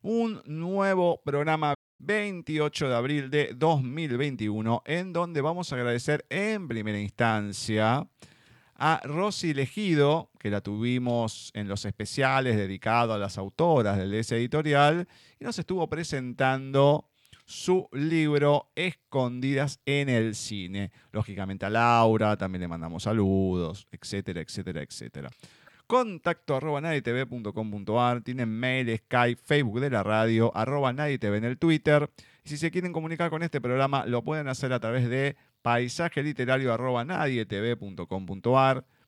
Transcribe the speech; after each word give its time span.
Un 0.00 0.40
nuevo 0.46 1.20
programa 1.22 1.74
28 1.98 2.88
de 2.88 2.94
abril 2.94 3.30
de 3.30 3.52
2021, 3.56 4.82
en 4.86 5.12
donde 5.12 5.40
vamos 5.40 5.72
a 5.72 5.76
agradecer 5.76 6.24
en 6.30 6.68
primera 6.68 6.98
instancia 6.98 8.06
a 8.76 9.00
Rosy 9.04 9.54
Legido, 9.54 10.30
que 10.38 10.50
la 10.50 10.60
tuvimos 10.60 11.50
en 11.54 11.66
los 11.66 11.84
especiales 11.84 12.56
dedicados 12.56 13.16
a 13.16 13.18
las 13.18 13.36
autoras 13.36 13.98
del 13.98 14.12
DS 14.12 14.32
Editorial, 14.32 15.08
y 15.40 15.44
nos 15.44 15.58
estuvo 15.58 15.88
presentando 15.88 17.08
su 17.44 17.88
libro 17.92 18.70
Escondidas 18.76 19.80
en 19.84 20.08
el 20.08 20.34
cine. 20.36 20.92
Lógicamente 21.12 21.66
a 21.66 21.70
Laura, 21.70 22.36
también 22.36 22.60
le 22.60 22.68
mandamos 22.68 23.02
saludos, 23.02 23.88
etcétera, 23.90 24.40
etcétera, 24.40 24.82
etcétera 24.82 25.30
contacto 25.88 26.54
arroba 26.54 26.82
tienen 28.22 28.48
mail, 28.50 28.96
Skype, 28.98 29.40
Facebook 29.42 29.80
de 29.80 29.90
la 29.90 30.02
radio, 30.02 30.54
arroba 30.54 30.92
nadietv 30.92 31.34
en 31.34 31.44
el 31.44 31.58
Twitter. 31.58 32.08
Y 32.44 32.50
si 32.50 32.56
se 32.58 32.70
quieren 32.70 32.92
comunicar 32.92 33.30
con 33.30 33.42
este 33.42 33.60
programa, 33.60 34.04
lo 34.06 34.22
pueden 34.22 34.48
hacer 34.48 34.72
a 34.72 34.80
través 34.80 35.08
de 35.08 35.36
paisaje 35.62 36.22
literario 36.22 36.76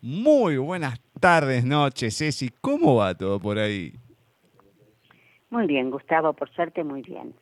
Muy 0.00 0.58
buenas 0.58 1.00
tardes, 1.20 1.64
noches, 1.64 2.16
Ceci. 2.16 2.50
¿Cómo 2.60 2.94
va 2.96 3.14
todo 3.14 3.40
por 3.40 3.58
ahí? 3.58 3.94
Muy 5.50 5.66
bien, 5.66 5.90
Gustavo, 5.90 6.34
por 6.34 6.48
suerte 6.50 6.84
muy 6.84 7.02
bien. 7.02 7.34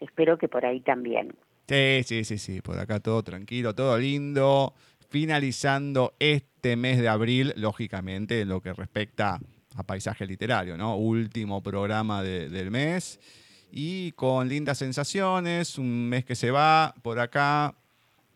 Espero 0.00 0.36
que 0.36 0.48
por 0.48 0.66
ahí 0.66 0.80
también. 0.80 1.34
Sí, 1.68 2.02
sí, 2.04 2.24
sí, 2.24 2.38
sí, 2.38 2.60
por 2.60 2.78
acá 2.78 3.00
todo 3.00 3.22
tranquilo, 3.22 3.74
todo 3.74 3.98
lindo. 3.98 4.74
Finalizando 5.08 6.14
este 6.18 6.76
mes 6.76 6.98
de 6.98 7.08
abril, 7.08 7.52
lógicamente, 7.56 8.40
en 8.40 8.48
lo 8.48 8.60
que 8.60 8.72
respecta 8.72 9.38
a 9.74 9.82
paisaje 9.82 10.26
literario, 10.26 10.76
¿no? 10.76 10.96
Último 10.96 11.62
programa 11.62 12.22
del 12.22 12.70
mes 12.70 13.20
y 13.72 14.12
con 14.12 14.48
lindas 14.48 14.78
sensaciones, 14.78 15.78
un 15.78 16.08
mes 16.08 16.24
que 16.24 16.34
se 16.34 16.50
va 16.50 16.94
por 17.02 17.18
acá, 17.18 17.74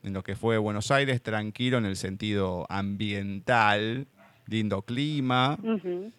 en 0.03 0.15
lo 0.15 0.23
que 0.23 0.35
fue 0.35 0.57
Buenos 0.57 0.91
Aires, 0.91 1.23
tranquilo 1.23 1.77
en 1.79 1.85
el 1.85 1.97
sentido 1.97 2.67
ambiental, 2.71 4.07
lindo 4.47 4.83
clima, 4.83 5.59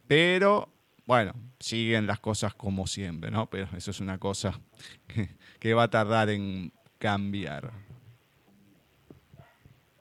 pero 0.08 0.70
bueno, 1.06 1.34
siguen 1.60 2.06
las 2.06 2.20
cosas 2.20 2.54
como 2.54 2.86
siempre, 2.86 3.32
¿no? 3.32 3.50
Pero 3.50 3.68
eso 3.76 3.92
es 3.92 4.00
una 4.00 4.20
cosa 4.20 4.60
que, 5.08 5.30
que 5.60 5.74
va 5.74 5.84
a 5.84 5.90
tardar 5.90 6.30
en 6.30 6.72
cambiar. 6.98 7.72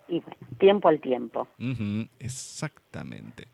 Y 0.08 0.20
bueno, 0.20 0.36
tiempo 0.58 0.88
al 0.88 1.00
tiempo. 1.00 1.48
Exactamente. 2.18 3.48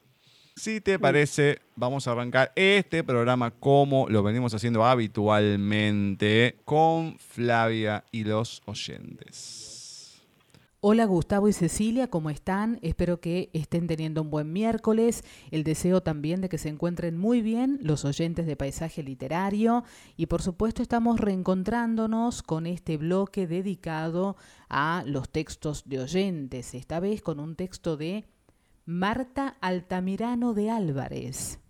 Si 0.55 0.81
te 0.81 0.99
parece, 0.99 1.61
vamos 1.77 2.07
a 2.07 2.13
arrancar 2.13 2.53
este 2.55 3.03
programa 3.03 3.51
como 3.51 4.09
lo 4.09 4.23
venimos 4.23 4.55
haciendo 4.55 4.85
habitualmente 4.85 6.57
con 6.65 7.19
Flavia 7.19 8.05
y 8.13 8.25
los 8.25 8.63
oyentes. 8.67 9.62
Hola 10.85 11.05
Gustavo 11.05 11.47
y 11.47 11.53
Cecilia, 11.53 12.11
¿cómo 12.11 12.29
están? 12.29 12.81
Espero 12.83 13.21
que 13.21 13.51
estén 13.53 13.87
teniendo 13.87 14.21
un 14.21 14.31
buen 14.31 14.53
miércoles. 14.53 15.23
El 15.53 15.63
deseo 15.63 16.03
también 16.03 16.41
de 16.41 16.49
que 16.49 16.59
se 16.59 16.71
encuentren 16.71 17.17
muy 17.17 17.41
bien 17.41 17.79
los 17.83 18.05
oyentes 18.05 18.47
de 18.47 18.57
Paisaje 18.57 19.05
Literario. 19.05 19.85
Y 20.17 20.27
por 20.27 20.43
supuesto 20.43 20.83
estamos 20.83 21.21
reencontrándonos 21.21 22.43
con 22.43 22.67
este 22.67 22.97
bloque 22.97 23.47
dedicado 23.47 24.35
a 24.69 25.05
los 25.07 25.29
textos 25.29 25.89
de 25.89 26.01
oyentes, 26.01 26.75
esta 26.75 26.99
vez 26.99 27.23
con 27.23 27.39
un 27.39 27.55
texto 27.55 27.97
de 27.97 28.25
Marta 28.85 29.57
Altamirano 29.61 30.53
de 30.53 30.71
Álvarez. 30.71 31.61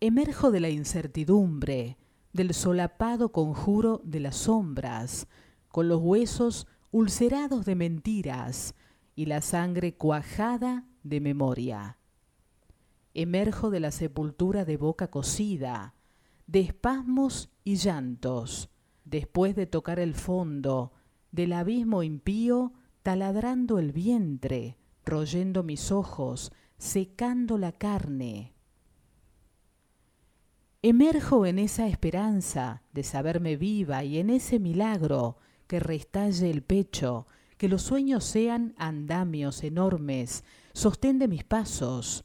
Emerjo 0.00 0.50
de 0.50 0.60
la 0.60 0.68
incertidumbre, 0.68 1.96
del 2.34 2.52
solapado 2.52 3.32
conjuro 3.32 4.02
de 4.04 4.20
las 4.20 4.36
sombras, 4.36 5.26
con 5.68 5.88
los 5.88 6.02
huesos 6.02 6.66
ulcerados 6.90 7.64
de 7.64 7.74
mentiras 7.74 8.74
y 9.14 9.26
la 9.26 9.40
sangre 9.40 9.94
cuajada 9.94 10.84
de 11.02 11.20
memoria. 11.20 11.98
Emerjo 13.14 13.70
de 13.70 13.80
la 13.80 13.90
sepultura 13.90 14.64
de 14.64 14.76
boca 14.76 15.10
cocida, 15.10 15.94
de 16.46 16.60
espasmos 16.60 17.50
y 17.64 17.76
llantos, 17.76 18.70
después 19.04 19.56
de 19.56 19.66
tocar 19.66 19.98
el 19.98 20.14
fondo 20.14 20.92
del 21.32 21.52
abismo 21.52 22.02
impío, 22.02 22.72
taladrando 23.02 23.78
el 23.78 23.92
vientre, 23.92 24.76
royendo 25.04 25.62
mis 25.62 25.90
ojos, 25.90 26.52
secando 26.78 27.58
la 27.58 27.72
carne. 27.72 28.54
Emerjo 30.82 31.46
en 31.46 31.58
esa 31.58 31.88
esperanza 31.88 32.82
de 32.92 33.02
saberme 33.02 33.56
viva 33.56 34.04
y 34.04 34.18
en 34.18 34.30
ese 34.30 34.58
milagro 34.58 35.38
que 35.66 35.80
restalle 35.80 36.50
el 36.50 36.62
pecho, 36.62 37.26
que 37.56 37.68
los 37.68 37.82
sueños 37.82 38.24
sean 38.24 38.74
andamios 38.76 39.64
enormes, 39.64 40.44
sostén 40.72 41.18
de 41.18 41.28
mis 41.28 41.44
pasos. 41.44 42.24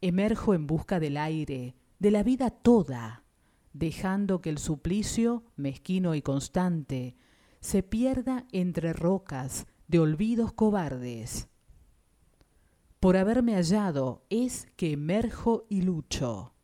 Emerjo 0.00 0.54
en 0.54 0.66
busca 0.66 1.00
del 1.00 1.16
aire, 1.16 1.74
de 1.98 2.10
la 2.10 2.22
vida 2.22 2.50
toda, 2.50 3.24
dejando 3.72 4.40
que 4.40 4.50
el 4.50 4.58
suplicio, 4.58 5.44
mezquino 5.56 6.14
y 6.14 6.22
constante, 6.22 7.16
se 7.60 7.82
pierda 7.82 8.46
entre 8.52 8.92
rocas 8.92 9.66
de 9.88 10.00
olvidos 10.00 10.52
cobardes. 10.52 11.48
Por 12.98 13.16
haberme 13.16 13.54
hallado 13.54 14.24
es 14.30 14.68
que 14.76 14.92
emerjo 14.92 15.66
y 15.68 15.82
lucho, 15.82 16.54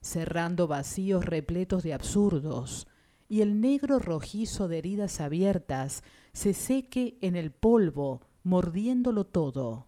cerrando 0.00 0.66
vacíos 0.66 1.24
repletos 1.24 1.82
de 1.82 1.94
absurdos, 1.94 2.86
y 3.30 3.42
el 3.42 3.60
negro 3.60 4.00
rojizo 4.00 4.66
de 4.66 4.78
heridas 4.78 5.20
abiertas 5.20 6.02
se 6.32 6.52
seque 6.52 7.16
en 7.20 7.36
el 7.36 7.52
polvo, 7.52 8.22
mordiéndolo 8.42 9.24
todo. 9.24 9.86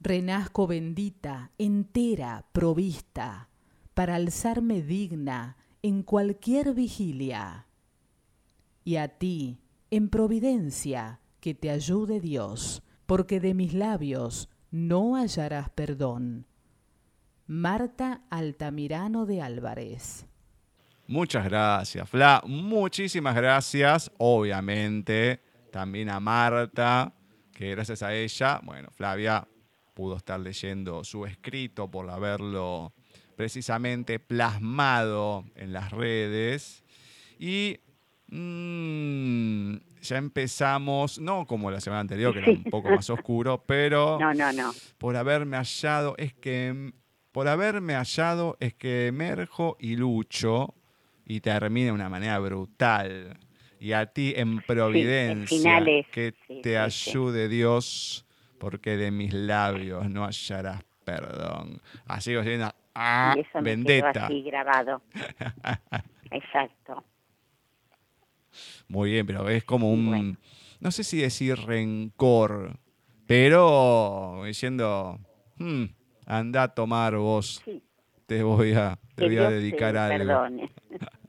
Renazco 0.00 0.66
bendita, 0.66 1.52
entera, 1.56 2.48
provista, 2.50 3.48
para 3.94 4.16
alzarme 4.16 4.82
digna 4.82 5.56
en 5.82 6.02
cualquier 6.02 6.74
vigilia. 6.74 7.68
Y 8.82 8.96
a 8.96 9.06
ti, 9.06 9.60
en 9.92 10.08
providencia, 10.08 11.20
que 11.38 11.54
te 11.54 11.70
ayude 11.70 12.18
Dios, 12.18 12.82
porque 13.06 13.38
de 13.38 13.54
mis 13.54 13.72
labios 13.72 14.48
no 14.72 15.14
hallarás 15.14 15.70
perdón. 15.70 16.48
Marta 17.46 18.24
Altamirano 18.30 19.26
de 19.26 19.42
Álvarez. 19.42 20.26
Muchas 21.10 21.44
gracias, 21.44 22.08
Fla. 22.08 22.40
Muchísimas 22.46 23.34
gracias, 23.34 24.12
obviamente, 24.18 25.40
también 25.72 26.08
a 26.08 26.20
Marta, 26.20 27.12
que 27.52 27.70
gracias 27.72 28.04
a 28.04 28.14
ella, 28.14 28.60
bueno, 28.62 28.90
Flavia 28.92 29.44
pudo 29.92 30.16
estar 30.16 30.38
leyendo 30.38 31.02
su 31.02 31.26
escrito 31.26 31.90
por 31.90 32.08
haberlo 32.08 32.92
precisamente 33.34 34.20
plasmado 34.20 35.44
en 35.56 35.72
las 35.72 35.90
redes. 35.90 36.84
Y 37.40 37.80
mm, 38.28 39.74
ya 40.02 40.16
empezamos, 40.16 41.18
no 41.18 41.44
como 41.44 41.72
la 41.72 41.80
semana 41.80 42.02
anterior, 42.02 42.32
que 42.34 42.38
era 42.38 42.50
un 42.52 42.62
poco 42.62 42.88
más 42.88 43.10
oscuro, 43.10 43.64
pero 43.66 44.16
No, 44.20 44.32
no, 44.32 44.52
no. 44.52 44.72
por 44.96 45.16
haberme 45.16 45.56
hallado, 45.56 46.14
es 46.18 46.34
que 46.34 46.92
por 47.32 47.48
haberme 47.48 47.94
hallado 47.94 48.56
es 48.60 48.74
que 48.74 49.08
emerjo 49.08 49.76
y 49.80 49.96
lucho 49.96 50.76
y 51.30 51.40
termina 51.40 51.86
de 51.86 51.92
una 51.92 52.08
manera 52.08 52.40
brutal. 52.40 53.38
Y 53.78 53.92
a 53.92 54.06
ti 54.06 54.32
en 54.36 54.60
providencia, 54.62 55.80
que 56.10 56.34
te 56.60 56.76
ayude 56.76 57.48
Dios, 57.48 58.26
porque 58.58 58.96
de 58.96 59.12
mis 59.12 59.32
labios 59.32 60.10
no 60.10 60.24
hallarás 60.26 60.82
perdón. 61.04 61.80
Así 62.06 62.32
que 62.32 62.42
siendo 62.42 62.74
ah, 62.96 63.34
y 63.36 63.40
eso 63.40 63.60
me 63.62 63.76
quedó 63.76 63.84
vendetta. 63.84 64.26
así 64.26 64.42
grabado. 64.42 65.02
Exacto. 66.32 67.04
Muy 68.88 69.12
bien, 69.12 69.24
pero 69.26 69.48
es 69.48 69.62
como 69.62 69.92
un, 69.92 70.06
Bueno. 70.10 70.36
no 70.80 70.90
sé 70.90 71.04
si 71.04 71.18
decir 71.18 71.56
rencor, 71.56 72.76
pero 73.26 74.42
diciendo, 74.44 75.20
"Hmm, 75.58 75.84
anda 76.26 76.64
a 76.64 76.74
tomar 76.74 77.14
vos, 77.16 77.62
Sí. 77.64 77.82
te 78.26 78.42
voy 78.42 78.72
a, 78.72 78.98
te 79.14 79.22
Que 79.22 79.24
voy 79.26 79.36
a 79.36 79.40
Dios 79.42 79.48
te 79.50 79.54
dedicar 79.60 79.96
algo. 79.96 80.26
perdone. 80.26 80.70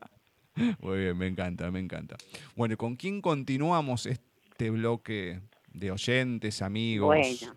Muy 0.81 0.99
bien, 0.99 1.17
me 1.17 1.27
encanta, 1.27 1.69
me 1.71 1.79
encanta. 1.79 2.15
Bueno, 2.55 2.77
¿con 2.77 2.95
quién 2.95 3.21
continuamos 3.21 4.05
este 4.05 4.69
bloque 4.69 5.39
de 5.73 5.91
oyentes, 5.91 6.61
amigos? 6.61 7.07
Bueno, 7.07 7.55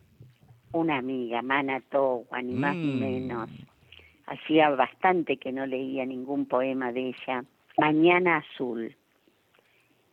una 0.72 0.98
amiga, 0.98 1.42
Mana 1.42 1.82
ni 2.42 2.54
más 2.54 2.76
ni 2.76 2.92
Mm. 2.92 2.98
menos. 2.98 3.50
Hacía 4.26 4.70
bastante 4.70 5.36
que 5.36 5.52
no 5.52 5.66
leía 5.66 6.06
ningún 6.06 6.46
poema 6.46 6.92
de 6.92 7.08
ella. 7.08 7.44
Mañana 7.76 8.38
Azul. 8.38 8.96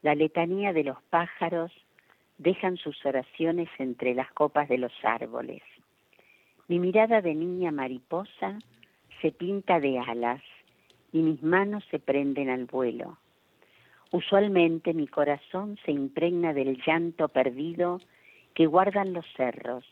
La 0.02 0.16
letanía 0.16 0.74
de 0.74 0.84
los 0.84 1.02
pájaros 1.10 1.72
dejan 2.38 2.78
sus 2.78 3.06
oraciones 3.06 3.70
entre 3.78 4.14
las 4.16 4.32
copas 4.34 4.68
de 4.68 4.80
los 4.80 4.92
árboles. 5.04 5.62
Mi 6.68 6.80
mirada 6.80 7.22
de 7.22 7.36
niña 7.36 7.72
mariposa 7.72 8.58
se 9.22 9.32
pinta 9.32 9.80
de 9.80 10.00
alas 10.00 10.42
y 11.12 11.22
mis 11.22 11.42
manos 11.44 11.84
se 11.92 12.00
prenden 12.00 12.50
al 12.50 12.66
vuelo. 12.66 13.18
Usualmente 14.12 14.94
mi 14.94 15.08
corazón 15.08 15.78
se 15.86 15.92
impregna 15.92 16.54
del 16.54 16.82
llanto 16.86 17.30
perdido 17.30 18.00
que 18.54 18.66
guardan 18.66 19.14
los 19.14 19.26
cerros 19.36 19.86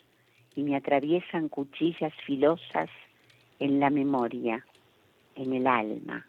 y 0.55 0.63
me 0.63 0.75
atraviesan 0.75 1.47
cuchillas 1.47 2.13
filosas 2.25 2.89
en 3.59 3.79
la 3.79 3.89
memoria, 3.89 4.65
en 5.35 5.53
el 5.53 5.67
alma. 5.67 6.25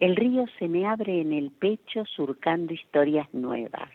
El 0.00 0.16
río 0.16 0.46
se 0.58 0.68
me 0.68 0.86
abre 0.86 1.20
en 1.20 1.32
el 1.32 1.52
pecho 1.52 2.04
surcando 2.04 2.74
historias 2.74 3.32
nuevas, 3.32 3.90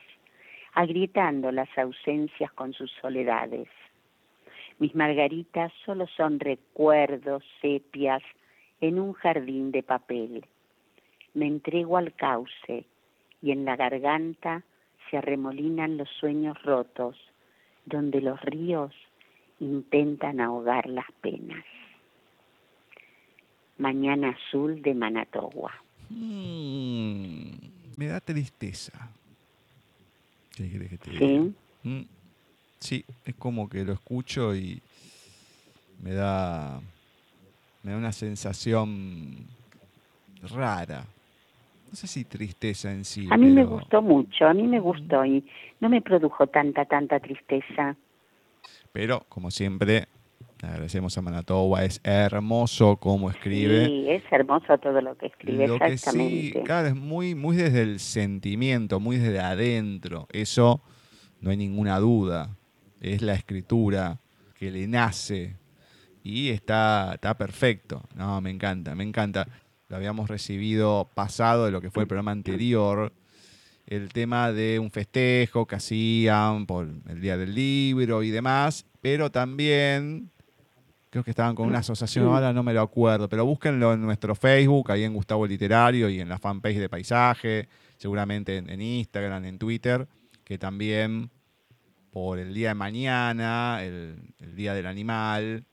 agrietando 0.74 1.52
las 1.52 1.70
ausencias 1.78 2.52
con 2.54 2.72
sus 2.74 2.90
soledades. 3.02 3.68
Mis 4.80 4.96
margaritas 4.96 5.74
solo 5.86 6.08
son 6.16 6.40
recuerdos, 6.40 7.44
sepias, 7.62 8.24
en 8.82 9.00
un 9.00 9.14
jardín 9.14 9.72
de 9.72 9.84
papel. 9.84 10.46
Me 11.34 11.48
entrego 11.48 11.98
al 11.98 12.14
cauce 12.14 12.86
y 13.42 13.52
en 13.52 13.66
la 13.66 13.76
garganta 13.76 14.64
se 15.10 15.18
arremolinan 15.18 15.98
los 15.98 16.10
sueños 16.20 16.62
rotos, 16.64 17.16
donde 17.86 18.22
los 18.22 18.40
ríos 18.42 18.94
intentan 19.60 20.40
ahogar 20.40 20.88
las 20.88 21.12
penas. 21.22 21.64
Mañana 23.78 24.30
azul 24.30 24.82
de 24.82 24.94
Manatogua. 24.94 25.74
Mm, 26.10 27.52
me 27.98 28.08
da 28.08 28.20
tristeza. 28.20 29.10
¿Qué 30.56 30.70
querés 30.70 30.90
que 30.90 30.98
te 30.98 31.12
diga? 31.12 31.26
¿Sí? 31.26 31.54
Mm, 31.84 32.02
sí, 32.80 33.06
es 33.26 33.36
como 33.36 33.70
que 33.70 33.86
lo 33.86 33.94
escucho 33.94 34.56
y 34.56 34.82
me 36.02 36.14
da, 36.14 36.82
me 37.84 37.92
da 37.92 37.98
una 37.98 38.12
sensación 38.12 39.48
rara. 40.54 41.06
no 41.90 41.96
sé 41.96 42.08
si 42.08 42.26
tristeza 42.26 42.92
en 42.92 43.06
sí. 43.06 43.28
A 43.32 43.38
mí 43.38 43.50
me 43.50 43.66
gustó 43.66 44.02
mucho, 44.02 44.46
a 44.46 44.54
mí 44.54 44.64
me 44.64 44.80
gustó 44.80 45.26
y 45.26 45.46
no 45.80 45.90
me 45.90 46.02
produjo 46.02 46.48
tanta, 46.48 46.86
tanta 46.86 47.20
tristeza. 47.20 47.96
Pero, 48.92 49.26
como 49.30 49.52
siempre, 49.52 50.08
agradecemos 50.62 51.18
a 51.18 51.22
Manatoba, 51.22 51.84
es 51.84 52.02
hermoso 52.04 52.98
cómo 52.98 53.30
escribe. 53.30 53.86
Sí, 53.86 54.06
es 54.10 54.24
hermoso 54.32 54.78
todo 54.78 55.02
lo 55.02 55.16
que 55.16 55.28
escribe, 55.28 55.68
Lo 55.68 55.80
que 55.80 55.88
sí, 55.88 55.94
exactamente. 55.94 56.64
claro, 56.64 56.88
es 56.90 56.96
muy, 56.96 57.36
muy 57.36 57.56
desde 57.56 57.82
el 57.82 58.00
sentimiento, 58.00 59.00
muy 59.00 59.18
desde 59.18 59.40
adentro. 59.40 60.28
Eso 60.32 60.82
no 61.42 61.52
hay 61.52 61.58
ninguna 61.58 62.00
duda. 62.00 62.56
Es 63.00 63.22
la 63.22 63.34
escritura 63.34 64.20
que 64.56 64.72
le 64.72 64.88
nace 64.88 65.56
y 66.24 66.50
está, 66.50 67.12
está 67.14 67.38
perfecto. 67.38 68.04
No, 68.16 68.40
me 68.42 68.50
encanta, 68.50 68.96
me 68.96 69.04
encanta. 69.04 69.48
Lo 69.88 69.96
habíamos 69.96 70.30
recibido 70.30 71.10
pasado 71.14 71.66
de 71.66 71.72
lo 71.72 71.82
que 71.82 71.90
fue 71.90 72.04
el 72.04 72.08
programa 72.08 72.32
anterior. 72.32 73.12
El 73.88 74.14
tema 74.14 74.52
de 74.52 74.78
un 74.78 74.92
festejo 74.92 75.66
que 75.66 75.76
hacían 75.76 76.68
por 76.68 76.88
el 77.08 77.22
Día 77.22 77.38
del 77.38 77.56
Libro 77.56 78.22
y 78.22 78.30
demás, 78.30 78.86
pero 79.02 79.32
también 79.32 80.30
creo 81.10 81.24
que 81.24 81.32
estaban 81.32 81.56
con 81.56 81.68
una 81.68 81.80
asociación, 81.80 82.28
ahora 82.28 82.54
no 82.54 82.62
me 82.62 82.72
lo 82.72 82.82
acuerdo, 82.82 83.28
pero 83.28 83.46
búsquenlo 83.46 83.94
en 83.94 84.02
nuestro 84.02 84.36
Facebook, 84.36 84.92
ahí 84.92 85.04
en 85.04 85.14
Gustavo 85.14 85.48
Literario 85.48 86.08
y 86.08 86.20
en 86.20 86.30
la 86.30 86.38
fanpage 86.38 86.78
de 86.78 86.88
Paisaje, 86.88 87.68
seguramente 87.98 88.58
en, 88.58 88.80
Instagram, 88.80 89.44
en 89.46 89.58
Twitter, 89.58 90.08
que 90.44 90.60
también 90.60 91.32
por 92.12 92.38
el 92.38 92.54
día 92.54 92.70
de 92.70 92.76
mañana, 92.76 93.84
el, 93.84 94.34
el 94.40 94.56
Día 94.56 94.76
del 94.76 94.86
Animal, 94.86 95.66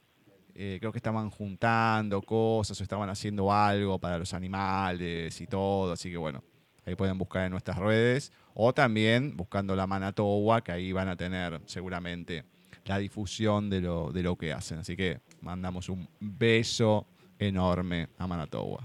eh, 0.58 0.78
creo 0.80 0.90
que 0.90 0.98
estaban 0.98 1.28
juntando 1.28 2.22
cosas 2.22 2.80
o 2.80 2.82
estaban 2.82 3.10
haciendo 3.10 3.52
algo 3.52 3.98
para 3.98 4.18
los 4.18 4.32
animales 4.32 5.38
y 5.40 5.46
todo, 5.46 5.92
así 5.92 6.10
que 6.10 6.16
bueno, 6.16 6.42
ahí 6.86 6.94
pueden 6.94 7.18
buscar 7.18 7.44
en 7.44 7.50
nuestras 7.50 7.78
redes 7.78 8.32
o 8.54 8.72
también 8.72 9.36
buscando 9.36 9.76
la 9.76 9.86
Manatoba, 9.86 10.62
que 10.62 10.72
ahí 10.72 10.92
van 10.92 11.08
a 11.08 11.16
tener 11.16 11.60
seguramente 11.66 12.44
la 12.86 12.98
difusión 12.98 13.68
de 13.68 13.82
lo, 13.82 14.12
de 14.12 14.22
lo 14.22 14.36
que 14.36 14.52
hacen. 14.52 14.78
Así 14.78 14.96
que 14.96 15.18
mandamos 15.42 15.90
un 15.90 16.08
beso 16.20 17.06
enorme 17.38 18.08
a 18.16 18.26
Manatoba. 18.26 18.80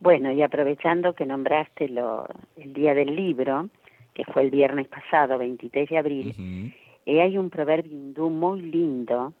Bueno, 0.00 0.32
y 0.32 0.42
aprovechando 0.42 1.12
que 1.12 1.26
nombraste 1.26 1.88
lo, 1.88 2.26
el 2.56 2.72
Día 2.72 2.92
del 2.92 3.14
Libro, 3.14 3.68
que 4.14 4.24
fue 4.24 4.42
el 4.42 4.50
viernes 4.50 4.88
pasado, 4.88 5.38
23 5.38 5.88
de 5.88 5.98
abril, 5.98 6.74
eh, 7.06 7.22
hay 7.22 7.38
un 7.38 7.50
proverbio 7.50 7.92
hindú 7.92 8.28
muy 8.28 8.62
lindo 8.62 9.32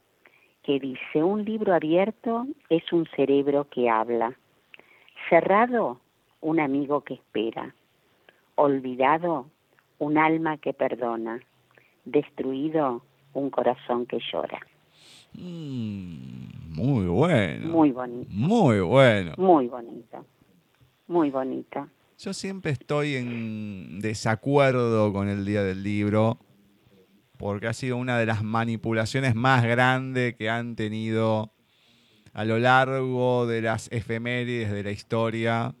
que 0.62 0.78
dice, 0.78 1.22
un 1.22 1.44
libro 1.44 1.74
abierto 1.74 2.46
es 2.68 2.92
un 2.92 3.06
cerebro 3.16 3.66
que 3.68 3.88
habla, 3.90 4.36
cerrado, 5.28 6.00
un 6.40 6.60
amigo 6.60 7.02
que 7.02 7.14
espera, 7.14 7.74
olvidado, 8.54 9.46
un 9.98 10.18
alma 10.18 10.58
que 10.58 10.72
perdona, 10.72 11.40
destruido, 12.04 13.02
un 13.34 13.50
corazón 13.50 14.06
que 14.06 14.18
llora. 14.32 14.60
Mm, 15.34 16.74
muy 16.74 17.06
bueno. 17.06 17.68
Muy 17.68 17.90
bonito, 17.92 18.30
Muy 18.30 18.80
bueno. 18.80 19.32
muy 19.38 19.66
bonito, 19.68 20.24
muy 21.08 21.30
bonito. 21.30 21.88
Yo 22.18 22.32
siempre 22.32 22.72
estoy 22.72 23.16
en 23.16 24.00
desacuerdo 24.00 25.12
con 25.12 25.28
el 25.28 25.44
Día 25.44 25.62
del 25.64 25.82
Libro 25.82 26.38
porque 27.42 27.66
ha 27.66 27.72
sido 27.72 27.96
una 27.96 28.18
de 28.18 28.24
las 28.24 28.44
manipulaciones 28.44 29.34
más 29.34 29.64
grandes 29.64 30.36
que 30.36 30.48
han 30.48 30.76
tenido 30.76 31.52
a 32.32 32.44
lo 32.44 32.60
largo 32.60 33.48
de 33.48 33.60
las 33.60 33.90
efemérides 33.90 34.70
de 34.70 34.84
la 34.84 34.92
historia, 34.92 35.74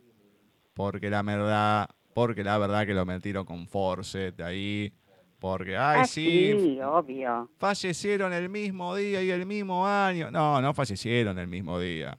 porque 0.74 1.08
la 1.08 1.22
verdad, 1.22 1.88
porque 2.14 2.42
la 2.42 2.58
verdad 2.58 2.84
que 2.84 2.94
lo 2.94 3.06
metieron 3.06 3.44
con 3.44 3.68
Forset 3.68 4.40
ahí, 4.40 4.92
porque 5.38 5.76
ay 5.76 6.00
ah, 6.00 6.04
sí, 6.04 6.52
sí, 6.58 6.80
obvio. 6.80 7.48
fallecieron 7.58 8.32
el 8.32 8.48
mismo 8.48 8.96
día 8.96 9.22
y 9.22 9.30
el 9.30 9.46
mismo 9.46 9.86
año. 9.86 10.32
No, 10.32 10.60
no 10.60 10.74
fallecieron 10.74 11.38
el 11.38 11.46
mismo 11.46 11.78
día. 11.78 12.18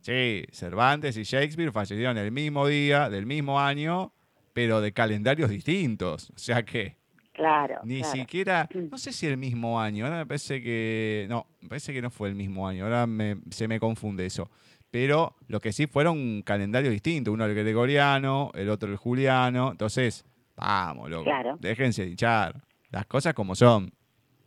Sí, 0.00 0.44
Cervantes 0.50 1.14
y 1.18 1.24
Shakespeare 1.24 1.72
fallecieron 1.72 2.16
el 2.16 2.32
mismo 2.32 2.66
día, 2.66 3.10
del 3.10 3.26
mismo 3.26 3.60
año, 3.60 4.14
pero 4.54 4.80
de 4.80 4.94
calendarios 4.94 5.50
distintos. 5.50 6.30
O 6.30 6.38
sea 6.38 6.64
que 6.64 6.97
Claro, 7.38 7.80
ni 7.84 8.00
claro. 8.00 8.12
siquiera, 8.18 8.68
no 8.90 8.98
sé 8.98 9.12
si 9.12 9.26
el 9.26 9.36
mismo 9.36 9.80
año, 9.80 10.04
ahora 10.04 10.18
me 10.18 10.26
parece 10.26 10.60
que, 10.60 11.26
no, 11.30 11.46
me 11.62 11.68
parece 11.68 11.92
que 11.92 12.02
no 12.02 12.10
fue 12.10 12.28
el 12.28 12.34
mismo 12.34 12.66
año, 12.66 12.84
ahora 12.84 13.06
me- 13.06 13.36
se 13.50 13.68
me 13.68 13.78
confunde 13.78 14.26
eso. 14.26 14.50
Pero 14.90 15.36
lo 15.46 15.60
que 15.60 15.72
sí 15.72 15.86
fueron 15.86 16.42
calendarios 16.42 16.92
distintos, 16.92 17.32
uno 17.32 17.44
el 17.44 17.54
gregoriano, 17.54 18.50
el 18.54 18.68
otro 18.70 18.90
el 18.90 18.96
juliano. 18.96 19.70
Entonces, 19.70 20.24
vamos, 20.56 21.08
loco, 21.10 21.24
Claro. 21.24 21.56
déjense 21.60 22.06
hinchar. 22.06 22.60
Las 22.90 23.06
cosas 23.06 23.34
como 23.34 23.54
son. 23.54 23.92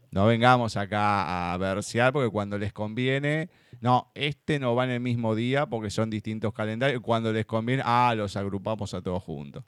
No 0.10 0.25
vengamos 0.25 0.75
acá 0.75 1.53
a 1.53 1.57
versear 1.57 2.12
porque 2.12 2.29
cuando 2.29 2.57
les 2.57 2.74
conviene, 2.74 3.50
no, 3.79 4.12
este 4.15 4.60
no 4.60 4.75
va 4.75 4.83
en 4.83 4.89
el 4.91 5.00
mismo 5.00 5.36
día 5.36 5.67
porque 5.67 5.89
son 5.89 6.10
distintos 6.10 6.53
calendarios. 6.53 7.01
Cuando 7.01 7.31
les 7.31 7.45
conviene, 7.45 7.81
ah, 7.86 8.13
los 8.17 8.36
agrupamos 8.36 8.93
a 8.93 9.01
todos 9.01 9.24
juntos. 9.24 9.63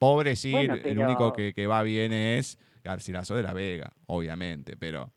Pobre 0.00 0.34
sí, 0.34 0.50
Bueno, 0.50 0.74
el 0.74 0.80
pero- 0.80 1.04
único 1.04 1.32
que, 1.34 1.52
que 1.52 1.66
va 1.66 1.82
bien 1.82 2.12
es 2.12 2.58
Garcilaso 2.82 3.36
de 3.36 3.42
la 3.42 3.52
Vega, 3.52 3.92
obviamente, 4.06 4.74
pero 4.78 5.10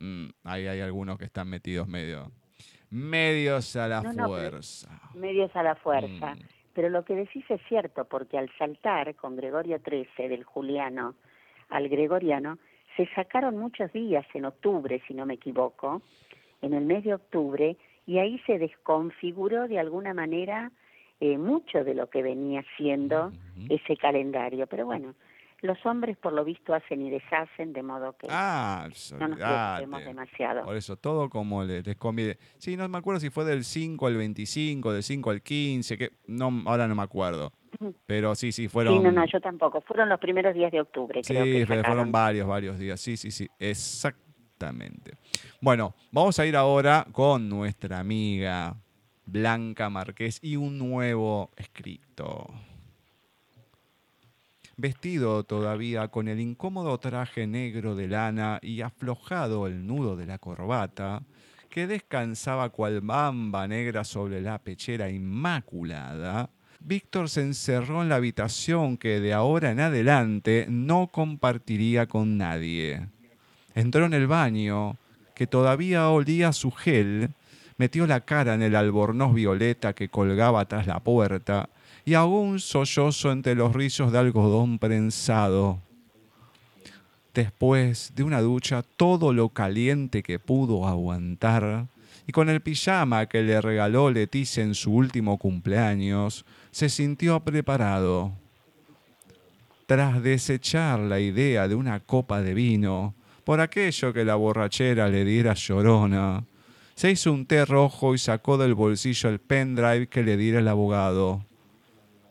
mm, 0.00 0.28
ahí 0.44 0.66
hay 0.66 0.80
algunos 0.80 1.18
que 1.18 1.26
están 1.26 1.48
metidos 1.48 1.86
medio, 1.86 2.32
medios 2.90 3.76
a 3.76 3.86
la 3.86 4.00
No, 4.00 4.12
no, 4.14 4.14
pero- 4.14 4.28
fuerza. 4.28 5.00
medios 5.14 5.54
a 5.54 5.62
la 5.62 5.74
fuerza. 5.76 6.34
Mm. 6.36 6.38
Pero 6.72 6.88
lo 6.88 7.04
que 7.04 7.14
decís 7.14 7.44
es 7.50 7.60
cierto, 7.68 8.06
porque 8.06 8.38
al 8.38 8.50
saltar 8.58 9.14
con 9.14 9.36
Gregorio 9.36 9.78
XIII 9.78 10.26
del 10.28 10.42
Juliano 10.44 11.14
al 11.68 11.88
Gregoriano, 11.90 12.58
se 12.96 13.06
sacaron 13.14 13.58
muchos 13.58 13.92
días 13.92 14.24
en 14.34 14.46
octubre, 14.46 15.02
si 15.06 15.12
no 15.14 15.26
me 15.26 15.34
equivoco, 15.34 16.00
en 16.62 16.72
el 16.72 16.84
mes 16.86 17.04
de 17.04 17.14
octubre, 17.14 17.76
y 18.06 18.18
ahí 18.18 18.40
se 18.46 18.58
desconfiguró 18.58 19.68
de 19.68 19.78
alguna 19.78 20.14
manera 20.14 20.72
eh, 21.20 21.38
mucho 21.38 21.84
de 21.84 21.94
lo 21.94 22.08
que 22.10 22.22
venía 22.22 22.64
siendo 22.76 23.32
ese 23.68 23.96
calendario. 23.96 24.66
Pero 24.66 24.86
bueno, 24.86 25.14
los 25.64 25.78
hombres 25.86 26.16
por 26.18 26.32
lo 26.32 26.44
visto 26.44 26.74
hacen 26.74 27.00
y 27.02 27.10
deshacen, 27.10 27.72
de 27.72 27.82
modo 27.82 28.14
que 28.18 28.26
Ah, 28.30 28.88
no 29.18 29.28
nos 29.28 29.38
preocupemos 29.38 30.04
demasiado. 30.04 30.64
Por 30.64 30.76
eso, 30.76 30.96
todo 30.96 31.30
como 31.30 31.64
les, 31.64 31.86
les 31.86 31.96
conviene. 31.96 32.36
Sí, 32.58 32.76
no 32.76 32.88
me 32.88 32.98
acuerdo 32.98 33.20
si 33.20 33.30
fue 33.30 33.44
del 33.44 33.64
5 33.64 34.06
al 34.06 34.16
25, 34.16 34.92
del 34.92 35.02
5 35.02 35.30
al 35.30 35.42
15, 35.42 35.98
que 35.98 36.10
no, 36.26 36.50
ahora 36.66 36.86
no 36.86 36.94
me 36.94 37.02
acuerdo. 37.02 37.52
Pero 38.06 38.34
sí, 38.34 38.52
sí, 38.52 38.68
fueron... 38.68 38.98
Sí, 38.98 39.02
no, 39.02 39.10
no, 39.10 39.24
yo 39.26 39.40
tampoco. 39.40 39.80
Fueron 39.80 40.08
los 40.08 40.20
primeros 40.20 40.54
días 40.54 40.70
de 40.70 40.80
octubre, 40.80 41.22
Sí, 41.24 41.32
creo 41.32 41.44
que 41.44 41.84
fueron 41.84 42.12
varios, 42.12 42.46
varios 42.46 42.78
días. 42.78 43.00
Sí, 43.00 43.16
sí, 43.16 43.30
sí, 43.30 43.48
exactamente. 43.58 45.12
Bueno, 45.60 45.94
vamos 46.12 46.38
a 46.38 46.46
ir 46.46 46.56
ahora 46.56 47.06
con 47.10 47.48
nuestra 47.48 47.98
amiga 47.98 48.76
Blanca 49.26 49.90
Marqués 49.90 50.38
y 50.42 50.56
un 50.56 50.78
nuevo 50.78 51.50
escrito. 51.56 52.52
Vestido 54.76 55.44
todavía 55.44 56.08
con 56.08 56.26
el 56.28 56.40
incómodo 56.40 56.98
traje 56.98 57.46
negro 57.46 57.94
de 57.94 58.08
lana 58.08 58.58
y 58.60 58.80
aflojado 58.80 59.66
el 59.66 59.86
nudo 59.86 60.16
de 60.16 60.26
la 60.26 60.38
corbata, 60.38 61.22
que 61.68 61.86
descansaba 61.86 62.70
cual 62.70 63.00
bamba 63.00 63.68
negra 63.68 64.04
sobre 64.04 64.40
la 64.40 64.58
pechera 64.58 65.10
inmaculada, 65.10 66.50
Víctor 66.86 67.30
se 67.30 67.40
encerró 67.40 68.02
en 68.02 68.10
la 68.10 68.16
habitación 68.16 68.98
que 68.98 69.18
de 69.18 69.32
ahora 69.32 69.70
en 69.70 69.80
adelante 69.80 70.66
no 70.68 71.06
compartiría 71.06 72.06
con 72.06 72.36
nadie. 72.36 73.08
Entró 73.74 74.04
en 74.04 74.12
el 74.12 74.26
baño, 74.26 74.98
que 75.34 75.46
todavía 75.46 76.10
olía 76.10 76.52
su 76.52 76.70
gel, 76.70 77.30
metió 77.76 78.06
la 78.06 78.20
cara 78.20 78.54
en 78.54 78.62
el 78.62 78.76
albornoz 78.76 79.34
violeta 79.34 79.92
que 79.92 80.08
colgaba 80.08 80.64
tras 80.66 80.86
la 80.86 81.00
puerta 81.00 81.68
y 82.04 82.14
ahogó 82.14 82.40
un 82.40 82.60
sollozo 82.60 83.32
entre 83.32 83.54
los 83.54 83.72
rizos 83.72 84.12
de 84.12 84.18
algodón 84.18 84.78
prensado. 84.78 85.80
Después 87.32 88.12
de 88.14 88.22
una 88.22 88.40
ducha 88.40 88.82
todo 88.96 89.32
lo 89.32 89.48
caliente 89.48 90.22
que 90.22 90.38
pudo 90.38 90.86
aguantar, 90.86 91.88
y 92.26 92.32
con 92.32 92.48
el 92.48 92.60
pijama 92.60 93.26
que 93.26 93.42
le 93.42 93.60
regaló 93.60 94.10
Leticia 94.10 94.62
en 94.62 94.74
su 94.74 94.92
último 94.94 95.38
cumpleaños, 95.38 96.44
se 96.70 96.88
sintió 96.88 97.40
preparado. 97.40 98.32
Tras 99.86 100.22
desechar 100.22 101.00
la 101.00 101.20
idea 101.20 101.68
de 101.68 101.74
una 101.74 102.00
copa 102.00 102.40
de 102.40 102.54
vino, 102.54 103.14
por 103.44 103.60
aquello 103.60 104.12
que 104.12 104.24
la 104.24 104.36
borrachera 104.36 105.08
le 105.08 105.24
diera 105.24 105.52
llorona, 105.52 106.44
se 106.94 107.10
hizo 107.10 107.32
un 107.32 107.46
té 107.46 107.64
rojo 107.64 108.14
y 108.14 108.18
sacó 108.18 108.56
del 108.56 108.74
bolsillo 108.74 109.28
el 109.28 109.40
pendrive 109.40 110.06
que 110.06 110.22
le 110.22 110.36
diera 110.36 110.60
el 110.60 110.68
abogado. 110.68 111.44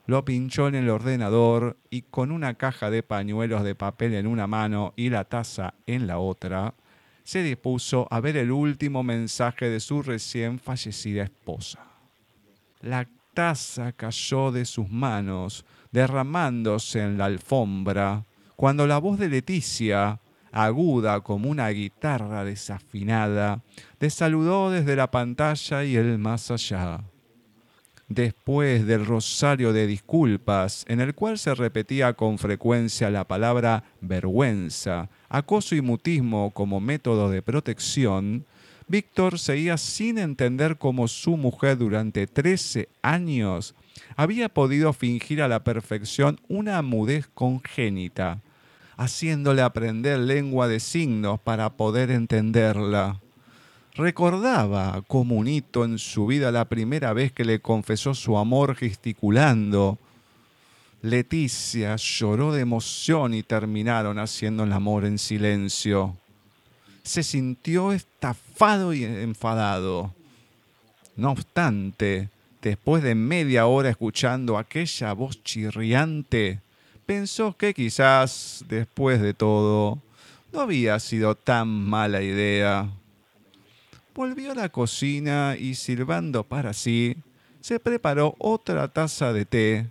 Lo 0.05 0.25
pinchó 0.25 0.67
en 0.67 0.75
el 0.75 0.89
ordenador 0.89 1.77
y 1.89 2.03
con 2.03 2.31
una 2.31 2.55
caja 2.55 2.89
de 2.89 3.03
pañuelos 3.03 3.63
de 3.63 3.75
papel 3.75 4.13
en 4.13 4.27
una 4.27 4.47
mano 4.47 4.93
y 4.95 5.09
la 5.09 5.25
taza 5.25 5.75
en 5.85 6.07
la 6.07 6.19
otra, 6.19 6.75
se 7.23 7.41
dispuso 7.41 8.07
a 8.11 8.19
ver 8.19 8.35
el 8.35 8.51
último 8.51 9.01
mensaje 9.01 9.69
de 9.69 9.79
su 9.79 10.01
recién 10.01 10.59
fallecida 10.59 11.23
esposa. 11.23 11.79
La 12.81 13.07
taza 13.33 13.93
cayó 13.93 14.51
de 14.51 14.65
sus 14.65 14.89
manos, 14.89 15.65
derramándose 15.91 17.01
en 17.01 17.17
la 17.17 17.25
alfombra, 17.25 18.25
cuando 18.57 18.85
la 18.87 18.97
voz 18.97 19.19
de 19.19 19.29
Leticia, 19.29 20.19
aguda 20.53 21.19
como 21.21 21.49
una 21.49 21.67
guitarra 21.69 22.45
desafinada, 22.45 23.61
le 23.99 24.09
saludó 24.09 24.71
desde 24.71 24.95
la 24.95 25.11
pantalla 25.11 25.83
y 25.83 25.95
el 25.95 26.19
más 26.19 26.51
allá. 26.51 27.01
Después 28.07 28.85
del 28.85 29.05
rosario 29.05 29.73
de 29.73 29.87
disculpas, 29.87 30.85
en 30.87 31.01
el 31.01 31.15
cual 31.15 31.39
se 31.39 31.55
repetía 31.55 32.13
con 32.13 32.37
frecuencia 32.37 33.09
la 33.09 33.27
palabra 33.27 33.83
vergüenza, 34.01 35.09
acoso 35.29 35.75
y 35.75 35.81
mutismo 35.81 36.51
como 36.51 36.79
método 36.79 37.31
de 37.31 37.41
protección, 37.41 38.45
Víctor 38.87 39.39
seguía 39.39 39.77
sin 39.77 40.19
entender 40.19 40.77
cómo 40.77 41.07
su 41.07 41.37
mujer 41.37 41.77
durante 41.77 42.27
13 42.27 42.89
años 43.01 43.73
había 44.15 44.49
podido 44.49 44.93
fingir 44.93 45.41
a 45.41 45.47
la 45.47 45.63
perfección 45.63 46.39
una 46.47 46.81
mudez 46.81 47.27
congénita, 47.33 48.41
haciéndole 48.97 49.61
aprender 49.61 50.19
lengua 50.19 50.67
de 50.67 50.79
signos 50.79 51.39
para 51.39 51.69
poder 51.71 52.11
entenderla. 52.11 53.19
Recordaba 53.95 55.03
como 55.07 55.35
un 55.35 55.47
hito 55.47 55.85
en 55.85 55.99
su 55.99 56.25
vida 56.25 56.51
la 56.51 56.65
primera 56.65 57.13
vez 57.13 57.31
que 57.31 57.45
le 57.45 57.59
confesó 57.59 58.15
su 58.15 58.37
amor 58.37 58.75
gesticulando. 58.75 59.99
Leticia 61.03 61.95
lloró 61.97 62.53
de 62.53 62.61
emoción 62.61 63.33
y 63.33 63.43
terminaron 63.43 64.17
haciendo 64.17 64.63
el 64.63 64.71
amor 64.71 65.05
en 65.05 65.19
silencio. 65.19 66.17
Se 67.03 67.21
sintió 67.21 67.91
estafado 67.91 68.93
y 68.93 69.03
enfadado. 69.03 70.13
No 71.15 71.31
obstante, 71.31 72.29
después 72.61 73.03
de 73.03 73.13
media 73.13 73.67
hora 73.67 73.89
escuchando 73.89 74.57
aquella 74.57 75.13
voz 75.13 75.43
chirriante, 75.43 76.61
pensó 77.05 77.55
que 77.55 77.73
quizás, 77.73 78.65
después 78.67 79.21
de 79.21 79.33
todo, 79.33 79.99
no 80.51 80.61
había 80.61 80.99
sido 80.99 81.35
tan 81.35 81.67
mala 81.67 82.21
idea. 82.21 82.89
Volvió 84.13 84.51
a 84.51 84.55
la 84.55 84.69
cocina 84.69 85.55
y 85.59 85.75
silbando 85.75 86.43
para 86.43 86.73
sí, 86.73 87.17
se 87.61 87.79
preparó 87.79 88.35
otra 88.39 88.87
taza 88.87 89.33
de 89.33 89.45
té 89.45 89.85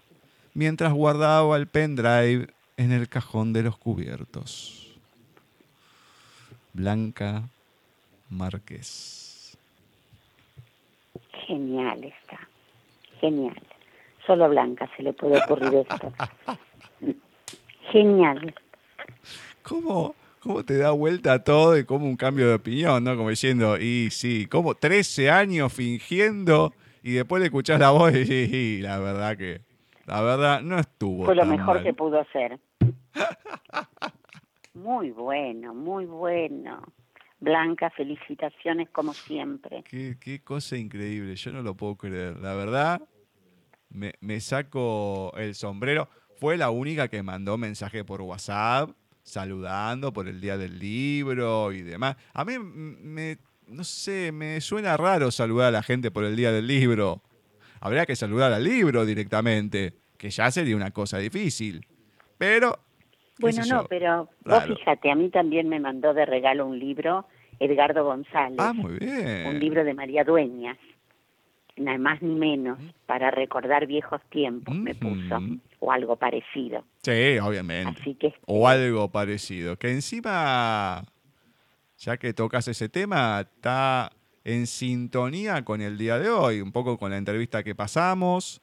mientras 0.54 0.92
guardaba 0.92 1.56
el 1.56 1.66
pendrive 1.66 2.48
en 2.76 2.92
el 2.92 3.08
cajón 3.08 3.52
de 3.52 3.62
los 3.62 3.76
cubiertos. 3.76 4.94
Blanca 6.72 7.42
Márquez. 8.30 9.56
Genial 11.46 12.04
está, 12.04 12.48
genial. 13.20 13.60
Solo 14.26 14.44
a 14.44 14.48
Blanca 14.48 14.88
se 14.96 15.02
le 15.02 15.12
puede 15.12 15.42
ocurrir 15.42 15.74
esto. 15.74 16.12
Genial. 17.90 18.54
¿Cómo, 19.62 20.14
¿Cómo 20.40 20.64
te 20.64 20.76
da 20.76 20.90
vuelta 20.90 21.44
todo 21.44 21.78
y 21.78 21.84
como 21.84 22.06
un 22.06 22.16
cambio 22.16 22.48
de 22.48 22.54
opinión, 22.54 23.04
¿no? 23.04 23.16
Como 23.16 23.30
diciendo, 23.30 23.78
y 23.78 24.08
sí, 24.10 24.46
como 24.46 24.74
13 24.74 25.30
años 25.30 25.72
fingiendo 25.72 26.72
y 27.02 27.12
después 27.12 27.40
le 27.40 27.46
escuchás 27.46 27.78
la 27.78 27.90
voz 27.90 28.12
y, 28.14 28.80
la 28.80 28.98
verdad 28.98 29.36
que, 29.36 29.60
la 30.06 30.22
verdad, 30.22 30.62
no 30.62 30.78
estuvo. 30.78 31.24
Fue 31.24 31.34
lo 31.34 31.42
tan 31.42 31.50
mejor 31.50 31.76
mal. 31.76 31.84
que 31.84 31.92
pudo 31.94 32.20
hacer. 32.20 32.58
Muy 34.74 35.10
bueno, 35.10 35.74
muy 35.74 36.06
bueno. 36.06 36.82
Blanca, 37.38 37.90
felicitaciones 37.90 38.88
como 38.88 39.12
siempre. 39.12 39.84
Qué, 39.84 40.16
qué 40.18 40.42
cosa 40.42 40.76
increíble, 40.76 41.36
yo 41.36 41.52
no 41.52 41.62
lo 41.62 41.74
puedo 41.74 41.96
creer. 41.96 42.38
La 42.38 42.54
verdad, 42.54 43.02
me, 43.90 44.14
me 44.20 44.40
saco 44.40 45.32
el 45.36 45.54
sombrero. 45.54 46.08
Fue 46.42 46.56
la 46.56 46.70
única 46.70 47.06
que 47.06 47.22
mandó 47.22 47.56
mensaje 47.56 48.04
por 48.04 48.20
WhatsApp 48.20 48.90
saludando 49.22 50.12
por 50.12 50.26
el 50.26 50.40
día 50.40 50.58
del 50.58 50.76
libro 50.76 51.70
y 51.70 51.82
demás. 51.82 52.16
A 52.34 52.44
mí 52.44 52.58
me, 52.58 53.38
no 53.68 53.84
sé, 53.84 54.32
me 54.32 54.60
suena 54.60 54.96
raro 54.96 55.30
saludar 55.30 55.68
a 55.68 55.70
la 55.70 55.84
gente 55.84 56.10
por 56.10 56.24
el 56.24 56.34
día 56.34 56.50
del 56.50 56.66
libro. 56.66 57.22
Habría 57.80 58.06
que 58.06 58.16
saludar 58.16 58.52
al 58.52 58.64
libro 58.64 59.06
directamente, 59.06 59.94
que 60.18 60.30
ya 60.30 60.50
sería 60.50 60.74
una 60.74 60.90
cosa 60.90 61.18
difícil. 61.18 61.86
Pero, 62.38 62.76
Bueno, 63.38 63.62
no, 63.70 63.84
pero 63.84 64.28
vos 64.44 64.64
fíjate, 64.64 65.12
a 65.12 65.14
mí 65.14 65.28
también 65.28 65.68
me 65.68 65.78
mandó 65.78 66.12
de 66.12 66.26
regalo 66.26 66.66
un 66.66 66.76
libro 66.76 67.24
Edgardo 67.60 68.04
González, 68.04 68.58
Ah, 68.58 68.72
muy 68.72 68.98
bien. 68.98 69.46
un 69.46 69.60
libro 69.60 69.84
de 69.84 69.94
María 69.94 70.24
Dueñas, 70.24 70.76
nada 71.76 71.98
más 71.98 72.20
ni 72.20 72.34
menos, 72.34 72.80
para 73.06 73.30
recordar 73.30 73.86
viejos 73.86 74.20
tiempos, 74.28 74.74
me 74.74 74.96
puso. 74.96 75.38
O 75.84 75.90
algo 75.90 76.16
parecido. 76.16 76.84
Sí, 77.02 77.38
obviamente. 77.42 78.00
Así 78.00 78.14
que 78.14 78.32
O 78.46 78.68
algo 78.68 79.10
parecido. 79.10 79.76
Que 79.76 79.90
encima, 79.90 81.04
ya 81.98 82.16
que 82.16 82.32
tocas 82.32 82.68
ese 82.68 82.88
tema, 82.88 83.40
está 83.40 84.12
en 84.44 84.66
sintonía 84.68 85.64
con 85.64 85.80
el 85.82 85.98
día 85.98 86.18
de 86.20 86.30
hoy, 86.30 86.60
un 86.60 86.70
poco 86.72 86.98
con 86.98 87.10
la 87.10 87.16
entrevista 87.18 87.64
que 87.64 87.74
pasamos, 87.74 88.62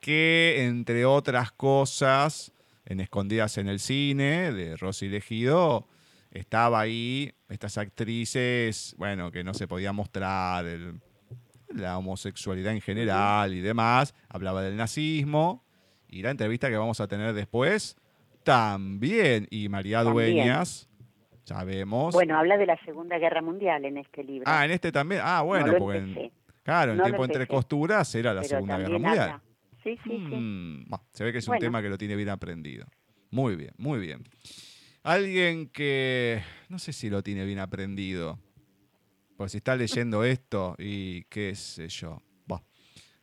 que 0.00 0.64
entre 0.64 1.04
otras 1.04 1.52
cosas, 1.52 2.52
en 2.86 3.00
Escondidas 3.00 3.58
en 3.58 3.68
el 3.68 3.78
Cine, 3.78 4.50
de 4.52 4.76
Rosy 4.76 5.08
Legido, 5.08 5.86
estaba 6.30 6.80
ahí 6.80 7.32
estas 7.50 7.76
actrices, 7.76 8.94
bueno, 8.96 9.30
que 9.30 9.44
no 9.44 9.52
se 9.52 9.68
podía 9.68 9.92
mostrar, 9.92 10.64
el- 10.64 11.00
la 11.68 11.98
homosexualidad 11.98 12.72
en 12.72 12.80
general 12.80 13.52
y 13.54 13.60
demás, 13.60 14.14
hablaba 14.28 14.62
del 14.62 14.76
nazismo, 14.76 15.64
y 16.10 16.22
la 16.22 16.30
entrevista 16.30 16.68
que 16.68 16.76
vamos 16.76 17.00
a 17.00 17.06
tener 17.08 17.32
después 17.32 17.96
también, 18.42 19.46
y 19.50 19.68
María 19.68 20.02
También. 20.02 20.34
Dueñas, 20.36 20.88
sabemos. 21.44 22.14
Bueno, 22.14 22.38
habla 22.38 22.56
de 22.56 22.66
la 22.66 22.78
Segunda 22.84 23.18
Guerra 23.18 23.42
Mundial 23.42 23.84
en 23.84 23.98
este 23.98 24.24
libro. 24.24 24.44
ah, 24.46 24.64
en 24.64 24.70
este 24.72 24.90
también, 24.92 25.20
ah, 25.24 25.42
bueno, 25.42 25.66
no 25.68 25.78
porque 25.78 25.98
en- 25.98 26.32
claro, 26.62 26.92
en 26.92 26.98
no 26.98 27.04
tiempo 27.04 27.24
entre 27.24 27.46
costuras 27.46 28.14
era 28.14 28.32
la 28.34 28.40
pero 28.42 28.48
Segunda 28.56 28.78
Guerra 28.78 28.90
Mundial. 28.98 29.18
habla. 29.18 29.42
Sí, 29.84 29.96
sí, 30.04 30.10
sí. 30.10 30.34
Mm, 30.36 30.84
bueno, 30.88 31.04
se 31.12 31.24
ve 31.24 31.32
que 31.32 31.38
es 31.38 31.46
un 31.48 31.52
Bueno. 31.52 31.60
tema 31.60 31.82
que 31.82 31.88
lo 31.88 31.96
tiene 31.98 32.16
bien 32.16 32.28
aprendido. 32.28 32.86
Muy 33.30 33.56
bien, 33.56 33.72
muy 33.78 33.98
bien. 33.98 34.24
Alguien 35.02 35.68
que 35.68 36.42
no 36.68 36.78
sé 36.78 36.92
si 36.92 37.08
lo 37.08 37.22
tiene 37.22 37.44
bien 37.46 37.58
aprendido. 37.60 38.38
Pues 39.36 39.52
si 39.52 39.58
está 39.58 39.74
leyendo 39.76 40.22
esto 40.24 40.74
y 40.78 41.24
qué 41.24 41.54
sé 41.54 41.88
yo. 41.88 42.20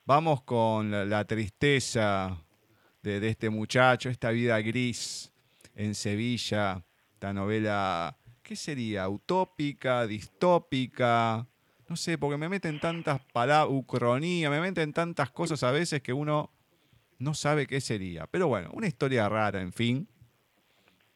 Vamos 0.05 0.41
con 0.43 0.89
la, 0.89 1.03
la 1.03 1.25
tristeza 1.25 2.37
de, 3.07 3.19
de 3.21 3.29
este 3.29 3.49
muchacho, 3.49 4.09
esta 4.09 4.31
vida 4.31 4.59
gris 4.59 5.31
en 5.75 5.95
Sevilla, 5.95 6.83
esta 7.13 7.31
novela, 7.33 8.17
¿qué 8.43 8.55
sería? 8.55 9.07
¿Utópica? 9.07 10.05
¿Distópica? 10.05 11.47
No 11.87 11.95
sé, 11.95 12.17
porque 12.17 12.37
me 12.37 12.49
meten 12.49 12.79
tantas 12.81 13.21
palabras, 13.31 13.73
ucronía, 13.73 14.49
me 14.49 14.59
meten 14.59 14.91
tantas 14.91 15.29
cosas 15.31 15.63
a 15.63 15.71
veces 15.71 16.01
que 16.01 16.11
uno 16.11 16.51
no 17.17 17.33
sabe 17.33 17.65
qué 17.65 17.79
sería. 17.79 18.27
Pero 18.27 18.47
bueno, 18.49 18.69
una 18.73 18.87
historia 18.87 19.29
rara, 19.29 19.61
en 19.61 19.71
fin. 19.71 20.07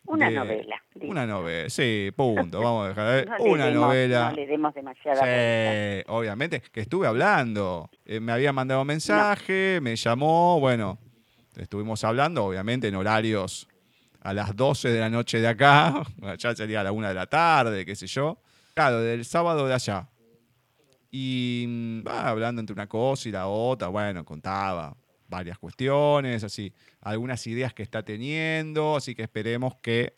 Una 0.05 0.29
de- 0.29 0.35
novela. 0.35 0.81
Una 0.95 1.25
novela, 1.27 1.69
sí, 1.69 2.11
punto. 2.15 2.59
Vamos 2.63 2.85
a 2.85 2.89
dejar 2.89 3.27
No 3.39 3.45
una 3.51 3.65
demos- 3.67 3.73
novela. 3.87 4.29
No 4.29 4.35
le 4.37 4.47
demos 4.47 4.73
demasiada. 4.73 5.21
Sí, 5.21 6.03
obviamente, 6.07 6.61
que 6.71 6.79
estuve 6.81 7.05
hablando. 7.05 7.89
Eh, 8.05 8.19
me 8.21 8.31
había 8.31 8.53
mandado 8.53 8.81
un 8.81 8.87
mensaje, 8.87 9.79
me 9.81 9.95
llamó, 9.97 10.59
bueno, 10.59 10.97
estuvimos 11.57 12.03
hablando, 12.03 12.45
obviamente, 12.45 12.87
en 12.87 12.95
horarios 12.95 13.67
a 14.21 14.33
las 14.33 14.55
12 14.55 14.89
de 14.89 14.99
la 14.99 15.09
noche 15.09 15.39
de 15.41 15.47
acá, 15.47 16.03
ya 16.37 16.55
sería 16.55 16.81
a 16.81 16.83
la 16.83 16.91
1 16.91 17.07
de 17.07 17.13
la 17.13 17.25
tarde, 17.27 17.85
qué 17.85 17.95
sé 17.95 18.07
yo. 18.07 18.37
Claro, 18.73 18.99
del 19.01 19.25
sábado 19.25 19.67
de 19.67 19.73
allá. 19.73 20.07
Y 21.11 21.65
mm, 21.67 22.07
va 22.07 22.29
hablando 22.29 22.59
entre 22.61 22.73
una 22.73 22.87
cosa 22.87 23.27
y 23.27 23.31
la 23.31 23.47
otra, 23.47 23.87
bueno, 23.89 24.23
contaba 24.23 24.95
varias 25.27 25.57
cuestiones, 25.57 26.43
así, 26.43 26.73
algunas 27.01 27.45
ideas 27.47 27.73
que 27.73 27.83
está 27.83 28.03
teniendo, 28.03 28.95
así 28.97 29.15
que 29.15 29.23
esperemos 29.23 29.75
que 29.81 30.15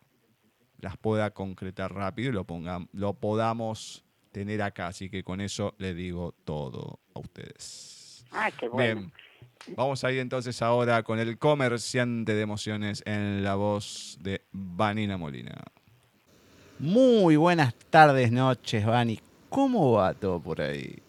las 0.80 0.98
pueda 0.98 1.32
concretar 1.32 1.94
rápido 1.94 2.30
y 2.30 2.34
lo, 2.34 2.46
pongam- 2.46 2.90
lo 2.94 3.14
podamos 3.14 4.04
tener 4.32 4.62
acá. 4.62 4.88
Así 4.88 5.10
que 5.10 5.24
con 5.24 5.40
eso 5.40 5.76
le 5.78 5.94
digo 5.94 6.34
todo 6.46 7.00
a 7.16 7.20
ustedes. 7.20 8.26
Ah, 8.32 8.50
qué 8.60 8.68
bueno. 8.68 9.02
Bien, 9.02 9.14
vamos 9.76 10.04
a 10.04 10.12
ir 10.12 10.20
entonces 10.20 10.62
ahora 10.62 11.04
con 11.04 11.20
el 11.20 11.38
comerciante 11.38 12.34
de 12.34 12.42
emociones 12.42 13.04
en 13.06 13.44
la 13.44 13.56
voz 13.56 14.18
de 14.22 14.42
Vanina 14.52 15.18
Molina. 15.18 15.56
Muy 16.80 17.36
buenas 17.36 17.74
tardes, 17.90 18.32
noches, 18.32 18.86
Vani. 18.86 19.20
¿Cómo 19.50 19.94
va 19.94 20.14
todo 20.14 20.40
por 20.40 20.62
ahí? 20.62 21.00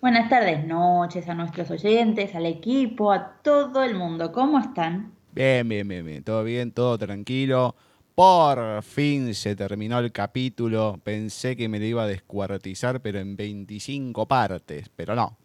Buenas 0.00 0.30
tardes, 0.30 0.66
noches 0.66 1.28
a 1.28 1.34
nuestros 1.34 1.70
oyentes, 1.70 2.34
al 2.34 2.46
equipo, 2.46 3.12
a 3.12 3.40
todo 3.42 3.82
el 3.82 3.94
mundo. 3.94 4.32
¿Cómo 4.32 4.58
están? 4.58 5.12
Bien, 5.32 5.68
bien, 5.68 5.86
bien, 5.86 6.06
bien. 6.06 6.24
Todo 6.24 6.44
bien, 6.44 6.72
todo 6.72 6.96
tranquilo. 6.98 7.74
Por 8.14 8.82
fin 8.82 9.34
se 9.34 9.56
terminó 9.56 9.98
el 9.98 10.12
capítulo. 10.12 11.00
Pensé 11.02 11.56
que 11.56 11.68
me 11.68 11.78
lo 11.78 11.84
iba 11.84 12.02
a 12.02 12.06
descuartizar, 12.06 13.00
pero 13.00 13.18
en 13.18 13.36
25 13.36 14.26
partes. 14.26 14.90
Pero 14.94 15.14
no. 15.14 15.36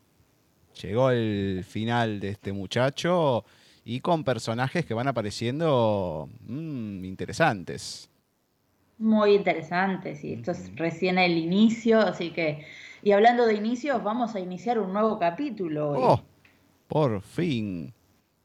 Llegó 0.81 1.09
el 1.11 1.63
final 1.67 2.19
de 2.19 2.29
este 2.29 2.51
muchacho 2.53 3.43
y 3.83 3.99
con 3.99 4.23
personajes 4.23 4.85
que 4.85 4.93
van 4.93 5.07
apareciendo 5.07 6.29
mm, 6.47 7.03
interesantes. 7.05 8.09
Muy 8.97 9.35
interesantes, 9.35 10.23
y 10.23 10.33
esto 10.33 10.51
es 10.51 10.73
recién 10.75 11.17
el 11.17 11.37
inicio, 11.37 11.99
así 11.99 12.31
que, 12.31 12.65
y 13.03 13.11
hablando 13.11 13.45
de 13.45 13.55
inicios, 13.55 14.01
vamos 14.03 14.35
a 14.35 14.39
iniciar 14.39 14.79
un 14.79 14.93
nuevo 14.93 15.19
capítulo. 15.19 15.91
hoy. 15.91 15.97
Oh, 16.01 16.21
por 16.87 17.21
fin. 17.21 17.93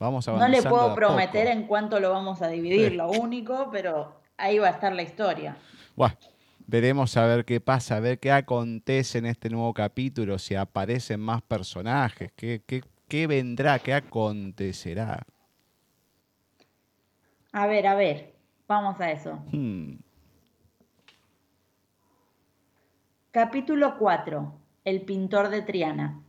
Vamos 0.01 0.27
a 0.27 0.33
no 0.33 0.49
le 0.49 0.63
puedo 0.63 0.95
prometer 0.95 1.47
en 1.49 1.67
cuánto 1.67 2.01
lo 2.01 2.11
vamos 2.11 2.41
a 2.43 2.49
dividir, 2.49 2.91
Sí. 2.91 2.97
lo 2.97 3.11
único, 3.11 3.69
pero 3.71 4.21
ahí 4.39 4.59
va 4.59 4.69
a 4.69 4.71
estar 4.71 4.93
la 4.95 5.03
historia. 5.03 5.57
Bueno, 5.95 6.17
veremos 6.71 7.17
a 7.17 7.27
ver 7.27 7.45
qué 7.45 7.61
pasa, 7.61 7.97
a 7.97 8.01
ver 8.01 8.21
qué 8.21 8.31
acontece 8.31 9.19
en 9.19 9.27
este 9.27 9.51
nuevo 9.51 9.75
capítulo, 9.75 10.39
si 10.39 10.55
aparecen 10.55 11.21
más 11.21 11.43
personajes, 11.43 12.33
qué, 12.37 12.63
qué, 12.65 12.83
qué 13.09 13.27
vendrá, 13.27 13.81
qué 13.81 13.93
acontecerá. 13.93 15.27
A 17.53 17.67
ver, 17.67 17.89
a 17.89 17.97
ver, 17.97 18.35
vamos 18.69 19.01
a 19.01 19.11
eso. 19.11 19.43
Hmm. 19.51 19.97
Capítulo 23.33 23.99
4. 23.99 24.55
El 24.85 25.03
pintor 25.03 25.51
de 25.51 25.63
Triana. 25.63 26.21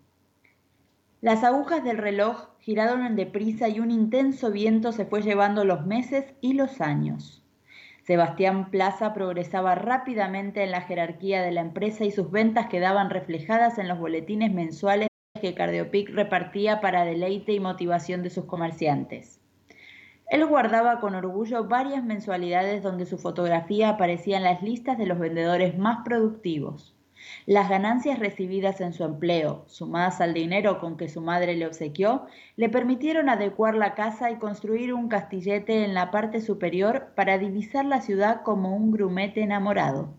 Las 1.21 1.43
agujas 1.43 1.83
del 1.83 1.99
reloj 1.99 2.47
giraron 2.59 3.05
en 3.05 3.15
deprisa 3.15 3.69
y 3.69 3.79
un 3.79 3.91
intenso 3.91 4.51
viento 4.51 4.91
se 4.91 5.05
fue 5.05 5.21
llevando 5.21 5.65
los 5.65 5.85
meses 5.85 6.33
y 6.41 6.53
los 6.53 6.81
años. 6.81 7.40
Sebastián 8.03 8.71
Plaza 8.71 9.13
progresaba 9.13 9.75
rápidamente 9.75 10.63
en 10.63 10.71
la 10.71 10.81
jerarquía 10.81 11.43
de 11.43 11.51
la 11.51 11.61
empresa 11.61 12.03
y 12.03 12.11
sus 12.11 12.31
ventas 12.31 12.67
quedaban 12.67 13.11
reflejadas 13.11 13.77
en 13.77 13.87
los 13.87 13.99
boletines 13.99 14.51
mensuales 14.51 15.07
que 15.39 15.53
Cardiopic 15.53 16.09
repartía 16.09 16.81
para 16.81 17.05
deleite 17.05 17.53
y 17.53 17.59
motivación 17.59 18.23
de 18.23 18.31
sus 18.31 18.45
comerciantes. 18.45 19.39
Él 20.27 20.45
guardaba 20.45 20.99
con 20.99 21.13
orgullo 21.13 21.65
varias 21.65 22.03
mensualidades 22.03 22.81
donde 22.81 23.05
su 23.05 23.17
fotografía 23.17 23.89
aparecía 23.89 24.37
en 24.37 24.43
las 24.43 24.63
listas 24.63 24.97
de 24.97 25.05
los 25.05 25.19
vendedores 25.19 25.77
más 25.77 25.99
productivos. 26.03 26.95
Las 27.45 27.69
ganancias 27.69 28.19
recibidas 28.19 28.81
en 28.81 28.93
su 28.93 29.03
empleo, 29.03 29.63
sumadas 29.67 30.21
al 30.21 30.33
dinero 30.33 30.79
con 30.79 30.97
que 30.97 31.09
su 31.09 31.21
madre 31.21 31.55
le 31.55 31.65
obsequió, 31.65 32.27
le 32.55 32.69
permitieron 32.69 33.29
adecuar 33.29 33.75
la 33.75 33.95
casa 33.95 34.31
y 34.31 34.37
construir 34.37 34.93
un 34.93 35.09
castillete 35.09 35.83
en 35.83 35.93
la 35.93 36.11
parte 36.11 36.41
superior 36.41 37.13
para 37.15 37.37
divisar 37.37 37.85
la 37.85 38.01
ciudad 38.01 38.43
como 38.43 38.75
un 38.75 38.91
grumete 38.91 39.41
enamorado. 39.41 40.13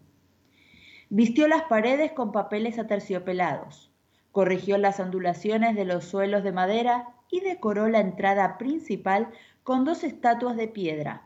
Vistió 1.11 1.47
las 1.47 1.63
paredes 1.65 2.13
con 2.13 2.33
papeles 2.33 2.79
aterciopelados, 2.79 3.93
corrigió 4.33 4.79
las 4.79 4.99
ondulaciones 4.99 5.77
de 5.77 5.85
los 5.85 6.05
suelos 6.05 6.43
de 6.43 6.53
madera 6.53 7.09
y 7.31 7.41
decoró 7.41 7.89
la 7.89 8.01
entrada 8.01 8.59
principal 8.59 9.29
con 9.63 9.85
dos 9.85 10.05
estatuas 10.05 10.57
de 10.57 10.69
piedra, 10.69 11.23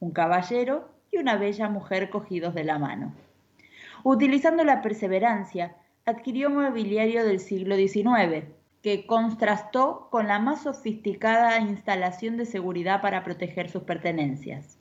un 0.00 0.12
caballero 0.12 0.88
y 1.10 1.18
una 1.18 1.36
bella 1.36 1.68
mujer 1.68 2.10
cogidos 2.10 2.54
de 2.54 2.64
la 2.64 2.78
mano. 2.78 3.12
Utilizando 4.06 4.64
la 4.64 4.82
perseverancia, 4.82 5.76
adquirió 6.04 6.50
mobiliario 6.50 7.24
del 7.24 7.40
siglo 7.40 7.74
XIX, 7.74 8.44
que 8.82 9.06
contrastó 9.06 10.08
con 10.10 10.28
la 10.28 10.38
más 10.38 10.64
sofisticada 10.64 11.58
instalación 11.58 12.36
de 12.36 12.44
seguridad 12.44 13.00
para 13.00 13.24
proteger 13.24 13.70
sus 13.70 13.84
pertenencias. 13.84 14.78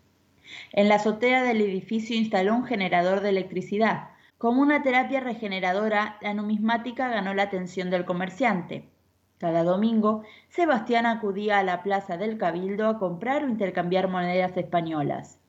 En 0.73 0.89
la 0.89 0.95
azotea 0.95 1.41
del 1.41 1.62
edificio 1.62 2.17
instaló 2.17 2.53
un 2.53 2.65
generador 2.65 3.21
de 3.21 3.29
electricidad. 3.29 4.09
Como 4.38 4.62
una 4.62 4.83
terapia 4.83 5.21
regeneradora, 5.21 6.17
la 6.19 6.33
numismática 6.33 7.07
ganó 7.07 7.33
la 7.33 7.43
atención 7.43 7.89
del 7.89 8.03
comerciante. 8.03 8.89
Cada 9.38 9.63
domingo, 9.63 10.23
Sebastián 10.49 11.05
acudía 11.05 11.59
a 11.59 11.63
la 11.63 11.81
plaza 11.81 12.17
del 12.17 12.38
Cabildo 12.38 12.89
a 12.89 12.99
comprar 12.99 13.45
o 13.45 13.49
intercambiar 13.49 14.09
monedas 14.09 14.57
españolas. 14.57 15.39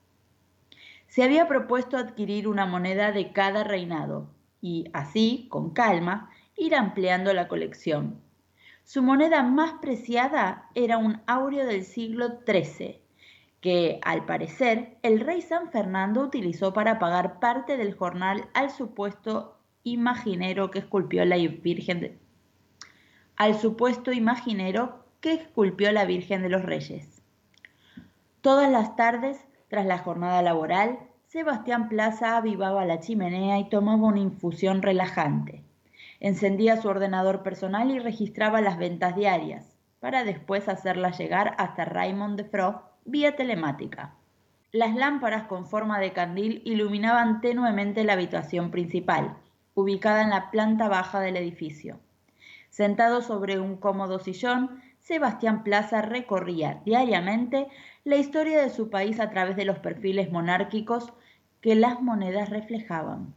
Se 1.14 1.22
había 1.22 1.46
propuesto 1.46 1.96
adquirir 1.96 2.48
una 2.48 2.66
moneda 2.66 3.12
de 3.12 3.30
cada 3.30 3.62
reinado 3.62 4.34
y, 4.60 4.90
así, 4.92 5.46
con 5.48 5.70
calma, 5.70 6.28
ir 6.56 6.74
ampliando 6.74 7.32
la 7.32 7.46
colección. 7.46 8.20
Su 8.82 9.00
moneda 9.00 9.44
más 9.44 9.74
preciada 9.74 10.68
era 10.74 10.98
un 10.98 11.22
áureo 11.28 11.66
del 11.66 11.84
siglo 11.84 12.40
XIII, 12.44 13.00
que, 13.60 14.00
al 14.02 14.26
parecer, 14.26 14.96
el 15.02 15.20
rey 15.20 15.40
San 15.40 15.70
Fernando 15.70 16.20
utilizó 16.20 16.72
para 16.72 16.98
pagar 16.98 17.38
parte 17.38 17.76
del 17.76 17.94
jornal 17.94 18.48
al 18.52 18.72
supuesto 18.72 19.56
imaginero 19.84 20.72
que 20.72 20.80
esculpió 20.80 21.24
la 21.24 21.36
Virgen 21.36 22.00
de, 22.00 22.18
al 23.36 23.54
supuesto 23.54 24.10
imaginero 24.10 25.04
que 25.20 25.34
esculpió 25.34 25.92
la 25.92 26.06
Virgen 26.06 26.42
de 26.42 26.48
los 26.48 26.62
Reyes. 26.62 27.22
Todas 28.40 28.68
las 28.68 28.96
tardes, 28.96 29.46
tras 29.68 29.86
la 29.86 29.98
jornada 29.98 30.42
laboral, 30.42 30.98
Sebastián 31.26 31.88
Plaza 31.88 32.36
avivaba 32.36 32.84
la 32.84 33.00
chimenea 33.00 33.58
y 33.58 33.68
tomaba 33.68 34.06
una 34.06 34.20
infusión 34.20 34.82
relajante. 34.82 35.64
Encendía 36.20 36.80
su 36.80 36.88
ordenador 36.88 37.42
personal 37.42 37.90
y 37.90 37.98
registraba 37.98 38.60
las 38.60 38.78
ventas 38.78 39.16
diarias, 39.16 39.76
para 40.00 40.22
después 40.22 40.68
hacerlas 40.68 41.18
llegar 41.18 41.54
hasta 41.58 41.84
Raymond 41.84 42.36
de 42.36 42.44
Fro 42.44 42.82
vía 43.04 43.36
telemática. 43.36 44.14
Las 44.70 44.94
lámparas 44.94 45.44
con 45.44 45.66
forma 45.66 45.98
de 45.98 46.12
candil 46.12 46.62
iluminaban 46.64 47.40
tenuemente 47.40 48.04
la 48.04 48.14
habitación 48.14 48.70
principal, 48.70 49.36
ubicada 49.74 50.22
en 50.22 50.30
la 50.30 50.50
planta 50.50 50.88
baja 50.88 51.20
del 51.20 51.36
edificio. 51.36 52.00
Sentado 52.70 53.22
sobre 53.22 53.60
un 53.60 53.76
cómodo 53.76 54.18
sillón, 54.18 54.80
Sebastián 54.98 55.62
Plaza 55.62 56.00
recorría 56.02 56.80
diariamente 56.84 57.68
la 58.04 58.16
historia 58.16 58.60
de 58.60 58.68
su 58.68 58.90
país 58.90 59.18
a 59.18 59.30
través 59.30 59.56
de 59.56 59.64
los 59.64 59.78
perfiles 59.78 60.30
monárquicos 60.30 61.12
que 61.62 61.74
las 61.74 62.02
monedas 62.02 62.50
reflejaban. 62.50 63.34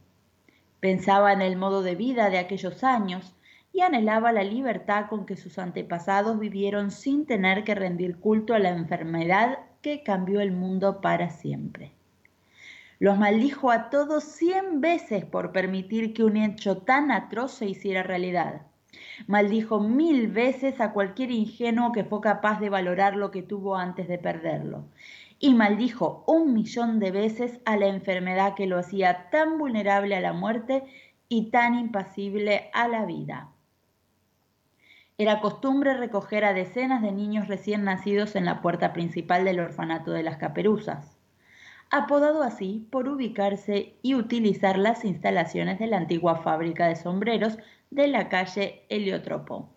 Pensaba 0.78 1.32
en 1.32 1.40
el 1.40 1.56
modo 1.56 1.82
de 1.82 1.94
vida 1.94 2.28
de 2.28 2.38
aquellos 2.38 2.84
años 2.84 3.34
y 3.72 3.80
anhelaba 3.80 4.30
la 4.30 4.44
libertad 4.44 5.06
con 5.08 5.24
que 5.24 5.36
sus 5.36 5.58
antepasados 5.58 6.38
vivieron 6.38 6.90
sin 6.90 7.24
tener 7.24 7.64
que 7.64 7.74
rendir 7.74 8.18
culto 8.18 8.52
a 8.52 8.58
la 8.58 8.68
enfermedad 8.68 9.58
que 9.80 10.02
cambió 10.02 10.40
el 10.40 10.52
mundo 10.52 11.00
para 11.00 11.30
siempre. 11.30 11.92
Los 12.98 13.16
maldijo 13.16 13.70
a 13.70 13.88
todos 13.88 14.24
cien 14.24 14.80
veces 14.80 15.24
por 15.24 15.52
permitir 15.52 16.12
que 16.12 16.24
un 16.24 16.36
hecho 16.36 16.78
tan 16.78 17.10
atroz 17.10 17.52
se 17.52 17.66
hiciera 17.66 18.02
realidad. 18.02 18.62
Maldijo 19.26 19.80
mil 19.80 20.28
veces 20.28 20.80
a 20.80 20.92
cualquier 20.92 21.30
ingenuo 21.30 21.92
que 21.92 22.04
fue 22.04 22.20
capaz 22.20 22.60
de 22.60 22.70
valorar 22.70 23.16
lo 23.16 23.30
que 23.30 23.42
tuvo 23.42 23.76
antes 23.76 24.08
de 24.08 24.18
perderlo. 24.18 24.84
Y 25.38 25.54
maldijo 25.54 26.24
un 26.26 26.54
millón 26.54 26.98
de 26.98 27.10
veces 27.10 27.60
a 27.64 27.76
la 27.76 27.86
enfermedad 27.86 28.54
que 28.54 28.66
lo 28.66 28.78
hacía 28.78 29.28
tan 29.30 29.58
vulnerable 29.58 30.16
a 30.16 30.20
la 30.20 30.32
muerte 30.32 30.84
y 31.28 31.50
tan 31.50 31.74
impasible 31.74 32.70
a 32.72 32.88
la 32.88 33.04
vida. 33.04 33.50
Era 35.20 35.40
costumbre 35.40 35.94
recoger 35.94 36.44
a 36.44 36.54
decenas 36.54 37.02
de 37.02 37.10
niños 37.10 37.48
recién 37.48 37.82
nacidos 37.82 38.36
en 38.36 38.44
la 38.44 38.62
puerta 38.62 38.92
principal 38.92 39.44
del 39.44 39.58
orfanato 39.58 40.12
de 40.12 40.22
las 40.22 40.36
Caperuzas, 40.36 41.18
apodado 41.90 42.44
así 42.44 42.86
por 42.92 43.08
ubicarse 43.08 43.96
y 44.00 44.14
utilizar 44.14 44.78
las 44.78 45.04
instalaciones 45.04 45.80
de 45.80 45.88
la 45.88 45.96
antigua 45.96 46.36
fábrica 46.36 46.86
de 46.86 46.94
sombreros 46.94 47.58
de 47.90 48.08
la 48.08 48.28
calle 48.28 48.84
Heliotropo. 48.88 49.70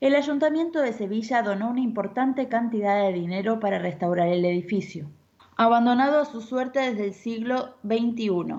El 0.00 0.14
ayuntamiento 0.14 0.80
de 0.80 0.92
Sevilla 0.92 1.42
donó 1.42 1.70
una 1.70 1.80
importante 1.80 2.48
cantidad 2.48 3.02
de 3.02 3.12
dinero 3.12 3.58
para 3.60 3.78
restaurar 3.78 4.28
el 4.28 4.44
edificio, 4.44 5.10
abandonado 5.56 6.20
a 6.20 6.24
su 6.24 6.40
suerte 6.40 6.80
desde 6.80 7.06
el 7.06 7.14
siglo 7.14 7.76
XXI. 7.84 8.56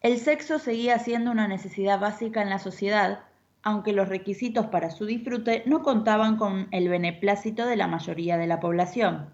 El 0.00 0.18
sexo 0.18 0.58
seguía 0.58 0.98
siendo 0.98 1.30
una 1.30 1.46
necesidad 1.46 2.00
básica 2.00 2.42
en 2.42 2.50
la 2.50 2.58
sociedad, 2.58 3.20
aunque 3.62 3.92
los 3.92 4.08
requisitos 4.08 4.66
para 4.66 4.90
su 4.90 5.04
disfrute 5.04 5.62
no 5.66 5.82
contaban 5.82 6.36
con 6.36 6.68
el 6.70 6.88
beneplácito 6.88 7.66
de 7.66 7.76
la 7.76 7.86
mayoría 7.86 8.38
de 8.38 8.46
la 8.46 8.60
población. 8.60 9.30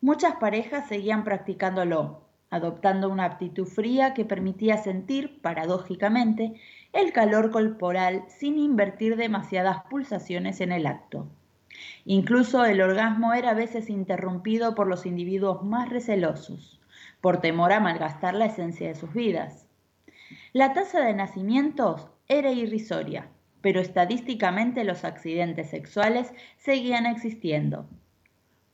Muchas 0.00 0.36
parejas 0.36 0.88
seguían 0.88 1.24
practicándolo, 1.24 2.23
adoptando 2.54 3.08
una 3.08 3.24
actitud 3.24 3.66
fría 3.66 4.14
que 4.14 4.24
permitía 4.24 4.76
sentir, 4.76 5.40
paradójicamente, 5.40 6.54
el 6.92 7.12
calor 7.12 7.50
corporal 7.50 8.24
sin 8.28 8.58
invertir 8.58 9.16
demasiadas 9.16 9.82
pulsaciones 9.90 10.60
en 10.60 10.70
el 10.70 10.86
acto. 10.86 11.28
Incluso 12.04 12.64
el 12.64 12.80
orgasmo 12.80 13.34
era 13.34 13.50
a 13.50 13.54
veces 13.54 13.90
interrumpido 13.90 14.74
por 14.74 14.86
los 14.86 15.04
individuos 15.04 15.64
más 15.64 15.88
recelosos, 15.88 16.80
por 17.20 17.40
temor 17.40 17.72
a 17.72 17.80
malgastar 17.80 18.34
la 18.34 18.46
esencia 18.46 18.86
de 18.86 18.94
sus 18.94 19.12
vidas. 19.12 19.66
La 20.52 20.72
tasa 20.72 21.00
de 21.00 21.14
nacimientos 21.14 22.08
era 22.28 22.52
irrisoria, 22.52 23.28
pero 23.60 23.80
estadísticamente 23.80 24.84
los 24.84 25.04
accidentes 25.04 25.70
sexuales 25.70 26.32
seguían 26.58 27.06
existiendo. 27.06 27.88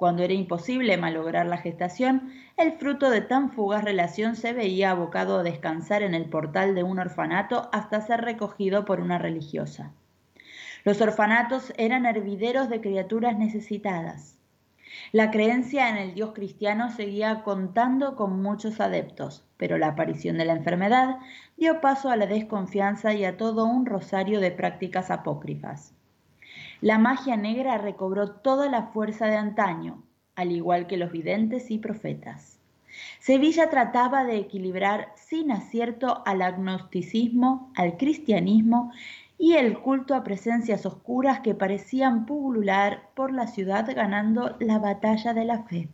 Cuando 0.00 0.22
era 0.22 0.32
imposible 0.32 0.96
malograr 0.96 1.44
la 1.44 1.58
gestación, 1.58 2.32
el 2.56 2.72
fruto 2.72 3.10
de 3.10 3.20
tan 3.20 3.50
fugaz 3.50 3.84
relación 3.84 4.34
se 4.34 4.54
veía 4.54 4.92
abocado 4.92 5.38
a 5.38 5.42
descansar 5.42 6.02
en 6.02 6.14
el 6.14 6.24
portal 6.24 6.74
de 6.74 6.82
un 6.82 6.98
orfanato 6.98 7.68
hasta 7.70 8.00
ser 8.00 8.22
recogido 8.22 8.86
por 8.86 9.00
una 9.00 9.18
religiosa. 9.18 9.92
Los 10.84 11.02
orfanatos 11.02 11.74
eran 11.76 12.06
hervideros 12.06 12.70
de 12.70 12.80
criaturas 12.80 13.36
necesitadas. 13.36 14.38
La 15.12 15.30
creencia 15.30 15.90
en 15.90 15.98
el 15.98 16.14
Dios 16.14 16.32
cristiano 16.32 16.90
seguía 16.90 17.42
contando 17.42 18.16
con 18.16 18.40
muchos 18.40 18.80
adeptos, 18.80 19.44
pero 19.58 19.76
la 19.76 19.88
aparición 19.88 20.38
de 20.38 20.46
la 20.46 20.54
enfermedad 20.54 21.18
dio 21.58 21.82
paso 21.82 22.08
a 22.08 22.16
la 22.16 22.26
desconfianza 22.26 23.12
y 23.12 23.26
a 23.26 23.36
todo 23.36 23.66
un 23.66 23.84
rosario 23.84 24.40
de 24.40 24.50
prácticas 24.50 25.10
apócrifas. 25.10 25.92
La 26.80 26.98
magia 26.98 27.36
negra 27.36 27.76
recobró 27.76 28.30
toda 28.30 28.70
la 28.70 28.84
fuerza 28.84 29.26
de 29.26 29.36
antaño, 29.36 30.02
al 30.34 30.52
igual 30.52 30.86
que 30.86 30.96
los 30.96 31.12
videntes 31.12 31.70
y 31.70 31.78
profetas. 31.78 32.58
Sevilla 33.18 33.68
trataba 33.68 34.24
de 34.24 34.38
equilibrar 34.38 35.12
sin 35.14 35.52
acierto 35.52 36.22
al 36.24 36.40
agnosticismo, 36.40 37.70
al 37.76 37.96
cristianismo 37.98 38.92
y 39.36 39.54
el 39.54 39.78
culto 39.78 40.14
a 40.14 40.24
presencias 40.24 40.86
oscuras 40.86 41.40
que 41.40 41.54
parecían 41.54 42.26
pulular 42.26 43.10
por 43.14 43.32
la 43.32 43.46
ciudad 43.46 43.86
ganando 43.94 44.56
la 44.58 44.78
batalla 44.78 45.34
de 45.34 45.44
la 45.44 45.62
fe. 45.64 45.88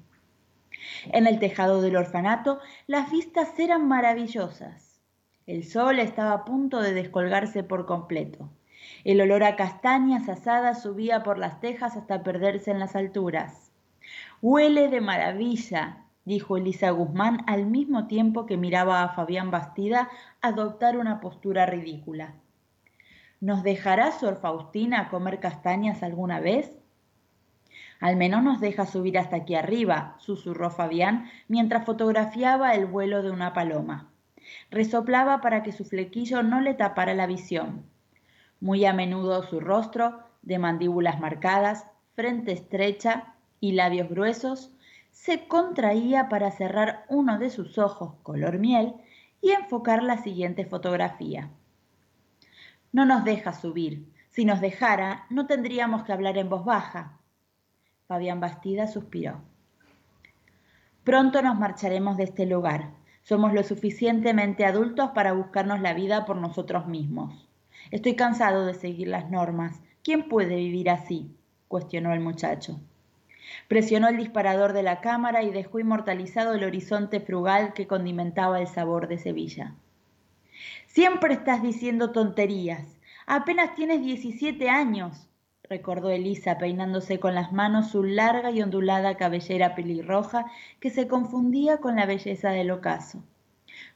En 1.07 1.27
el 1.27 1.38
tejado 1.38 1.83
del 1.83 1.96
orfanato 1.96 2.61
las 2.87 3.11
vistas 3.11 3.59
eran 3.59 3.88
maravillosas. 3.88 5.01
El 5.46 5.64
sol 5.64 5.99
estaba 5.99 6.33
a 6.33 6.44
punto 6.44 6.81
de 6.81 6.92
descolgarse 6.92 7.62
por 7.62 7.87
completo. 7.87 8.51
El 9.06 9.20
olor 9.20 9.44
a 9.44 9.54
castañas 9.54 10.28
asadas 10.28 10.82
subía 10.82 11.22
por 11.22 11.38
las 11.38 11.60
tejas 11.60 11.96
hasta 11.96 12.24
perderse 12.24 12.72
en 12.72 12.80
las 12.80 12.96
alturas. 12.96 13.70
Huele 14.42 14.88
de 14.88 15.00
maravilla, 15.00 15.98
dijo 16.24 16.56
Elisa 16.56 16.90
Guzmán 16.90 17.44
al 17.46 17.66
mismo 17.66 18.08
tiempo 18.08 18.46
que 18.46 18.56
miraba 18.56 19.04
a 19.04 19.10
Fabián 19.10 19.52
Bastida 19.52 20.10
adoptar 20.42 20.96
una 20.96 21.20
postura 21.20 21.66
ridícula. 21.66 22.34
¿Nos 23.40 23.62
dejará 23.62 24.10
Sor 24.10 24.40
Faustina 24.40 25.08
comer 25.08 25.38
castañas 25.38 26.02
alguna 26.02 26.40
vez? 26.40 26.76
Al 28.00 28.16
menos 28.16 28.42
nos 28.42 28.58
deja 28.58 28.86
subir 28.86 29.20
hasta 29.20 29.36
aquí 29.36 29.54
arriba, 29.54 30.16
susurró 30.18 30.68
Fabián 30.68 31.30
mientras 31.46 31.84
fotografiaba 31.86 32.74
el 32.74 32.86
vuelo 32.86 33.22
de 33.22 33.30
una 33.30 33.52
paloma. 33.52 34.10
Resoplaba 34.68 35.40
para 35.40 35.62
que 35.62 35.70
su 35.70 35.84
flequillo 35.84 36.42
no 36.42 36.60
le 36.60 36.74
tapara 36.74 37.14
la 37.14 37.28
visión. 37.28 37.84
Muy 38.60 38.84
a 38.84 38.92
menudo 38.92 39.42
su 39.42 39.60
rostro, 39.60 40.20
de 40.42 40.58
mandíbulas 40.58 41.20
marcadas, 41.20 41.86
frente 42.14 42.52
estrecha 42.52 43.34
y 43.60 43.72
labios 43.72 44.08
gruesos, 44.08 44.72
se 45.10 45.48
contraía 45.48 46.28
para 46.28 46.50
cerrar 46.50 47.04
uno 47.08 47.38
de 47.38 47.50
sus 47.50 47.78
ojos 47.78 48.14
color 48.22 48.58
miel 48.58 48.94
y 49.40 49.50
enfocar 49.50 50.02
la 50.02 50.18
siguiente 50.18 50.64
fotografía. 50.64 51.50
No 52.92 53.04
nos 53.04 53.24
deja 53.24 53.52
subir. 53.52 54.12
Si 54.30 54.44
nos 54.44 54.60
dejara, 54.60 55.26
no 55.30 55.46
tendríamos 55.46 56.04
que 56.04 56.12
hablar 56.12 56.36
en 56.38 56.48
voz 56.48 56.64
baja. 56.64 57.18
Fabián 58.06 58.40
Bastida 58.40 58.86
suspiró. 58.86 59.40
Pronto 61.04 61.40
nos 61.42 61.58
marcharemos 61.58 62.16
de 62.16 62.24
este 62.24 62.46
lugar. 62.46 62.90
Somos 63.22 63.52
lo 63.52 63.62
suficientemente 63.62 64.64
adultos 64.64 65.10
para 65.10 65.32
buscarnos 65.32 65.80
la 65.80 65.94
vida 65.94 66.26
por 66.26 66.36
nosotros 66.36 66.86
mismos. 66.86 67.45
Estoy 67.90 68.16
cansado 68.16 68.66
de 68.66 68.75
seguir 68.75 69.09
las 69.09 69.31
normas. 69.31 69.81
¿Quién 70.03 70.29
puede 70.29 70.57
vivir 70.57 70.90
así? 70.90 71.31
cuestionó 71.68 72.12
el 72.12 72.20
muchacho. 72.20 72.81
Presionó 73.68 74.09
el 74.09 74.16
disparador 74.16 74.72
de 74.72 74.83
la 74.83 75.01
cámara 75.01 75.42
y 75.42 75.51
dejó 75.51 75.79
inmortalizado 75.79 76.55
el 76.55 76.64
horizonte 76.64 77.20
frugal 77.20 77.75
que 77.75 77.87
condimentaba 77.87 78.61
el 78.61 78.66
sabor 78.66 79.09
de 79.09 79.18
Sevilla. 79.18 79.75
Siempre 80.87 81.35
estás 81.35 81.62
diciendo 81.62 82.11
tonterías. 82.11 82.99
Apenas 83.27 83.75
tienes 83.75 84.03
17 84.03 84.68
años, 84.68 85.29
recordó 85.68 86.11
Elisa 86.11 86.59
peinándose 86.59 87.18
con 87.18 87.35
las 87.35 87.53
manos 87.53 87.90
su 87.90 88.03
larga 88.05 88.51
y 88.51 88.62
ondulada 88.62 89.16
cabellera 89.16 89.75
pelirroja 89.75 90.46
que 90.81 90.90
se 90.90 91.09
confundía 91.09 91.79
con 91.79 91.96
la 91.96 92.07
belleza 92.07 92.51
del 92.51 92.70
ocaso. 92.70 93.22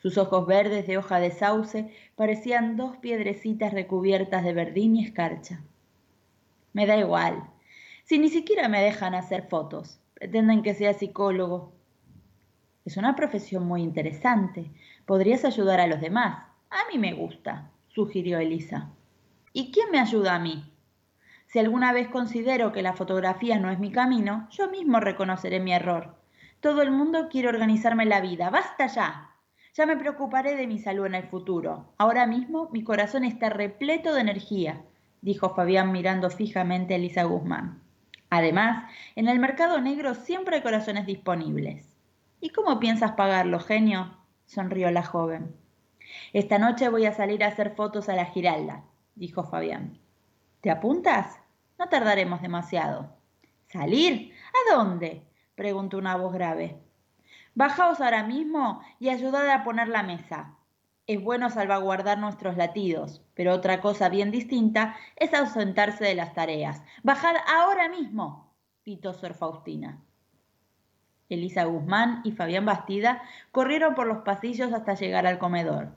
Sus 0.03 0.17
ojos 0.17 0.47
verdes 0.47 0.87
de 0.87 0.97
hoja 0.97 1.21
de 1.21 1.31
sauce 1.31 1.93
parecían 2.17 2.77
dos 2.77 2.97
piedrecitas 2.97 3.73
recubiertas 3.75 4.43
de 4.43 4.55
verdín 4.55 4.97
y 4.97 5.05
escarcha. 5.05 5.61
Me 6.73 6.87
da 6.87 6.97
igual. 6.97 7.45
Si 8.05 8.19
ni 8.19 8.31
siquiera 8.31 8.69
me 8.69 8.81
dejan 8.81 9.15
hacer 9.15 9.49
fotos, 9.49 10.01
pretenden 10.15 10.63
que 10.63 10.75
sea 10.75 10.95
psicólogo. 10.95 11.73
Es 12.87 12.97
una 12.97 13.15
profesión 13.15 13.67
muy 13.67 13.83
interesante. 13.83 14.71
Podrías 15.05 15.45
ayudar 15.45 15.81
a 15.81 15.87
los 15.87 16.01
demás. 16.01 16.47
A 16.71 16.91
mí 16.91 16.99
me 16.99 17.13
gusta, 17.13 17.71
sugirió 17.89 18.39
Elisa. 18.39 18.91
¿Y 19.53 19.71
quién 19.71 19.91
me 19.91 19.99
ayuda 19.99 20.35
a 20.35 20.39
mí? 20.39 20.73
Si 21.47 21.59
alguna 21.59 21.93
vez 21.93 22.09
considero 22.09 22.73
que 22.73 22.81
la 22.81 22.95
fotografía 22.95 23.59
no 23.59 23.71
es 23.71 23.79
mi 23.79 23.93
camino, 23.93 24.49
yo 24.51 24.71
mismo 24.71 24.99
reconoceré 24.99 25.61
mi 25.61 25.75
error. 25.75 26.17
Todo 26.61 26.81
el 26.81 26.91
mundo 26.91 27.29
quiere 27.29 27.49
organizarme 27.49 28.07
la 28.07 28.21
vida. 28.21 28.49
¡Basta 28.49 28.87
ya! 28.87 29.30
Ya 29.75 29.87
me 29.87 29.97
preocuparé 29.97 30.57
de 30.57 30.67
mi 30.67 30.79
salud 30.79 31.07
en 31.07 31.15
el 31.15 31.29
futuro. 31.29 31.93
Ahora 31.97 32.27
mismo 32.27 32.69
mi 32.73 32.83
corazón 32.83 33.25
está 33.25 33.51
repleto 33.51 34.13
de 34.15 34.21
energía, 34.21 34.83
dijo 35.23 35.55
Fabián 35.55 35.93
mirando 35.93 36.29
fijamente 36.29 36.95
a 36.95 36.97
Elisa 36.97 37.23
Guzmán. 37.23 37.81
Además, 38.31 38.91
en 39.15 39.29
el 39.29 39.39
mercado 39.39 39.81
negro 39.81 40.15
siempre 40.15 40.57
hay 40.57 40.63
corazones 40.63 41.07
disponibles. 41.07 41.97
¿Y 42.41 42.51
cómo 42.51 42.81
piensas 42.81 43.13
pagarlo, 43.13 43.61
genio? 43.61 44.17
sonrió 44.47 44.91
la 44.91 45.05
joven. 45.05 45.55
Esta 46.33 46.59
noche 46.59 46.89
voy 46.89 47.07
a 47.07 47.13
salir 47.13 47.45
a 47.45 47.49
hacer 47.49 47.75
fotos 47.77 48.09
a 48.09 48.17
la 48.17 48.27
Giralda, 48.27 48.83
dijo 49.15 49.45
Fabián. 49.45 49.99
¿Te 50.61 50.71
apuntas? 50.71 51.39
No 51.79 51.89
tardaremos 51.89 52.43
demasiado. 52.43 53.17
¿Salir? 53.69 54.33
¿A 54.53 54.75
dónde? 54.75 55.23
preguntó 55.55 55.99
una 55.99 56.17
voz 56.17 56.33
grave. 56.33 56.77
Bajaos 57.55 58.01
ahora 58.01 58.23
mismo 58.23 58.81
y 58.99 59.09
ayudad 59.09 59.49
a 59.51 59.65
poner 59.65 59.89
la 59.89 60.03
mesa. 60.03 60.55
Es 61.07 61.23
bueno 61.23 61.51
salvaguardar 61.51 62.19
nuestros 62.19 62.57
latidos, 62.57 63.23
pero 63.35 63.53
otra 63.53 63.81
cosa 63.81 64.09
bien 64.09 64.31
distinta 64.31 64.97
es 65.17 65.35
ausentarse 65.35 66.05
de 66.05 66.15
las 66.15 66.35
tareas. 66.35 66.83
Bajad 67.03 67.35
ahora 67.53 67.89
mismo, 67.89 68.55
pitó 68.85 69.13
Sor 69.13 69.35
Faustina. 69.35 70.01
Elisa 71.29 71.65
Guzmán 71.65 72.21
y 72.25 72.33
Fabián 72.33 72.65
Bastida 72.65 73.23
corrieron 73.51 73.95
por 73.95 74.07
los 74.07 74.19
pasillos 74.19 74.73
hasta 74.73 74.95
llegar 74.95 75.27
al 75.27 75.39
comedor. 75.39 75.97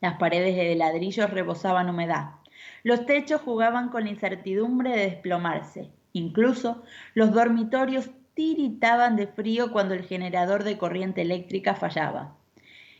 Las 0.00 0.18
paredes 0.18 0.56
de 0.56 0.74
ladrillos 0.74 1.30
rebosaban 1.30 1.88
humedad. 1.88 2.36
Los 2.82 3.06
techos 3.06 3.40
jugaban 3.40 3.88
con 3.88 4.04
la 4.04 4.10
incertidumbre 4.10 4.90
de 4.90 5.10
desplomarse. 5.10 5.90
Incluso 6.12 6.82
los 7.14 7.32
dormitorios 7.32 8.10
tiritaban 8.34 9.16
de 9.16 9.26
frío 9.26 9.72
cuando 9.72 9.94
el 9.94 10.04
generador 10.04 10.64
de 10.64 10.78
corriente 10.78 11.22
eléctrica 11.22 11.74
fallaba. 11.74 12.36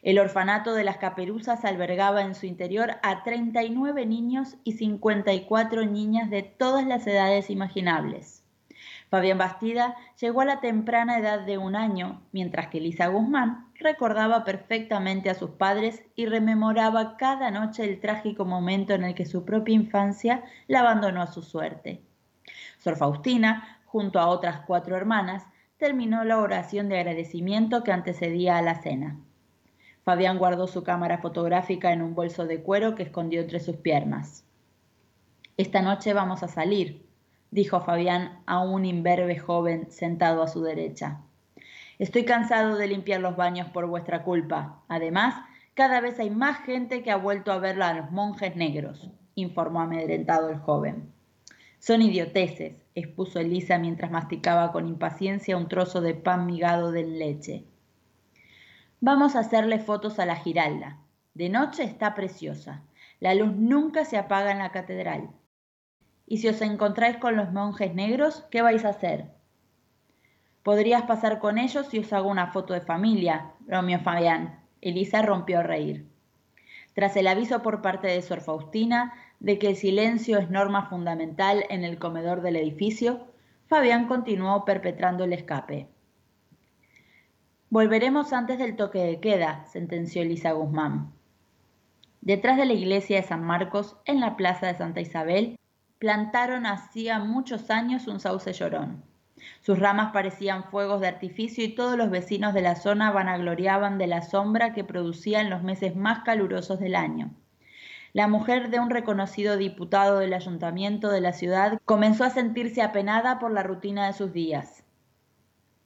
El 0.02 0.18
orfanato 0.18 0.74
de 0.74 0.82
las 0.82 0.96
Caperuzas 0.96 1.64
albergaba 1.64 2.22
en 2.22 2.34
su 2.34 2.46
interior 2.46 2.96
a 3.02 3.22
39 3.22 4.04
niños 4.04 4.56
y 4.64 4.72
54 4.72 5.86
niñas 5.86 6.28
de 6.28 6.42
todas 6.42 6.84
las 6.86 7.06
edades 7.06 7.50
imaginables. 7.50 8.42
Fabián 9.10 9.38
Bastida 9.38 9.94
llegó 10.20 10.40
a 10.40 10.46
la 10.46 10.60
temprana 10.60 11.18
edad 11.18 11.40
de 11.40 11.58
un 11.58 11.76
año, 11.76 12.22
mientras 12.32 12.68
que 12.68 12.80
Lisa 12.80 13.08
Guzmán 13.08 13.66
recordaba 13.74 14.42
perfectamente 14.42 15.28
a 15.30 15.34
sus 15.34 15.50
padres 15.50 16.02
y 16.16 16.26
rememoraba 16.26 17.16
cada 17.16 17.50
noche 17.50 17.84
el 17.84 18.00
trágico 18.00 18.44
momento 18.44 18.94
en 18.94 19.04
el 19.04 19.14
que 19.14 19.26
su 19.26 19.44
propia 19.44 19.74
infancia 19.74 20.42
la 20.66 20.80
abandonó 20.80 21.22
a 21.22 21.26
su 21.26 21.42
suerte. 21.42 22.02
Sor 22.78 22.96
Faustina 22.96 23.81
junto 23.92 24.18
a 24.18 24.28
otras 24.28 24.61
cuatro 24.66 24.96
hermanas, 24.96 25.44
terminó 25.76 26.24
la 26.24 26.38
oración 26.38 26.88
de 26.88 26.98
agradecimiento 26.98 27.85
que 27.85 27.92
antecedía 27.92 28.57
a 28.57 28.62
la 28.62 28.81
cena. 28.81 29.18
Fabián 30.02 30.38
guardó 30.38 30.66
su 30.66 30.83
cámara 30.83 31.18
fotográfica 31.18 31.92
en 31.92 32.00
un 32.00 32.14
bolso 32.14 32.46
de 32.46 32.62
cuero 32.62 32.94
que 32.94 33.02
escondió 33.02 33.42
entre 33.42 33.61
sus 33.61 33.76
piernas. 33.76 34.46
Esta 35.59 35.83
noche 35.83 36.14
vamos 36.14 36.42
a 36.42 36.48
salir, 36.48 37.05
dijo 37.50 37.83
Fabián 37.83 38.40
a 38.46 38.61
un 38.61 38.87
imberbe 38.87 39.38
joven 39.38 39.90
sentado 39.90 40.42
a 40.42 40.48
su 40.48 40.62
derecha. 40.62 41.20
Estoy 41.98 42.24
cansado 42.24 42.76
de 42.76 42.88
limpiar 42.88 43.20
los 43.20 43.37
baños 43.37 43.68
por 43.68 43.87
vuestra 43.87 44.22
culpa. 44.22 44.83
Además, 44.88 45.35
cada 45.74 46.00
vez 46.00 46.18
hay 46.18 46.31
más 46.31 46.64
gente 46.64 47.02
que 47.02 47.11
ha 47.11 47.16
vuelto 47.16 47.52
a 47.52 47.59
ver 47.59 47.81
a 47.83 47.92
los 47.92 48.11
monjes 48.11 48.57
negros, 48.57 49.11
informó 49.35 49.83
amedrentado 49.83 50.48
el 50.48 50.59
joven. 50.59 51.12
Son 51.78 52.00
idioteces, 52.00 52.81
expuso 52.94 53.40
Elisa 53.40 53.78
mientras 53.78 54.11
masticaba 54.11 54.72
con 54.72 54.87
impaciencia 54.87 55.57
un 55.57 55.68
trozo 55.68 56.00
de 56.00 56.14
pan 56.14 56.46
migado 56.46 56.92
de 56.92 57.05
leche. 57.05 57.64
Vamos 59.00 59.35
a 59.35 59.40
hacerle 59.40 59.78
fotos 59.78 60.18
a 60.18 60.26
la 60.26 60.37
Giralda. 60.37 60.98
De 61.35 61.48
noche 61.48 61.83
está 61.85 62.14
preciosa. 62.14 62.83
La 63.20 63.35
luz 63.35 63.52
nunca 63.57 64.05
se 64.05 64.18
apaga 64.18 64.52
en 64.52 64.59
la 64.59 64.70
catedral. 64.70 65.31
Y 66.26 66.38
si 66.38 66.48
os 66.48 66.61
encontráis 66.61 67.16
con 67.16 67.37
los 67.37 67.52
monjes 67.52 67.94
negros, 67.94 68.44
¿qué 68.50 68.62
vais 68.62 68.85
a 68.85 68.90
hacer? 68.90 69.31
Podrías 70.62 71.02
pasar 71.02 71.40
con 71.40 71.59
ellos 71.59 71.87
si 71.88 71.98
os 71.98 72.12
hago 72.12 72.28
una 72.28 72.52
foto 72.52 72.74
de 72.74 72.81
familia, 72.81 73.52
bromeó 73.61 73.98
Fabián. 73.98 74.61
Elisa 74.81 75.22
rompió 75.22 75.61
a 75.61 75.62
reír. 75.62 76.09
Tras 76.94 77.16
el 77.16 77.26
aviso 77.26 77.62
por 77.62 77.83
parte 77.83 78.07
de 78.07 78.22
Sor 78.22 78.40
Faustina 78.40 79.14
de 79.42 79.59
que 79.59 79.70
el 79.70 79.76
silencio 79.76 80.38
es 80.38 80.50
norma 80.50 80.88
fundamental 80.88 81.64
en 81.68 81.83
el 81.83 81.98
comedor 81.98 82.42
del 82.42 82.55
edificio, 82.55 83.26
Fabián 83.66 84.07
continuó 84.07 84.64
perpetrando 84.64 85.24
el 85.24 85.33
escape. 85.33 85.88
Volveremos 87.68 88.33
antes 88.33 88.61
del 88.61 88.76
toque 88.76 89.00
de 89.00 89.18
queda, 89.18 89.64
sentenció 89.66 90.22
Elisa 90.22 90.52
Guzmán. 90.52 91.12
Detrás 92.20 92.57
de 92.57 92.66
la 92.66 92.74
iglesia 92.74 93.16
de 93.16 93.26
San 93.26 93.42
Marcos, 93.42 93.96
en 94.05 94.20
la 94.20 94.37
plaza 94.37 94.68
de 94.68 94.74
Santa 94.74 95.00
Isabel, 95.00 95.59
plantaron 95.98 96.64
hacía 96.64 97.18
muchos 97.18 97.68
años 97.70 98.07
un 98.07 98.20
sauce 98.20 98.52
llorón. 98.52 99.02
Sus 99.61 99.76
ramas 99.81 100.12
parecían 100.12 100.62
fuegos 100.70 101.00
de 101.00 101.09
artificio 101.09 101.64
y 101.64 101.74
todos 101.74 101.96
los 101.96 102.11
vecinos 102.11 102.55
de 102.55 102.62
la 102.62 102.76
zona 102.76 103.11
vanagloriaban 103.11 103.98
de 103.98 104.07
la 104.07 104.22
sombra 104.22 104.72
que 104.72 104.85
producía 104.85 105.40
en 105.40 105.50
los 105.50 105.64
meses 105.64 105.96
más 105.96 106.22
calurosos 106.22 106.78
del 106.78 106.94
año. 106.94 107.35
La 108.12 108.29
mujer 108.29 108.70
de 108.70 108.79
un 108.79 108.90
reconocido 108.90 109.57
diputado 109.57 110.18
del 110.18 110.35
ayuntamiento 110.35 111.11
de 111.11 111.20
la 111.20 111.33
ciudad 111.33 111.81
comenzó 111.85 112.25
a 112.25 112.31
sentirse 112.31 112.83
apenada 112.83 113.38
por 113.38 113.53
la 113.53 113.62
rutina 113.62 114.07
de 114.07 114.12
sus 114.12 114.33
días 114.33 114.83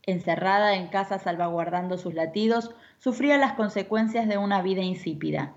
encerrada 0.07 0.77
en 0.77 0.87
casa 0.87 1.19
salvaguardando 1.19 1.99
sus 1.99 2.15
latidos, 2.15 2.71
sufría 2.99 3.37
las 3.37 3.53
consecuencias 3.55 4.29
de 4.29 4.39
una 4.39 4.63
vida 4.63 4.83
insípida. 4.83 5.55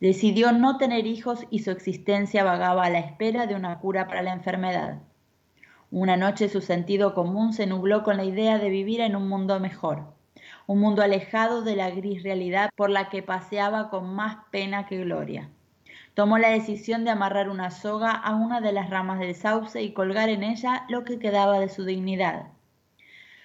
Decidió 0.00 0.52
no 0.52 0.76
tener 0.76 1.06
hijos 1.06 1.46
y 1.50 1.60
su 1.60 1.70
existencia 1.70 2.44
vagaba 2.44 2.84
a 2.84 2.90
la 2.90 2.98
espera 2.98 3.46
de 3.46 3.54
una 3.54 3.78
cura 3.78 4.06
para 4.06 4.22
la 4.22 4.32
enfermedad. 4.32 5.00
Una 5.90 6.16
noche 6.16 6.48
su 6.48 6.60
sentido 6.60 7.14
común 7.14 7.52
se 7.52 7.66
nubló 7.66 8.02
con 8.02 8.16
la 8.16 8.24
idea 8.24 8.58
de 8.58 8.68
vivir 8.68 9.00
en 9.00 9.16
un 9.16 9.28
mundo 9.28 9.58
mejor, 9.58 10.14
un 10.66 10.80
mundo 10.80 11.02
alejado 11.02 11.62
de 11.62 11.76
la 11.76 11.90
gris 11.90 12.22
realidad 12.22 12.70
por 12.76 12.90
la 12.90 13.08
que 13.08 13.22
paseaba 13.22 13.88
con 13.88 14.14
más 14.14 14.38
pena 14.50 14.86
que 14.86 14.98
gloria. 14.98 15.50
Tomó 16.16 16.38
la 16.38 16.48
decisión 16.48 17.04
de 17.04 17.10
amarrar 17.10 17.50
una 17.50 17.70
soga 17.70 18.10
a 18.10 18.34
una 18.34 18.62
de 18.62 18.72
las 18.72 18.88
ramas 18.88 19.18
del 19.18 19.34
sauce 19.34 19.82
y 19.82 19.92
colgar 19.92 20.30
en 20.30 20.44
ella 20.44 20.86
lo 20.88 21.04
que 21.04 21.18
quedaba 21.18 21.60
de 21.60 21.68
su 21.68 21.84
dignidad. 21.84 22.46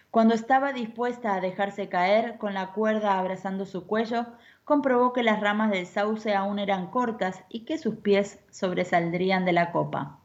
Cuando 0.09 0.33
estaba 0.33 0.71
dispuesta 0.71 1.35
a 1.35 1.41
dejarse 1.41 1.89
caer, 1.89 2.37
con 2.37 2.53
la 2.53 2.71
cuerda 2.71 3.19
abrazando 3.19 3.65
su 3.65 3.87
cuello, 3.87 4.25
comprobó 4.63 5.11
que 5.11 5.21
las 5.21 5.41
ramas 5.41 5.69
del 5.69 5.85
sauce 5.85 6.33
aún 6.33 6.59
eran 6.59 6.87
cortas 6.91 7.43
y 7.49 7.65
que 7.65 7.77
sus 7.77 7.95
pies 7.95 8.39
sobresaldrían 8.51 9.43
de 9.43 9.51
la 9.51 9.73
copa. 9.73 10.21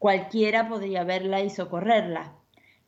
Cualquiera 0.00 0.68
podría 0.68 1.04
verla 1.04 1.40
y 1.40 1.50
socorrerla. 1.50 2.32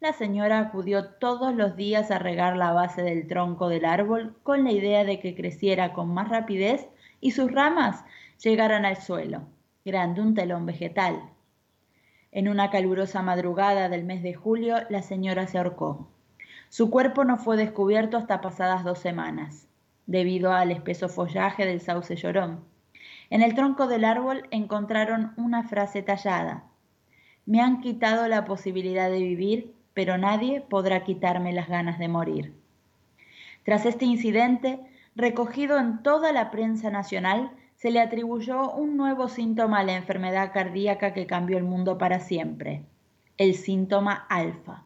La 0.01 0.13
señora 0.13 0.59
acudió 0.59 1.05
todos 1.05 1.55
los 1.55 1.77
días 1.77 2.11
a 2.11 2.19
regar 2.19 2.57
la 2.57 2.73
base 2.73 3.05
del 3.05 3.29
tronco 3.29 3.69
del 3.69 3.85
árbol 3.85 4.35
con 4.43 4.65
la 4.65 4.73
idea 4.73 5.05
de 5.05 5.21
que 5.21 5.37
creciera 5.37 5.93
con 5.93 6.13
más 6.13 6.29
rapidez 6.31 6.89
y 7.21 7.31
sus 7.31 7.53
ramas 7.53 8.05
llegaran 8.43 8.85
al 8.85 8.97
suelo, 8.97 9.43
grande 9.85 10.21
un 10.21 10.35
telón 10.35 10.67
vegetal. 10.67 11.23
En 12.33 12.49
una 12.49 12.71
calurosa 12.71 13.23
madrugada 13.23 13.89
del 13.89 14.05
mes 14.05 14.23
de 14.23 14.35
julio, 14.35 14.77
la 14.91 15.03
señora 15.03 15.47
se 15.47 15.59
ahorcó. 15.59 16.09
Su 16.69 16.91
cuerpo 16.91 17.25
no 17.25 17.37
fue 17.39 17.57
descubierto 17.57 18.17
hasta 18.17 18.41
pasadas 18.41 18.85
dos 18.85 18.99
semanas, 18.99 19.69
debido 20.07 20.53
al 20.53 20.71
espeso 20.71 21.09
follaje 21.09 21.65
del 21.65 21.81
sauce 21.81 22.17
llorón. 22.17 22.65
En 23.31 23.43
el 23.43 23.55
tronco 23.55 23.87
del 23.87 24.05
árbol 24.05 24.47
encontraron 24.51 25.33
una 25.37 25.63
frase 25.63 26.03
tallada. 26.03 26.65
Me 27.45 27.61
han 27.61 27.81
quitado 27.81 28.29
la 28.29 28.45
posibilidad 28.45 29.09
de 29.11 29.19
vivir, 29.19 29.75
pero 29.95 30.19
nadie 30.19 30.61
podrá 30.61 31.05
quitarme 31.05 31.53
las 31.53 31.69
ganas 31.69 31.99
de 31.99 32.09
morir. 32.09 32.55
Tras 33.65 33.87
este 33.87 34.05
incidente, 34.05 34.79
recogido 35.15 35.79
en 35.79 36.03
toda 36.03 36.33
la 36.33 36.51
prensa 36.51 36.91
nacional, 36.91 37.51
se 37.87 37.93
le 37.93 38.01
atribuyó 38.01 38.73
un 38.73 38.97
nuevo 38.97 39.29
síntoma 39.29 39.79
a 39.79 39.85
la 39.85 39.95
enfermedad 39.95 40.53
cardíaca 40.53 41.15
que 41.15 41.29
cambió 41.29 41.57
el 41.57 41.63
mundo 41.63 41.99
para 41.99 42.19
siempre, 42.19 42.83
el 43.39 43.55
síntoma 43.55 44.27
alfa. 44.29 44.83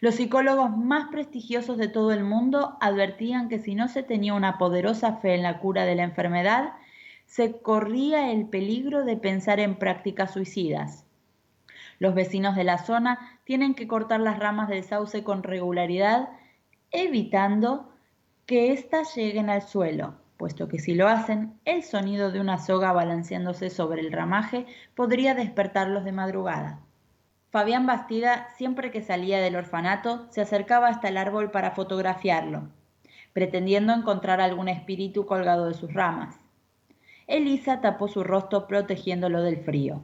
Los 0.00 0.16
psicólogos 0.16 0.76
más 0.76 1.08
prestigiosos 1.08 1.78
de 1.78 1.88
todo 1.88 2.12
el 2.12 2.24
mundo 2.24 2.76
advertían 2.82 3.48
que 3.48 3.60
si 3.60 3.74
no 3.74 3.88
se 3.88 4.02
tenía 4.02 4.34
una 4.34 4.58
poderosa 4.58 5.14
fe 5.14 5.36
en 5.36 5.42
la 5.42 5.58
cura 5.58 5.86
de 5.86 5.94
la 5.94 6.02
enfermedad, 6.02 6.74
se 7.24 7.62
corría 7.62 8.30
el 8.30 8.44
peligro 8.44 9.06
de 9.06 9.16
pensar 9.16 9.58
en 9.58 9.76
prácticas 9.76 10.34
suicidas. 10.34 11.06
Los 11.98 12.14
vecinos 12.14 12.56
de 12.56 12.64
la 12.64 12.76
zona 12.76 13.40
tienen 13.44 13.74
que 13.74 13.88
cortar 13.88 14.20
las 14.20 14.38
ramas 14.38 14.68
del 14.68 14.84
sauce 14.84 15.24
con 15.24 15.42
regularidad, 15.42 16.28
evitando 16.90 17.90
que 18.44 18.74
éstas 18.74 19.16
lleguen 19.16 19.48
al 19.48 19.62
suelo 19.62 20.27
puesto 20.38 20.68
que 20.68 20.78
si 20.78 20.94
lo 20.94 21.08
hacen, 21.08 21.52
el 21.66 21.82
sonido 21.82 22.30
de 22.30 22.40
una 22.40 22.58
soga 22.58 22.92
balanceándose 22.92 23.68
sobre 23.68 24.00
el 24.00 24.12
ramaje 24.12 24.66
podría 24.94 25.34
despertarlos 25.34 26.04
de 26.04 26.12
madrugada. 26.12 26.80
Fabián 27.50 27.86
Bastida, 27.86 28.48
siempre 28.56 28.90
que 28.90 29.02
salía 29.02 29.40
del 29.40 29.56
orfanato, 29.56 30.26
se 30.30 30.40
acercaba 30.40 30.88
hasta 30.88 31.08
el 31.08 31.16
árbol 31.16 31.50
para 31.50 31.72
fotografiarlo, 31.72 32.68
pretendiendo 33.32 33.92
encontrar 33.92 34.40
algún 34.40 34.68
espíritu 34.68 35.26
colgado 35.26 35.66
de 35.66 35.74
sus 35.74 35.92
ramas. 35.92 36.36
Elisa 37.26 37.80
tapó 37.80 38.06
su 38.06 38.22
rostro 38.22 38.68
protegiéndolo 38.68 39.42
del 39.42 39.58
frío. 39.58 40.02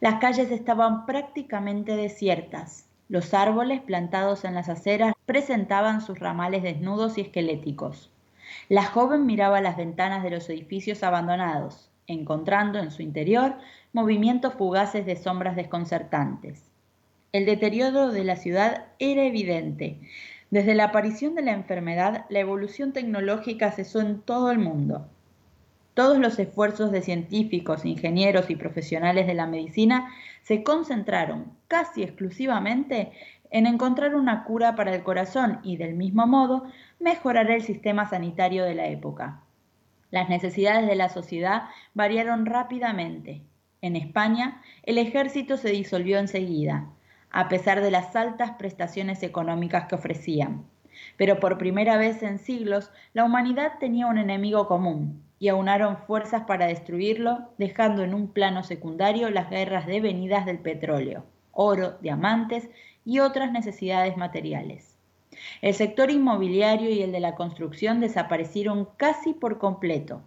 Las 0.00 0.20
calles 0.20 0.50
estaban 0.50 1.04
prácticamente 1.04 1.96
desiertas. 1.96 2.88
Los 3.08 3.34
árboles 3.34 3.82
plantados 3.82 4.44
en 4.44 4.54
las 4.54 4.70
aceras 4.70 5.12
presentaban 5.26 6.00
sus 6.00 6.18
ramales 6.18 6.62
desnudos 6.62 7.18
y 7.18 7.20
esqueléticos. 7.20 8.10
La 8.68 8.84
joven 8.84 9.26
miraba 9.26 9.60
las 9.60 9.76
ventanas 9.76 10.22
de 10.22 10.30
los 10.30 10.48
edificios 10.48 11.02
abandonados, 11.02 11.90
encontrando 12.06 12.78
en 12.78 12.90
su 12.90 13.02
interior 13.02 13.56
movimientos 13.92 14.54
fugaces 14.54 15.06
de 15.06 15.16
sombras 15.16 15.56
desconcertantes. 15.56 16.70
El 17.32 17.46
deterioro 17.46 18.10
de 18.10 18.24
la 18.24 18.36
ciudad 18.36 18.86
era 18.98 19.24
evidente. 19.24 20.00
Desde 20.50 20.74
la 20.74 20.84
aparición 20.84 21.36
de 21.36 21.42
la 21.42 21.52
enfermedad, 21.52 22.26
la 22.28 22.40
evolución 22.40 22.92
tecnológica 22.92 23.70
cesó 23.70 24.00
en 24.00 24.20
todo 24.20 24.50
el 24.50 24.58
mundo. 24.58 25.06
Todos 25.94 26.18
los 26.18 26.38
esfuerzos 26.38 26.90
de 26.90 27.02
científicos, 27.02 27.84
ingenieros 27.84 28.50
y 28.50 28.56
profesionales 28.56 29.26
de 29.26 29.34
la 29.34 29.46
medicina 29.46 30.08
se 30.42 30.62
concentraron 30.62 31.52
casi 31.68 32.02
exclusivamente 32.02 33.12
en 33.50 33.66
encontrar 33.66 34.14
una 34.14 34.44
cura 34.44 34.74
para 34.74 34.94
el 34.94 35.02
corazón 35.02 35.60
y 35.62 35.76
del 35.76 35.94
mismo 35.94 36.26
modo 36.26 36.64
mejorar 37.00 37.50
el 37.50 37.62
sistema 37.62 38.08
sanitario 38.08 38.64
de 38.64 38.74
la 38.74 38.86
época. 38.86 39.42
Las 40.10 40.28
necesidades 40.28 40.86
de 40.86 40.94
la 40.94 41.08
sociedad 41.08 41.62
variaron 41.94 42.46
rápidamente. 42.46 43.42
En 43.80 43.96
España, 43.96 44.60
el 44.82 44.98
ejército 44.98 45.56
se 45.56 45.70
disolvió 45.70 46.18
enseguida, 46.18 46.90
a 47.30 47.48
pesar 47.48 47.80
de 47.80 47.90
las 47.90 48.14
altas 48.14 48.52
prestaciones 48.52 49.22
económicas 49.22 49.86
que 49.86 49.94
ofrecían. 49.94 50.66
Pero 51.16 51.40
por 51.40 51.56
primera 51.56 51.96
vez 51.96 52.22
en 52.22 52.38
siglos, 52.38 52.90
la 53.14 53.24
humanidad 53.24 53.72
tenía 53.78 54.06
un 54.06 54.18
enemigo 54.18 54.66
común 54.66 55.22
y 55.38 55.48
aunaron 55.48 55.96
fuerzas 55.96 56.42
para 56.42 56.66
destruirlo, 56.66 57.48
dejando 57.56 58.02
en 58.02 58.12
un 58.12 58.28
plano 58.28 58.62
secundario 58.62 59.30
las 59.30 59.48
guerras 59.48 59.86
devenidas 59.86 60.44
del 60.44 60.58
petróleo, 60.58 61.24
oro, 61.52 61.96
diamantes 62.02 62.68
y 63.06 63.20
otras 63.20 63.50
necesidades 63.50 64.18
materiales. 64.18 64.89
El 65.62 65.74
sector 65.74 66.10
inmobiliario 66.10 66.90
y 66.90 67.02
el 67.02 67.12
de 67.12 67.20
la 67.20 67.34
construcción 67.34 68.00
desaparecieron 68.00 68.88
casi 68.96 69.32
por 69.32 69.58
completo. 69.58 70.22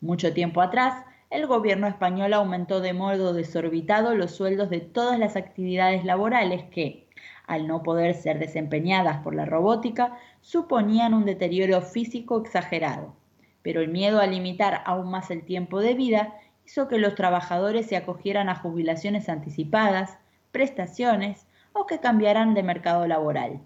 Mucho 0.00 0.32
tiempo 0.32 0.60
atrás, 0.60 1.04
el 1.30 1.46
gobierno 1.46 1.86
español 1.86 2.34
aumentó 2.34 2.80
de 2.80 2.92
modo 2.92 3.32
desorbitado 3.32 4.14
los 4.14 4.32
sueldos 4.32 4.68
de 4.68 4.80
todas 4.80 5.18
las 5.18 5.36
actividades 5.36 6.04
laborales 6.04 6.64
que, 6.64 7.06
al 7.46 7.66
no 7.66 7.82
poder 7.82 8.14
ser 8.14 8.38
desempeñadas 8.38 9.18
por 9.22 9.34
la 9.34 9.46
robótica, 9.46 10.18
suponían 10.40 11.14
un 11.14 11.24
deterioro 11.24 11.80
físico 11.80 12.40
exagerado. 12.40 13.14
Pero 13.62 13.80
el 13.80 13.88
miedo 13.88 14.20
a 14.20 14.26
limitar 14.26 14.82
aún 14.84 15.10
más 15.10 15.30
el 15.30 15.44
tiempo 15.44 15.80
de 15.80 15.94
vida 15.94 16.34
hizo 16.66 16.88
que 16.88 16.98
los 16.98 17.14
trabajadores 17.14 17.86
se 17.86 17.96
acogieran 17.96 18.48
a 18.48 18.56
jubilaciones 18.56 19.28
anticipadas, 19.28 20.18
prestaciones 20.50 21.46
o 21.72 21.86
que 21.86 22.00
cambiaran 22.00 22.54
de 22.54 22.62
mercado 22.62 23.06
laboral. 23.06 23.60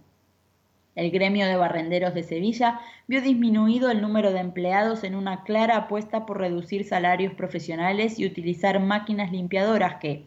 El 0.97 1.11
gremio 1.11 1.47
de 1.47 1.57
barrenderos 1.57 2.14
de 2.14 2.22
Sevilla 2.22 2.80
vio 3.07 3.20
disminuido 3.20 3.90
el 3.90 4.01
número 4.01 4.32
de 4.32 4.40
empleados 4.40 5.05
en 5.05 5.14
una 5.14 5.44
clara 5.44 5.76
apuesta 5.76 6.24
por 6.24 6.38
reducir 6.38 6.84
salarios 6.84 7.34
profesionales 7.34 8.18
y 8.18 8.24
utilizar 8.24 8.80
máquinas 8.80 9.30
limpiadoras 9.30 9.97
que, 9.97 10.24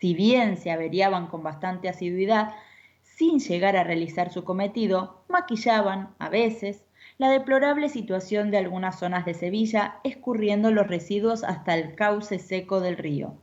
si 0.00 0.14
bien 0.14 0.56
se 0.56 0.70
averiaban 0.70 1.26
con 1.26 1.42
bastante 1.42 1.90
asiduidad, 1.90 2.54
sin 3.02 3.40
llegar 3.40 3.76
a 3.76 3.84
realizar 3.84 4.32
su 4.32 4.42
cometido, 4.42 5.22
maquillaban, 5.28 6.08
a 6.18 6.30
veces, 6.30 6.82
la 7.18 7.28
deplorable 7.28 7.90
situación 7.90 8.50
de 8.50 8.56
algunas 8.56 8.98
zonas 8.98 9.26
de 9.26 9.34
Sevilla, 9.34 9.96
escurriendo 10.02 10.70
los 10.70 10.86
residuos 10.86 11.44
hasta 11.44 11.74
el 11.74 11.94
cauce 11.94 12.38
seco 12.38 12.80
del 12.80 12.96
río. 12.96 13.34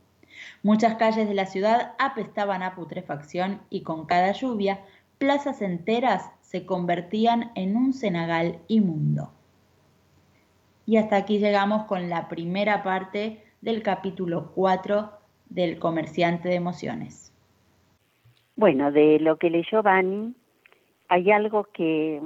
Muchas 0.64 0.96
calles 0.96 1.28
de 1.28 1.34
la 1.34 1.46
ciudad 1.46 1.92
apestaban 2.00 2.64
a 2.64 2.74
putrefacción 2.74 3.60
y 3.70 3.82
con 3.82 4.06
cada 4.06 4.32
lluvia 4.32 4.80
plazas 5.18 5.62
enteras 5.62 6.30
se 6.54 6.64
convertían 6.64 7.50
en 7.56 7.76
un 7.76 7.92
cenagal 7.92 8.60
inmundo. 8.68 9.32
Y 10.86 10.98
hasta 10.98 11.16
aquí 11.16 11.40
llegamos 11.40 11.86
con 11.86 12.08
la 12.08 12.28
primera 12.28 12.84
parte 12.84 13.42
del 13.60 13.82
capítulo 13.82 14.52
4 14.54 15.10
del 15.46 15.80
comerciante 15.80 16.48
de 16.48 16.54
emociones. 16.54 17.34
Bueno, 18.54 18.92
de 18.92 19.18
lo 19.18 19.36
que 19.36 19.50
leyó 19.50 19.82
Bani, 19.82 20.32
hay 21.08 21.32
algo 21.32 21.64
que, 21.74 22.22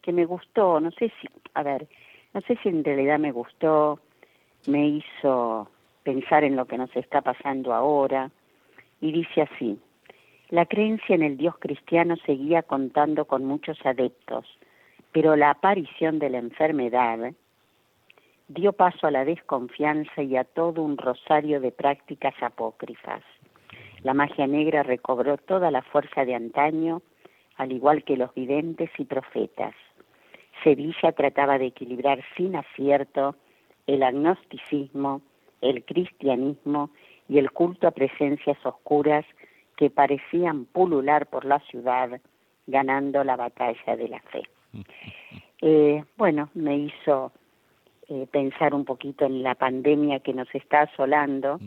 que 0.00 0.12
me 0.12 0.26
gustó, 0.26 0.78
no 0.78 0.92
sé 0.92 1.12
si, 1.20 1.28
a 1.54 1.64
ver, 1.64 1.88
no 2.34 2.42
sé 2.42 2.56
si 2.62 2.68
en 2.68 2.84
realidad 2.84 3.18
me 3.18 3.32
gustó, 3.32 3.98
me 4.68 4.86
hizo 4.86 5.68
pensar 6.04 6.44
en 6.44 6.54
lo 6.54 6.66
que 6.66 6.78
nos 6.78 6.94
está 6.94 7.20
pasando 7.20 7.74
ahora, 7.74 8.30
y 9.00 9.10
dice 9.10 9.42
así, 9.42 9.76
la 10.48 10.66
creencia 10.66 11.14
en 11.14 11.22
el 11.22 11.36
Dios 11.36 11.56
cristiano 11.58 12.16
seguía 12.24 12.62
contando 12.62 13.24
con 13.24 13.44
muchos 13.44 13.78
adeptos, 13.84 14.46
pero 15.12 15.34
la 15.34 15.50
aparición 15.50 16.18
de 16.18 16.30
la 16.30 16.38
enfermedad 16.38 17.32
dio 18.48 18.72
paso 18.72 19.08
a 19.08 19.10
la 19.10 19.24
desconfianza 19.24 20.22
y 20.22 20.36
a 20.36 20.44
todo 20.44 20.82
un 20.82 20.98
rosario 20.98 21.60
de 21.60 21.72
prácticas 21.72 22.34
apócrifas. 22.40 23.22
La 24.02 24.14
magia 24.14 24.46
negra 24.46 24.84
recobró 24.84 25.36
toda 25.36 25.72
la 25.72 25.82
fuerza 25.82 26.24
de 26.24 26.36
antaño, 26.36 27.02
al 27.56 27.72
igual 27.72 28.04
que 28.04 28.16
los 28.16 28.32
videntes 28.34 28.90
y 28.98 29.04
profetas. 29.04 29.74
Sevilla 30.62 31.10
trataba 31.12 31.58
de 31.58 31.66
equilibrar 31.66 32.22
sin 32.36 32.54
acierto 32.54 33.34
el 33.88 34.04
agnosticismo, 34.04 35.22
el 35.60 35.84
cristianismo 35.84 36.90
y 37.28 37.38
el 37.38 37.50
culto 37.50 37.88
a 37.88 37.90
presencias 37.90 38.58
oscuras 38.64 39.24
que 39.76 39.90
parecían 39.90 40.64
pulular 40.64 41.26
por 41.26 41.44
la 41.44 41.60
ciudad, 41.60 42.20
ganando 42.66 43.22
la 43.24 43.36
batalla 43.36 43.96
de 43.96 44.08
la 44.08 44.20
fe. 44.20 44.42
Eh, 45.62 46.04
bueno, 46.18 46.50
me 46.52 46.76
hizo 46.76 47.32
eh, 48.08 48.26
pensar 48.30 48.74
un 48.74 48.84
poquito 48.84 49.24
en 49.24 49.42
la 49.42 49.54
pandemia 49.54 50.20
que 50.20 50.34
nos 50.34 50.54
está 50.54 50.82
asolando 50.82 51.58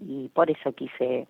y 0.00 0.28
por 0.28 0.48
eso 0.48 0.72
quise 0.72 1.26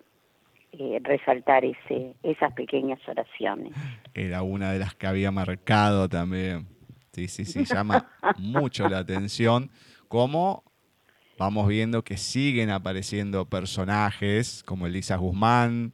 eh, 0.73 0.99
resaltar 1.03 1.65
ese, 1.65 2.13
esas 2.21 2.53
pequeñas 2.53 2.99
oraciones. 3.07 3.73
Era 4.13 4.43
una 4.43 4.71
de 4.71 4.79
las 4.79 4.93
que 4.93 5.07
había 5.07 5.31
marcado 5.31 6.07
también. 6.07 6.67
Sí, 7.13 7.27
sí, 7.27 7.45
sí, 7.45 7.65
llama 7.65 8.07
mucho 8.37 8.87
la 8.87 8.99
atención 8.99 9.71
cómo 10.07 10.63
vamos 11.37 11.67
viendo 11.67 12.03
que 12.03 12.15
siguen 12.15 12.69
apareciendo 12.69 13.45
personajes 13.45 14.63
como 14.63 14.87
Elisa 14.87 15.15
Guzmán 15.15 15.93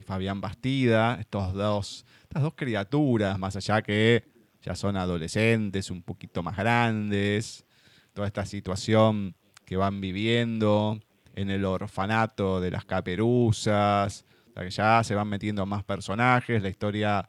Fabián 0.00 0.40
Bastida, 0.40 1.16
estos 1.20 1.52
dos, 1.54 2.06
estas 2.22 2.42
dos 2.42 2.54
criaturas, 2.54 3.38
más 3.38 3.56
allá 3.56 3.82
que 3.82 4.24
ya 4.62 4.74
son 4.74 4.96
adolescentes, 4.96 5.90
un 5.90 6.02
poquito 6.02 6.42
más 6.42 6.56
grandes, 6.56 7.64
toda 8.12 8.26
esta 8.26 8.44
situación 8.44 9.34
que 9.64 9.76
van 9.76 10.00
viviendo 10.00 11.00
en 11.34 11.50
el 11.50 11.64
orfanato 11.64 12.60
de 12.60 12.70
las 12.70 12.84
caperuzas, 12.84 14.24
que 14.54 14.70
ya 14.70 15.02
se 15.04 15.14
van 15.14 15.28
metiendo 15.28 15.64
más 15.64 15.84
personajes, 15.84 16.62
la 16.62 16.68
historia 16.68 17.28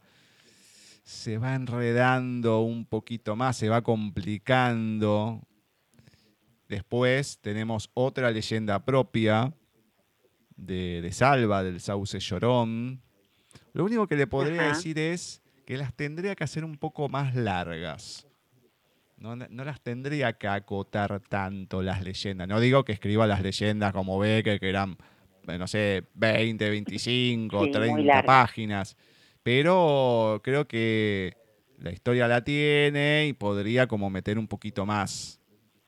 se 1.04 1.38
va 1.38 1.56
enredando 1.56 2.60
un 2.62 2.86
poquito 2.86 3.36
más, 3.36 3.56
se 3.56 3.70
va 3.70 3.82
complicando, 3.82 5.42
Después 6.72 7.38
tenemos 7.42 7.92
otra 7.94 8.32
leyenda 8.32 8.86
propia 8.86 9.54
de, 10.62 11.10
Salva, 11.12 11.64
del 11.64 11.80
sauce 11.80 12.20
llorón. 12.20 13.02
Lo 13.74 13.84
único 13.86 14.08
que 14.08 14.16
le 14.16 14.28
podría 14.28 14.64
decir 14.64 15.00
es 15.00 15.42
que 15.66 15.78
las 15.78 15.94
tendría 15.94 16.36
que 16.36 16.44
hacer 16.44 16.64
un 16.64 16.78
poco 16.78 17.10
más 17.10 17.36
largas. 17.36 18.28
No, 19.18 19.36
las 19.36 19.82
tendría 19.82 20.34
que 20.34 20.48
acotar 20.48 21.22
tanto 21.30 21.84
las 21.84 22.04
leyendas. 22.04 22.48
No 22.48 22.60
digo 22.60 22.84
que 22.84 22.92
escriba 22.92 23.28
las 23.28 23.42
leyendas 23.42 23.94
como 23.94 24.18
Becker, 24.18 24.60
que 24.60 24.68
eran, 24.68 24.98
eh, 25.48 25.60
no 25.60 25.68
sé, 25.68 26.04
20, 26.16 26.70
25, 26.70 27.70
30 27.70 28.24
páginas. 28.24 28.98
Pero 29.44 30.42
creo 30.44 30.68
que 30.68 31.36
la 31.78 31.92
historia 31.92 32.28
la 32.28 32.44
tiene 32.44 33.28
y 33.28 33.34
podría 33.34 33.88
como 33.88 34.10
meter 34.10 34.40
un 34.40 34.48
poquito 34.48 34.86
más 34.88 35.41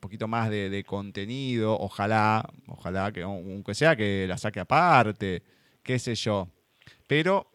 poquito 0.04 0.28
más 0.28 0.49
de, 0.49 0.84
contenido, 0.86 1.80
ojalá, 1.80 2.45
ojalá 2.68 3.14
que 3.14 3.22
aunque 3.22 3.74
sea 3.74 3.95
que 3.95 4.26
la 4.28 4.38
saque 4.38 4.60
aparte, 4.60 5.43
qué 5.82 5.97
sé 5.97 6.14
yo. 6.16 6.49
Pero 7.08 7.49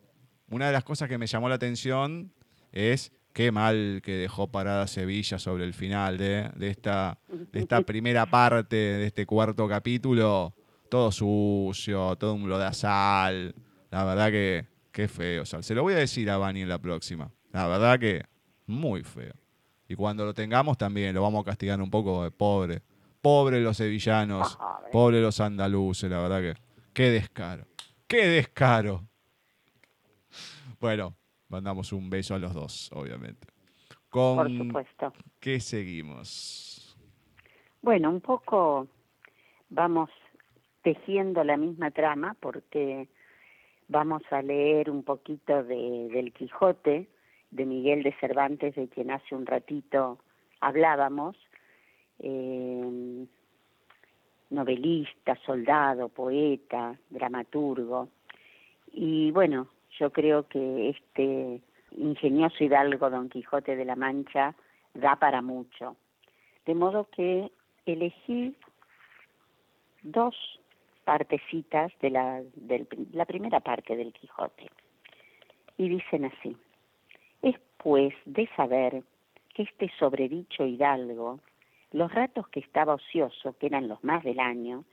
una 0.49 0.69
de 0.69 0.73
las 0.73 0.83
cosas 0.83 1.11
que 1.11 1.19
me 1.19 1.27
llamó 1.27 1.51
la 1.51 1.57
atención 1.57 2.33
es 2.73 3.13
qué 3.35 3.53
mal 3.53 4.01
que 4.03 4.13
dejó 4.13 4.51
parada 4.51 4.87
Sevilla 4.87 5.39
sobre 5.39 5.65
el 5.65 5.75
final 5.75 6.17
de, 6.17 6.51
esta, 6.61 7.19
de 7.29 7.61
esta 7.61 7.83
primera 7.93 8.25
parte, 8.25 8.77
de 8.77 9.07
este 9.07 9.27
cuarto 9.27 9.69
capítulo. 9.69 10.55
Todo 10.89 11.13
sucio, 11.13 12.17
todo 12.17 12.33
un 12.33 12.49
lodazal. 12.49 13.55
La 13.91 14.05
verdad 14.05 14.31
que, 14.31 14.65
qué 14.91 15.07
feo. 15.07 15.45
se 15.45 15.75
lo 15.75 15.83
voy 15.83 15.93
a 15.93 15.99
decir 15.99 16.31
a 16.31 16.39
Bani 16.39 16.63
en 16.63 16.71
la 16.71 16.79
próxima. 16.79 17.31
La 17.53 17.67
verdad 17.67 18.01
que 18.01 18.23
muy 18.65 19.03
feo. 19.03 19.35
Y 19.89 19.97
cuando 19.97 20.27
lo 20.27 20.35
tengamos 20.35 20.77
también 20.77 21.15
lo 21.15 21.23
vamos 21.23 21.41
a 21.41 21.45
castigar 21.45 21.81
un 21.81 21.91
poco, 21.91 22.31
pobre. 22.33 22.83
Pobre 23.23 23.61
los 23.61 23.77
sevillanos, 23.79 24.59
pobre 24.93 25.21
los 25.21 25.41
andaluces, 25.41 26.11
la 26.11 26.21
verdad 26.21 26.41
que. 26.41 26.55
Qué 26.93 27.11
descaro. 27.11 27.65
Qué 28.07 28.27
descaro. 28.29 29.09
Bueno, 30.79 31.17
mandamos 31.49 31.93
un 31.93 32.09
beso 32.11 32.35
a 32.35 32.39
los 32.39 32.55
dos, 32.55 32.91
obviamente. 32.93 33.49
Con 34.09 34.37
Por 34.37 34.57
supuesto. 34.57 35.13
¿Qué 35.41 35.59
seguimos? 35.59 36.97
Bueno, 37.83 38.11
un 38.11 38.21
poco 38.21 38.87
vamos 39.71 40.11
tejiendo 40.83 41.45
la 41.45 41.57
misma 41.57 41.91
trama 41.91 42.37
porque 42.41 43.09
vamos 43.89 44.23
a 44.31 44.43
leer 44.43 44.91
un 44.91 45.03
poquito 45.03 45.63
de, 45.65 46.09
del 46.13 46.33
Quijote 46.33 47.09
de 47.51 47.65
Miguel 47.65 48.03
de 48.03 48.13
Cervantes, 48.21 48.75
de 48.75 48.89
quien 48.89 49.11
hace 49.11 49.35
un 49.35 49.47
ratito 49.47 50.19
hablábamos, 50.61 51.37
eh, 52.19 53.27
novelista, 54.51 55.37
soldado, 55.45 56.09
poeta, 56.09 56.99
dramaturgo. 57.11 58.09
Y 58.93 59.31
bueno, 59.31 59.69
yo 59.99 60.11
creo 60.11 60.49
que 60.49 60.91
este 60.91 61.61
ingenioso 61.93 62.65
hidalgo 62.65 63.11
Don 63.11 63.29
Quijote 63.29 63.77
de 63.77 63.85
la 63.85 63.97
Mancha 63.97 64.55
da 64.95 65.17
para 65.17 65.43
mucho. 65.43 65.97
De 66.67 66.75
modo 66.75 67.09
que 67.11 67.51
elegí 67.87 68.55
dos 70.03 70.35
partecitas 71.05 71.93
de 72.01 72.11
la, 72.11 72.43
de 72.55 72.87
la 73.13 73.25
primera 73.25 73.61
parte 73.61 73.97
del 73.97 74.13
Quijote. 74.13 74.69
Y 75.77 75.89
dicen 75.89 76.27
así. 76.27 76.57
Es 77.79 77.83
pues 77.85 78.15
de 78.25 78.49
saber 78.57 79.05
que 79.55 79.63
este 79.63 79.89
sobredicho 80.01 80.67
hidalgo, 80.67 81.39
los 81.93 82.13
ratos 82.13 82.49
que 82.49 82.59
estaba 82.59 82.95
ocioso, 82.95 83.57
que 83.57 83.67
eran 83.67 83.87
los 83.87 84.03
más 84.03 84.25
del 84.25 84.41
año, 84.41 84.85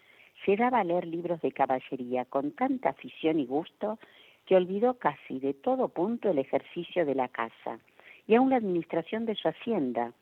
se 0.45 0.55
daba 0.55 0.81
a 0.81 0.83
leer 0.83 1.07
libros 1.07 1.41
de 1.41 1.51
caballería 1.51 2.25
con 2.25 2.51
tanta 2.51 2.89
afición 2.89 3.39
y 3.39 3.47
gusto 3.47 3.97
que 4.45 4.55
olvidó 4.55 4.99
casi 4.99 5.39
de 5.39 5.55
todo 5.55 5.87
punto 5.87 6.29
el 6.29 6.37
ejercicio 6.37 7.07
de 7.07 7.15
la 7.15 7.27
casa 7.27 7.79
y 8.27 8.35
aun 8.35 8.51
la 8.51 8.57
administración 8.57 9.25
de 9.25 9.33
su 9.33 9.47
hacienda, 9.47 10.13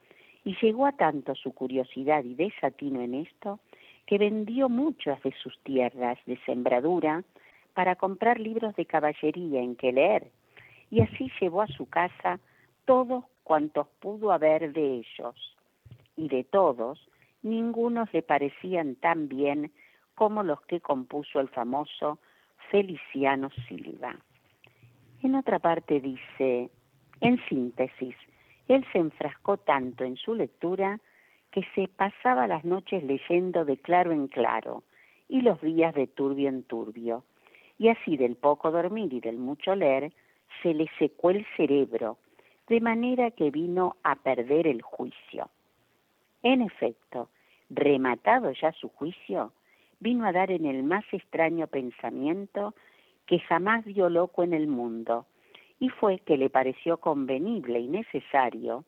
y 0.45 0.55
llegó 0.61 0.85
a 0.85 0.93
tanto 0.93 1.35
su 1.35 1.53
curiosidad 1.53 2.23
y 2.23 2.33
desatino 2.33 3.01
en 3.01 3.13
esto 3.13 3.59
que 4.05 4.17
vendió 4.17 4.69
muchas 4.69 5.21
de 5.23 5.33
sus 5.33 5.59
tierras 5.63 6.17
de 6.25 6.37
sembradura 6.45 7.23
para 7.73 7.97
comprar 7.97 8.39
libros 8.39 8.73
de 8.77 8.85
caballería 8.85 9.61
en 9.61 9.75
que 9.75 9.91
leer 9.91 10.31
y 10.89 11.01
así 11.01 11.29
llevó 11.41 11.61
a 11.61 11.67
su 11.67 11.89
casa 11.89 12.39
todos 12.85 13.25
cuantos 13.43 13.87
pudo 13.99 14.31
haber 14.31 14.73
de 14.73 14.95
ellos, 14.95 15.57
y 16.15 16.27
de 16.27 16.43
todos 16.43 16.99
ninguno 17.41 18.05
le 18.11 18.21
parecían 18.21 18.95
tan 18.95 19.27
bien 19.27 19.71
como 20.15 20.43
los 20.43 20.61
que 20.61 20.79
compuso 20.79 21.39
el 21.39 21.49
famoso 21.49 22.19
Feliciano 22.69 23.49
Silva. 23.67 24.15
En 25.21 25.35
otra 25.35 25.59
parte 25.59 25.99
dice, 25.99 26.69
en 27.21 27.39
síntesis, 27.47 28.15
él 28.67 28.85
se 28.91 28.99
enfrascó 28.99 29.57
tanto 29.57 30.03
en 30.03 30.15
su 30.17 30.35
lectura 30.35 30.99
que 31.51 31.65
se 31.75 31.87
pasaba 31.87 32.47
las 32.47 32.63
noches 32.63 33.03
leyendo 33.03 33.65
de 33.65 33.77
claro 33.77 34.11
en 34.11 34.27
claro 34.27 34.83
y 35.27 35.41
los 35.41 35.61
días 35.61 35.93
de 35.93 36.07
turbio 36.07 36.49
en 36.49 36.63
turbio, 36.63 37.23
y 37.77 37.89
así 37.89 38.17
del 38.17 38.35
poco 38.35 38.71
dormir 38.71 39.13
y 39.13 39.19
del 39.19 39.37
mucho 39.37 39.75
leer 39.75 40.11
se 40.61 40.73
le 40.73 40.89
secó 40.99 41.31
el 41.31 41.45
cerebro, 41.57 42.17
de 42.67 42.79
manera 42.79 43.31
que 43.31 43.51
vino 43.51 43.97
a 44.03 44.15
perder 44.15 44.67
el 44.67 44.81
juicio. 44.81 45.49
En 46.41 46.61
efecto, 46.61 47.29
rematado 47.69 48.51
ya 48.51 48.71
su 48.73 48.89
juicio, 48.89 49.53
vino 49.99 50.25
a 50.25 50.31
dar 50.31 50.51
en 50.51 50.65
el 50.65 50.83
más 50.83 51.05
extraño 51.11 51.67
pensamiento 51.67 52.73
que 53.25 53.39
jamás 53.39 53.85
vio 53.85 54.09
loco 54.09 54.43
en 54.43 54.53
el 54.53 54.67
mundo, 54.67 55.25
y 55.79 55.89
fue 55.89 56.19
que 56.19 56.37
le 56.37 56.49
pareció 56.49 56.97
convenible 56.97 57.79
y 57.79 57.87
necesario, 57.87 58.85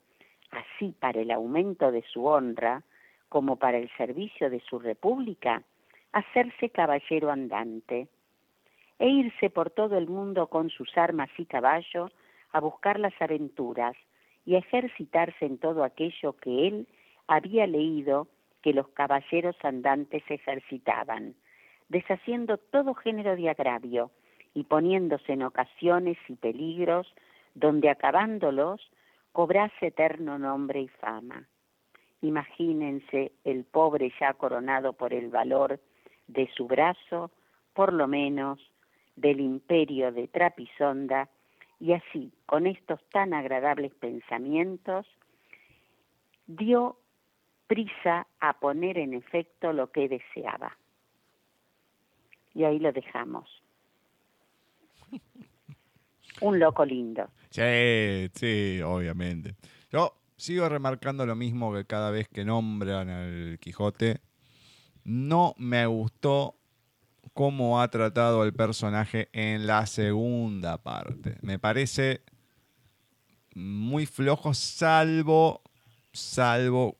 así 0.50 0.94
para 0.98 1.20
el 1.20 1.30
aumento 1.30 1.90
de 1.90 2.02
su 2.02 2.26
honra 2.26 2.82
como 3.28 3.56
para 3.56 3.78
el 3.78 3.90
servicio 3.96 4.50
de 4.50 4.60
su 4.60 4.78
república, 4.78 5.62
hacerse 6.12 6.70
caballero 6.70 7.30
andante 7.30 8.08
e 8.98 9.08
irse 9.08 9.50
por 9.50 9.70
todo 9.70 9.98
el 9.98 10.06
mundo 10.06 10.46
con 10.46 10.70
sus 10.70 10.96
armas 10.96 11.28
y 11.36 11.44
caballo 11.44 12.10
a 12.52 12.60
buscar 12.60 12.98
las 12.98 13.14
aventuras 13.20 13.96
y 14.44 14.54
a 14.54 14.58
ejercitarse 14.58 15.44
en 15.44 15.58
todo 15.58 15.84
aquello 15.84 16.34
que 16.34 16.68
él 16.68 16.88
había 17.26 17.66
leído 17.66 18.28
que 18.62 18.72
los 18.72 18.88
caballeros 18.88 19.56
andantes 19.62 20.22
ejercitaban, 20.28 21.34
deshaciendo 21.88 22.58
todo 22.58 22.94
género 22.94 23.36
de 23.36 23.48
agravio 23.48 24.10
y 24.54 24.64
poniéndose 24.64 25.32
en 25.32 25.42
ocasiones 25.42 26.16
y 26.28 26.34
peligros 26.34 27.12
donde 27.54 27.90
acabándolos 27.90 28.80
cobrase 29.32 29.88
eterno 29.88 30.38
nombre 30.38 30.80
y 30.80 30.88
fama. 30.88 31.46
Imagínense 32.22 33.32
el 33.44 33.64
pobre 33.64 34.12
ya 34.18 34.32
coronado 34.34 34.94
por 34.94 35.12
el 35.12 35.28
valor 35.28 35.78
de 36.26 36.48
su 36.56 36.66
brazo, 36.66 37.30
por 37.74 37.92
lo 37.92 38.08
menos 38.08 38.58
del 39.14 39.40
imperio 39.40 40.12
de 40.12 40.28
Trapisonda, 40.28 41.28
y 41.78 41.92
así, 41.92 42.32
con 42.46 42.66
estos 42.66 43.00
tan 43.10 43.34
agradables 43.34 43.92
pensamientos, 43.94 45.06
dio 46.46 46.98
prisa 47.66 48.26
a 48.40 48.58
poner 48.58 48.98
en 48.98 49.14
efecto 49.14 49.72
lo 49.72 49.90
que 49.90 50.08
deseaba. 50.08 50.76
Y 52.54 52.64
ahí 52.64 52.78
lo 52.78 52.92
dejamos. 52.92 53.50
Un 56.40 56.58
loco 56.58 56.84
lindo. 56.84 57.28
Sí, 57.50 58.30
sí, 58.34 58.80
obviamente. 58.82 59.56
Yo 59.90 60.14
sigo 60.36 60.68
remarcando 60.68 61.26
lo 61.26 61.34
mismo 61.34 61.72
que 61.72 61.84
cada 61.84 62.10
vez 62.10 62.28
que 62.28 62.44
nombran 62.44 63.08
al 63.08 63.58
Quijote. 63.58 64.20
No 65.04 65.54
me 65.58 65.86
gustó 65.86 66.56
cómo 67.36 67.82
ha 67.82 67.88
tratado 67.88 68.40
al 68.40 68.54
personaje 68.54 69.28
en 69.34 69.66
la 69.66 69.86
segunda 69.86 70.82
parte. 70.82 71.36
Me 71.42 71.58
parece 71.58 72.22
muy 73.54 74.06
flojo, 74.06 74.54
salvo, 74.54 75.60
salvo 76.14 76.96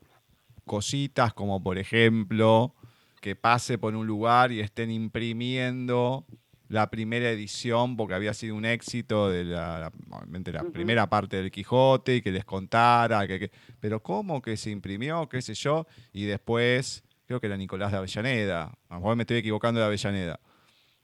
cositas 0.63 1.33
como 1.33 1.63
por 1.63 1.79
ejemplo 1.79 2.75
que 3.19 3.35
pase 3.35 3.79
por 3.79 3.95
un 3.95 4.05
lugar 4.05 4.51
y 4.51 4.59
estén 4.59 4.91
imprimiendo 4.91 6.23
la 6.67 6.91
primera 6.91 7.31
edición 7.31 7.97
porque 7.97 8.13
había 8.13 8.35
sido 8.35 8.55
un 8.55 8.65
éxito 8.65 9.31
de 9.31 9.43
la, 9.43 9.91
la 10.09 10.63
primera 10.65 11.09
parte 11.09 11.37
del 11.37 11.49
Quijote 11.49 12.17
y 12.17 12.21
que 12.21 12.31
les 12.31 12.45
contara, 12.45 13.25
que, 13.27 13.49
pero 13.79 14.03
cómo 14.03 14.39
que 14.43 14.55
se 14.55 14.69
imprimió, 14.69 15.27
qué 15.29 15.41
sé 15.41 15.55
yo, 15.55 15.87
y 16.13 16.25
después 16.25 17.03
creo 17.27 17.41
que 17.41 17.47
era 17.47 17.57
Nicolás 17.57 17.91
de 17.91 17.97
Avellaneda, 17.97 18.63
a 18.89 18.93
lo 18.93 19.01
mejor 19.01 19.15
me 19.17 19.23
estoy 19.23 19.37
equivocando 19.37 19.79
de 19.79 19.85
Avellaneda, 19.85 20.39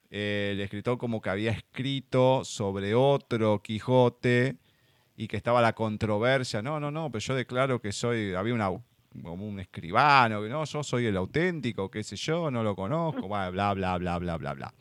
eh, 0.10 0.52
el 0.54 0.62
escritor 0.62 0.98
como 0.98 1.22
que 1.22 1.30
había 1.30 1.52
escrito 1.52 2.46
sobre 2.46 2.96
otro 2.96 3.62
Quijote 3.62 4.56
y 5.18 5.28
que 5.28 5.36
estaba 5.38 5.62
la 5.62 5.74
controversia, 5.74 6.62
no, 6.62 6.80
no, 6.80 6.92
no, 6.92 7.12
pero 7.12 7.20
yo 7.20 7.36
declaro 7.36 7.82
que 7.82 7.92
soy, 7.92 8.34
había 8.34 8.54
una 8.54 8.72
como 9.22 9.48
un 9.48 9.60
escribano, 9.60 10.42
no, 10.48 10.64
yo 10.64 10.82
soy 10.82 11.06
el 11.06 11.18
auténtico, 11.18 11.92
qué 11.92 12.04
sé 12.04 12.16
yo, 12.16 12.50
no 12.50 12.64
lo 12.64 12.76
conozco, 12.76 13.28
bla, 13.28 13.50
bla, 13.52 13.74
bla, 13.74 13.98
bla, 13.98 14.18
bla, 14.18 14.38
bla, 14.38 14.54
bla. 14.54 14.74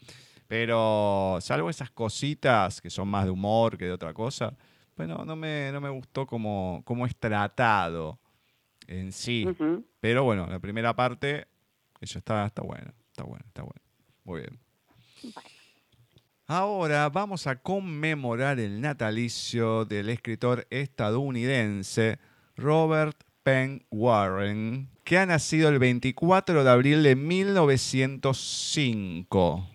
Pero 0.47 1.39
salvo 1.41 1.69
esas 1.69 1.91
cositas 1.91 2.81
que 2.81 2.89
son 2.89 3.09
más 3.09 3.25
de 3.25 3.31
humor 3.31 3.77
que 3.77 3.87
de 3.87 3.93
otra 3.93 4.15
cosa, 4.15 4.55
pues 4.95 5.09
no, 5.09 5.37
me, 5.37 5.71
no 5.73 5.81
me 5.81 5.91
gustó 5.91 6.27
como, 6.27 6.83
como 6.85 7.05
es 7.05 7.17
tratado 7.17 8.22
en 8.93 9.13
sí. 9.13 9.47
Pero 10.01 10.25
bueno, 10.25 10.47
la 10.47 10.59
primera 10.59 10.95
parte, 10.95 11.47
eso 12.01 12.19
está, 12.19 12.47
está 12.47 12.63
bueno, 12.63 12.93
está 13.11 13.25
bueno, 13.25 13.45
está 13.47 13.63
bueno. 13.63 13.83
Muy 14.25 14.41
bien. 14.41 14.59
Ahora 16.47 17.09
vamos 17.09 17.47
a 17.47 17.57
conmemorar 17.57 18.61
el 18.61 18.81
natalicio 18.81 19.85
del 19.85 20.11
escritor 20.11 20.67
estadounidense 20.71 22.19
Robert 22.57 23.17
Penn 23.43 23.85
Warren, 23.91 24.89
que 25.05 25.19
ha 25.19 25.27
nacido 25.27 25.69
el 25.69 25.79
24 25.79 26.63
de 26.63 26.71
abril 26.71 27.03
de 27.03 27.17
1905. 27.17 29.69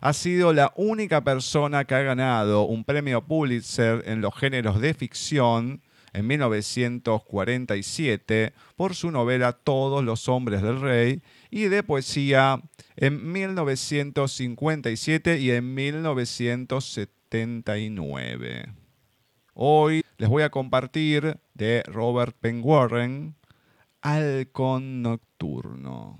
Ha 0.00 0.12
sido 0.12 0.52
la 0.52 0.72
única 0.76 1.22
persona 1.22 1.84
que 1.84 1.94
ha 1.94 2.02
ganado 2.02 2.64
un 2.64 2.82
premio 2.84 3.24
Pulitzer 3.24 4.02
en 4.06 4.20
los 4.20 4.34
géneros 4.34 4.80
de 4.80 4.94
ficción 4.94 5.80
en 6.14 6.26
1947 6.26 8.54
por 8.76 8.94
su 8.94 9.10
novela 9.10 9.52
Todos 9.52 10.02
los 10.02 10.26
hombres 10.28 10.62
del 10.62 10.80
rey 10.80 11.20
y 11.50 11.64
de 11.64 11.82
poesía 11.82 12.62
en 12.96 13.30
1957 13.32 15.38
y 15.38 15.50
en 15.50 15.74
1979. 15.74 18.72
Hoy 19.52 20.02
les 20.16 20.30
voy 20.30 20.44
a 20.44 20.50
compartir 20.50 21.36
de 21.54 21.82
Robert 21.86 22.36
Penn 22.40 22.60
Warren, 22.64 23.34
Halcón 24.00 25.02
Nocturno. 25.02 26.16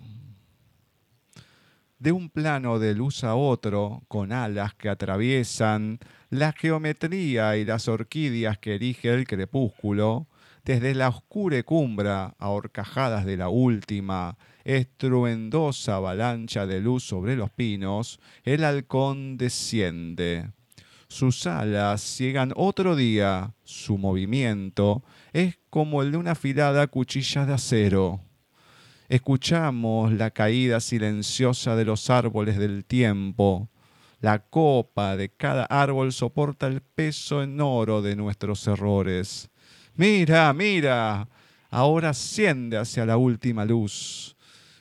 De 2.04 2.12
un 2.12 2.28
plano 2.28 2.78
de 2.78 2.94
luz 2.94 3.24
a 3.24 3.34
otro, 3.34 4.02
con 4.08 4.30
alas 4.30 4.74
que 4.74 4.90
atraviesan 4.90 6.00
la 6.28 6.52
geometría 6.52 7.56
y 7.56 7.64
las 7.64 7.88
orquídeas 7.88 8.58
que 8.58 8.74
erige 8.74 9.08
el 9.14 9.26
crepúsculo, 9.26 10.28
desde 10.66 10.94
la 10.94 11.08
oscura 11.08 11.62
cumbra 11.62 12.34
a 12.38 12.50
horcajadas 12.50 13.24
de 13.24 13.38
la 13.38 13.48
última, 13.48 14.36
estruendosa 14.64 15.96
avalancha 15.96 16.66
de 16.66 16.82
luz 16.82 17.04
sobre 17.04 17.36
los 17.36 17.48
pinos, 17.48 18.20
el 18.42 18.64
halcón 18.64 19.38
desciende. 19.38 20.50
Sus 21.08 21.46
alas 21.46 22.02
ciegan 22.02 22.52
otro 22.54 22.96
día, 22.96 23.54
su 23.62 23.96
movimiento 23.96 25.02
es 25.32 25.58
como 25.70 26.02
el 26.02 26.12
de 26.12 26.18
una 26.18 26.32
afilada 26.32 26.86
cuchilla 26.86 27.46
de 27.46 27.54
acero. 27.54 28.20
Escuchamos 29.08 30.12
la 30.12 30.30
caída 30.30 30.80
silenciosa 30.80 31.76
de 31.76 31.84
los 31.84 32.08
árboles 32.08 32.56
del 32.56 32.86
tiempo, 32.86 33.68
la 34.20 34.38
copa 34.38 35.14
de 35.18 35.28
cada 35.28 35.64
árbol 35.66 36.10
soporta 36.10 36.66
el 36.66 36.80
peso 36.80 37.42
en 37.42 37.60
oro 37.60 38.00
de 38.00 38.16
nuestros 38.16 38.66
errores. 38.66 39.50
Mira, 39.96 40.50
mira, 40.54 41.28
ahora 41.70 42.08
asciende 42.08 42.78
hacia 42.78 43.04
la 43.04 43.18
última 43.18 43.66
luz. 43.66 44.34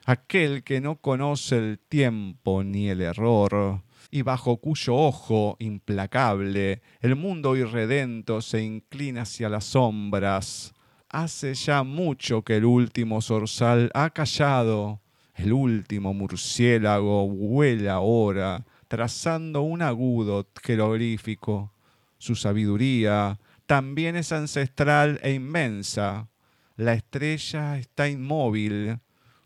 Aquel 0.05 0.63
que 0.63 0.79
no 0.79 0.95
conoce 0.95 1.57
el 1.57 1.79
tiempo 1.79 2.63
ni 2.63 2.87
el 2.87 3.01
error, 3.01 3.81
y 4.09 4.21
bajo 4.21 4.55
cuyo 4.55 4.95
ojo 4.95 5.57
implacable 5.59 6.81
el 7.01 7.17
mundo 7.17 7.57
irredento 7.57 8.39
se 8.39 8.63
inclina 8.63 9.23
hacia 9.23 9.49
las 9.49 9.65
sombras. 9.65 10.73
Hace 11.13 11.53
ya 11.53 11.83
mucho 11.83 12.41
que 12.41 12.57
el 12.57 12.65
último 12.65 13.21
zorzal 13.21 13.91
ha 13.93 14.09
callado, 14.09 14.99
el 15.35 15.53
último 15.53 16.11
murciélago 16.11 17.27
vuela 17.27 17.93
ahora 17.93 18.65
trazando 18.87 19.61
un 19.61 19.83
agudo 19.83 20.47
jeroglífico. 20.63 21.71
Su 22.17 22.33
sabiduría 22.35 23.39
también 23.67 24.15
es 24.15 24.31
ancestral 24.31 25.19
e 25.21 25.33
inmensa. 25.33 26.29
La 26.77 26.93
estrella 26.93 27.77
está 27.77 28.09
inmóvil, 28.09 28.97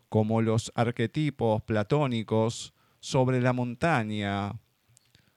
como 0.08 0.40
los 0.40 0.72
arquetipos 0.74 1.60
platónicos 1.64 2.72
sobre 2.98 3.42
la 3.42 3.52
montaña. 3.52 4.58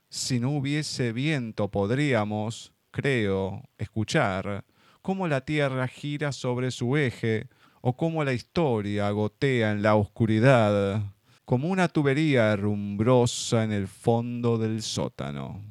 Si 0.07 0.39
no 0.39 0.51
hubiese 0.51 1.11
viento 1.11 1.69
podríamos, 1.69 2.71
creo, 2.89 3.63
escuchar 3.77 4.63
cómo 5.01 5.27
la 5.27 5.41
Tierra 5.41 5.87
gira 5.87 6.31
sobre 6.31 6.71
su 6.71 6.97
eje 6.97 7.47
o 7.81 7.95
cómo 7.97 8.23
la 8.23 8.33
historia 8.33 9.09
gotea 9.11 9.71
en 9.71 9.81
la 9.81 9.95
oscuridad 9.95 11.01
como 11.45 11.69
una 11.69 11.87
tubería 11.87 12.53
herrumbrosa 12.53 13.63
en 13.63 13.71
el 13.71 13.87
fondo 13.87 14.57
del 14.57 14.81
sótano. 14.81 15.61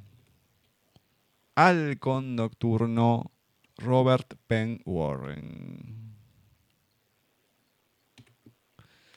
Halcón 1.54 2.36
nocturno, 2.36 3.30
Robert 3.78 4.34
Penn 4.46 4.80
Warren. 4.84 6.14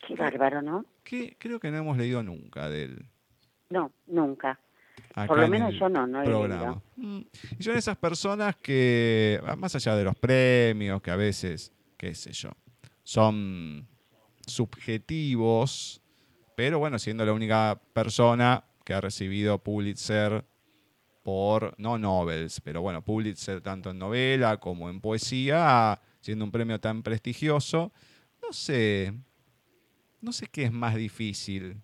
Qué 0.07 0.15
bárbaro, 0.15 0.61
¿no? 0.61 0.85
Que 1.03 1.35
creo 1.37 1.59
que 1.59 1.71
no 1.71 1.77
hemos 1.77 1.97
leído 1.97 2.23
nunca 2.23 2.69
de 2.69 2.83
él. 2.83 3.05
No, 3.69 3.91
nunca. 4.07 4.59
Por 5.13 5.39
lo 5.39 5.47
menos 5.47 5.73
yo 5.75 5.89
no, 5.89 6.07
no 6.07 6.21
he 6.21 6.25
leído. 6.25 6.81
Mm. 6.95 7.21
Y 7.59 7.63
son 7.63 7.77
esas 7.77 7.97
personas 7.97 8.55
que, 8.55 9.39
más 9.57 9.75
allá 9.75 9.95
de 9.95 10.03
los 10.03 10.15
premios, 10.15 11.01
que 11.01 11.11
a 11.11 11.15
veces, 11.15 11.71
qué 11.97 12.15
sé 12.15 12.31
yo, 12.33 12.51
son 13.03 13.87
subjetivos, 14.45 16.01
pero 16.55 16.79
bueno, 16.79 16.97
siendo 16.97 17.25
la 17.25 17.33
única 17.33 17.79
persona 17.93 18.63
que 18.83 18.93
ha 18.93 19.01
recibido 19.01 19.59
Pulitzer 19.59 20.45
por, 21.21 21.73
no 21.77 21.97
novels, 21.97 22.59
pero 22.61 22.81
bueno, 22.81 23.01
Pulitzer 23.01 23.61
tanto 23.61 23.91
en 23.91 23.99
novela 23.99 24.57
como 24.57 24.89
en 24.89 24.99
poesía, 24.99 25.99
siendo 26.19 26.43
un 26.43 26.51
premio 26.51 26.79
tan 26.79 27.01
prestigioso. 27.01 27.93
No 28.41 28.51
sé, 28.51 29.13
no 30.21 30.33
sé 30.33 30.47
qué 30.47 30.65
es 30.65 30.71
más 30.71 30.95
difícil, 30.95 31.81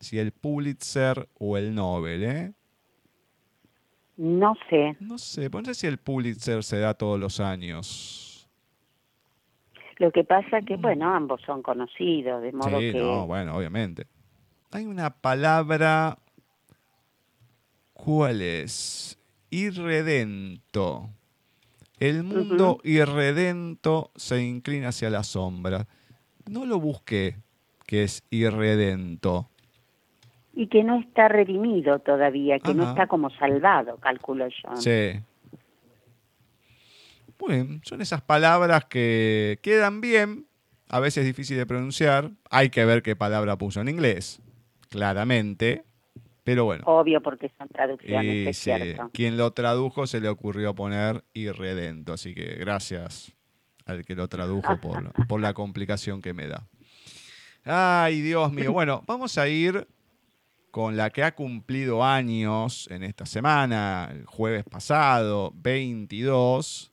si 0.00 0.18
el 0.18 0.32
Pulitzer 0.32 1.28
o 1.34 1.56
el 1.56 1.74
Nobel, 1.74 2.24
¿eh? 2.24 2.52
No 4.16 4.54
sé. 4.70 4.96
No 5.00 5.18
sé, 5.18 5.48
no 5.50 5.64
sé 5.64 5.74
si 5.74 5.86
el 5.86 5.98
Pulitzer 5.98 6.62
se 6.62 6.78
da 6.78 6.94
todos 6.94 7.18
los 7.18 7.40
años. 7.40 8.48
Lo 9.98 10.10
que 10.10 10.24
pasa 10.24 10.60
que, 10.60 10.76
bueno, 10.76 11.12
ambos 11.14 11.40
son 11.42 11.62
conocidos, 11.62 12.42
de 12.42 12.52
modo 12.52 12.80
sí, 12.80 12.92
que... 12.92 12.98
no, 12.98 13.26
bueno, 13.26 13.56
obviamente. 13.56 14.06
Hay 14.70 14.86
una 14.86 15.10
palabra, 15.10 16.18
¿cuál 17.92 18.42
es? 18.42 19.18
Irredento. 19.50 21.10
El 22.00 22.24
mundo 22.24 22.80
irredento 22.82 24.10
se 24.16 24.42
inclina 24.42 24.88
hacia 24.88 25.10
la 25.10 25.22
sombra. 25.22 25.86
No 26.50 26.66
lo 26.66 26.80
busqué, 26.80 27.36
que 27.86 28.02
es 28.02 28.24
irredento. 28.30 29.48
Y 30.56 30.68
que 30.68 30.84
no 30.84 31.00
está 31.00 31.28
redimido 31.28 31.98
todavía, 31.98 32.58
que 32.60 32.74
no 32.74 32.88
está 32.88 33.06
como 33.06 33.30
salvado, 33.30 33.96
calculo 33.96 34.46
yo. 34.48 34.76
Sí. 34.76 35.20
Bueno, 37.38 37.80
son 37.82 38.00
esas 38.00 38.22
palabras 38.22 38.84
que 38.84 39.58
quedan 39.62 40.00
bien, 40.00 40.46
a 40.88 41.00
veces 41.00 41.24
difícil 41.24 41.56
de 41.56 41.66
pronunciar. 41.66 42.30
Hay 42.50 42.70
que 42.70 42.84
ver 42.84 43.02
qué 43.02 43.16
palabra 43.16 43.58
puso 43.58 43.80
en 43.80 43.88
inglés, 43.88 44.40
claramente. 44.90 45.84
Pero 46.44 46.66
bueno, 46.66 46.84
Obvio 46.86 47.22
porque 47.22 47.50
son 47.58 47.68
traducciones, 47.68 48.48
es 48.48 48.58
sí, 48.58 48.64
cierto. 48.64 49.10
quien 49.12 49.38
lo 49.38 49.52
tradujo 49.52 50.06
se 50.06 50.20
le 50.20 50.28
ocurrió 50.28 50.74
poner 50.74 51.24
irredento. 51.32 52.12
Así 52.12 52.34
que 52.34 52.56
gracias 52.56 53.34
al 53.86 54.04
que 54.04 54.14
lo 54.14 54.28
tradujo 54.28 54.76
por, 54.78 55.26
por 55.26 55.40
la 55.40 55.54
complicación 55.54 56.20
que 56.22 56.34
me 56.34 56.46
da. 56.46 56.66
Ay, 57.64 58.20
Dios 58.20 58.52
mío. 58.52 58.72
Bueno, 58.72 59.02
vamos 59.06 59.38
a 59.38 59.48
ir 59.48 59.86
con 60.74 60.96
la 60.96 61.10
que 61.10 61.22
ha 61.22 61.36
cumplido 61.36 62.02
años 62.02 62.88
en 62.90 63.04
esta 63.04 63.26
semana, 63.26 64.08
el 64.10 64.26
jueves 64.26 64.64
pasado, 64.64 65.52
22. 65.54 66.90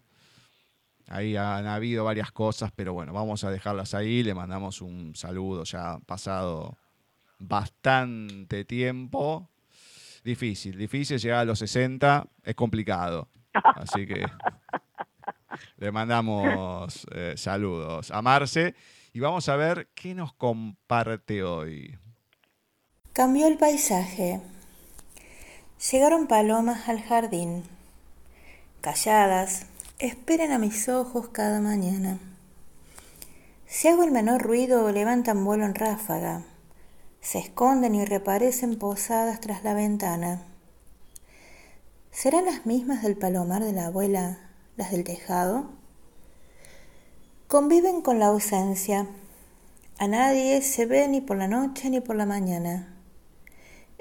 Ahí 1.08 1.36
han 1.36 1.66
habido 1.66 2.04
varias 2.04 2.32
cosas, 2.32 2.72
pero 2.76 2.94
bueno, 2.94 3.12
vamos 3.12 3.44
a 3.44 3.50
dejarlas 3.50 3.96
ahí. 3.96 4.22
Le 4.22 4.36
mandamos 4.36 4.82
un 4.82 5.16
saludo 5.16 5.64
ya 5.64 5.98
pasado 6.06 6.78
bastante 7.40 8.66
tiempo. 8.66 9.50
Difícil, 10.24 10.78
difícil 10.78 11.18
llegar 11.18 11.40
a 11.40 11.46
los 11.46 11.58
60, 11.58 12.28
es 12.44 12.54
complicado. 12.54 13.30
Así 13.52 14.06
que 14.06 14.28
le 15.78 15.92
mandamos 15.92 17.08
eh, 17.16 17.34
saludos 17.36 18.12
a 18.12 18.22
Marce 18.22 18.76
y 19.12 19.20
vamos 19.20 19.50
a 19.50 19.56
ver 19.56 19.90
qué 19.96 20.14
nos 20.14 20.34
comparte 20.34 21.42
hoy. 21.42 21.98
Cambió 23.14 23.48
el 23.48 23.58
paisaje. 23.58 24.40
Llegaron 25.92 26.28
palomas 26.28 26.88
al 26.88 27.02
jardín. 27.02 27.66
Calladas, 28.80 29.64
esperan 30.00 30.54
a 30.54 30.58
mis 30.58 30.88
ojos 30.88 31.28
cada 31.28 31.60
mañana. 31.60 32.20
Si 33.68 33.90
hago 33.90 34.04
el 34.04 34.12
menor 34.12 34.42
ruido, 34.42 34.90
levantan 34.94 35.44
vuelo 35.44 35.66
en 35.66 35.76
ráfaga. 35.76 36.44
Se 37.20 37.40
esconden 37.40 37.96
y 37.96 38.06
reaparecen 38.06 38.80
posadas 38.80 39.42
tras 39.42 39.62
la 39.66 39.74
ventana. 39.74 40.44
¿Serán 42.12 42.46
las 42.46 42.66
mismas 42.66 43.04
del 43.04 43.18
palomar 43.18 43.62
de 43.62 43.74
la 43.74 43.88
abuela, 43.88 44.38
las 44.78 44.92
del 44.92 45.04
tejado? 45.04 45.70
Conviven 47.50 48.02
con 48.02 48.20
la 48.20 48.28
ausencia. 48.28 49.06
A 49.98 50.08
nadie 50.08 50.62
se 50.62 50.86
ve 50.86 51.10
ni 51.10 51.20
por 51.20 51.36
la 51.36 51.50
noche 51.50 51.90
ni 51.90 52.00
por 52.00 52.16
la 52.16 52.26
mañana. 52.26 52.91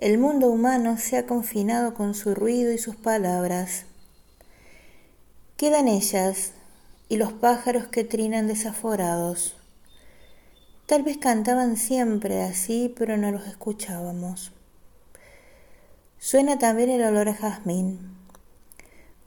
El 0.01 0.17
mundo 0.17 0.49
humano 0.49 0.97
se 0.97 1.19
ha 1.19 1.27
confinado 1.27 1.93
con 1.93 2.15
su 2.15 2.35
ruido 2.35 2.73
y 2.73 2.79
sus 2.79 2.97
palabras. 2.97 3.85
Quedan 5.59 5.89
ellas 5.89 6.53
y 7.11 7.19
los 7.19 7.35
pájaros 7.35 7.87
que 7.89 8.03
trinan 8.03 8.47
desaforados. 8.47 9.57
Tal 10.87 11.03
vez 11.03 11.19
cantaban 11.19 11.77
siempre 11.77 12.41
así, 12.41 12.95
pero 12.97 13.19
no 13.19 13.31
los 13.31 13.47
escuchábamos. 13.47 14.53
Suena 16.19 16.59
también 16.59 16.89
el 16.89 17.05
olor 17.05 17.29
a 17.29 17.35
jazmín, 17.35 18.17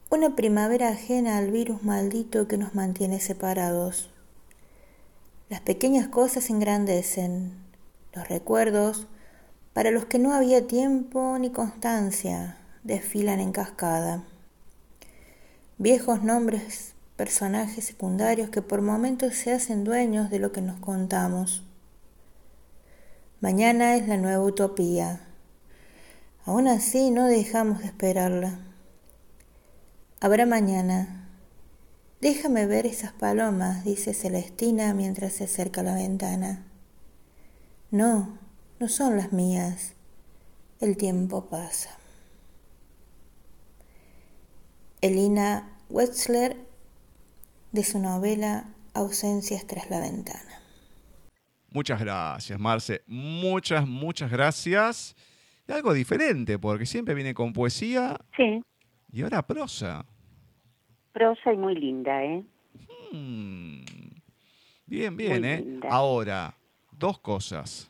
una 0.09 0.35
primavera 0.35 0.87
ajena 0.89 1.37
al 1.37 1.51
virus 1.51 1.83
maldito 1.83 2.47
que 2.47 2.57
nos 2.57 2.73
mantiene 2.73 3.19
separados. 3.19 4.09
Las 5.49 5.61
pequeñas 5.61 6.07
cosas 6.07 6.49
engrandecen, 6.49 7.53
los 8.15 8.27
recuerdos, 8.27 9.05
para 9.73 9.89
los 9.89 10.05
que 10.05 10.19
no 10.19 10.33
había 10.33 10.67
tiempo 10.67 11.37
ni 11.39 11.49
constancia, 11.49 12.57
desfilan 12.83 13.39
en 13.39 13.51
cascada. 13.51 14.23
Viejos 15.79 16.23
nombres, 16.23 16.93
personajes 17.15 17.85
secundarios 17.85 18.49
que 18.49 18.61
por 18.61 18.81
momentos 18.81 19.33
se 19.35 19.51
hacen 19.51 19.83
dueños 19.83 20.29
de 20.29 20.39
lo 20.39 20.51
que 20.51 20.61
nos 20.61 20.79
contamos. 20.79 21.63
Mañana 23.41 23.95
es 23.95 24.07
la 24.07 24.17
nueva 24.17 24.43
utopía. 24.43 25.21
Aún 26.45 26.67
así 26.67 27.09
no 27.09 27.25
dejamos 27.25 27.79
de 27.79 27.85
esperarla. 27.87 28.59
Habrá 30.21 30.45
mañana. 30.45 31.27
Déjame 32.21 32.67
ver 32.67 32.85
esas 32.85 33.11
palomas, 33.11 33.83
dice 33.83 34.13
Celestina 34.13 34.93
mientras 34.93 35.33
se 35.33 35.45
acerca 35.45 35.81
a 35.81 35.83
la 35.83 35.95
ventana. 35.95 36.63
No, 37.91 38.37
no 38.83 38.89
son 38.89 39.15
las 39.15 39.31
mías. 39.31 39.95
El 40.81 40.97
tiempo 40.97 41.49
pasa. 41.49 41.97
Elina 44.99 45.77
Wetzler, 45.89 46.57
de 47.71 47.83
su 47.85 47.99
novela 47.99 48.65
Ausencias 48.93 49.65
tras 49.67 49.89
la 49.89 50.01
ventana. 50.01 50.61
Muchas 51.71 51.97
gracias, 52.01 52.59
Marce. 52.59 53.03
Muchas, 53.07 53.87
muchas 53.87 54.29
gracias. 54.29 55.15
Y 55.65 55.71
algo 55.71 55.93
diferente, 55.93 56.59
porque 56.59 56.85
siempre 56.85 57.13
viene 57.13 57.33
con 57.33 57.53
poesía 57.53 58.17
Sí, 58.35 58.61
y 59.13 59.21
ahora 59.21 59.47
prosa. 59.47 60.05
prosa 61.13 61.53
y 61.53 61.57
muy 61.57 61.75
linda, 61.75 62.21
¿eh? 62.21 62.43
Mm. 63.13 63.81
Bien, 64.87 65.15
bien, 65.15 65.39
Muy 65.39 65.49
¿eh? 65.49 65.57
linda. 65.61 65.87
Ahora, 65.89 66.57
dos 66.91 67.17
cosas. 67.19 67.89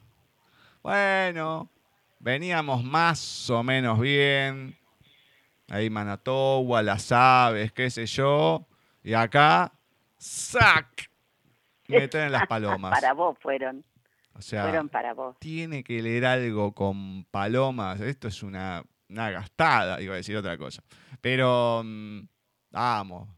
Bueno, 0.83 1.71
veníamos 2.19 2.83
más 2.83 3.49
o 3.49 3.63
menos 3.63 3.97
bien. 4.01 4.77
Ahí 5.69 5.89
Manatoba, 5.89 6.83
las 6.83 7.09
aves, 7.13 7.71
qué 7.71 7.89
sé 7.89 8.05
yo. 8.05 8.67
Y 9.01 9.13
acá, 9.13 9.71
¡sac! 10.17 11.09
Meten 11.87 12.33
las 12.33 12.47
palomas. 12.47 12.91
para 12.99 13.13
vos 13.13 13.37
fueron, 13.39 13.85
O 14.33 14.41
sea, 14.41 14.63
fueron 14.63 14.89
para 14.89 15.13
vos. 15.13 15.37
tiene 15.39 15.85
que 15.85 16.01
leer 16.01 16.25
algo 16.25 16.73
con 16.73 17.23
palomas. 17.31 18.01
Esto 18.01 18.27
es 18.27 18.43
una, 18.43 18.83
una 19.07 19.31
gastada, 19.31 20.01
iba 20.01 20.15
a 20.15 20.17
decir 20.17 20.35
otra 20.35 20.57
cosa. 20.57 20.83
Pero, 21.21 21.81
mm, 21.85 22.19
vamos, 22.71 23.29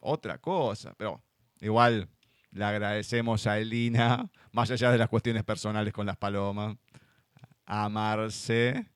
otra 0.00 0.38
cosa. 0.38 0.94
Pero 0.96 1.22
igual 1.60 2.08
le 2.52 2.64
agradecemos 2.64 3.46
a 3.46 3.58
Elina, 3.58 4.30
más 4.52 4.70
allá 4.70 4.90
de 4.90 4.98
las 4.98 5.08
cuestiones 5.08 5.44
personales 5.44 5.92
con 5.92 6.06
las 6.06 6.16
palomas, 6.16 6.76
a 7.66 7.84
amarse. 7.84 8.86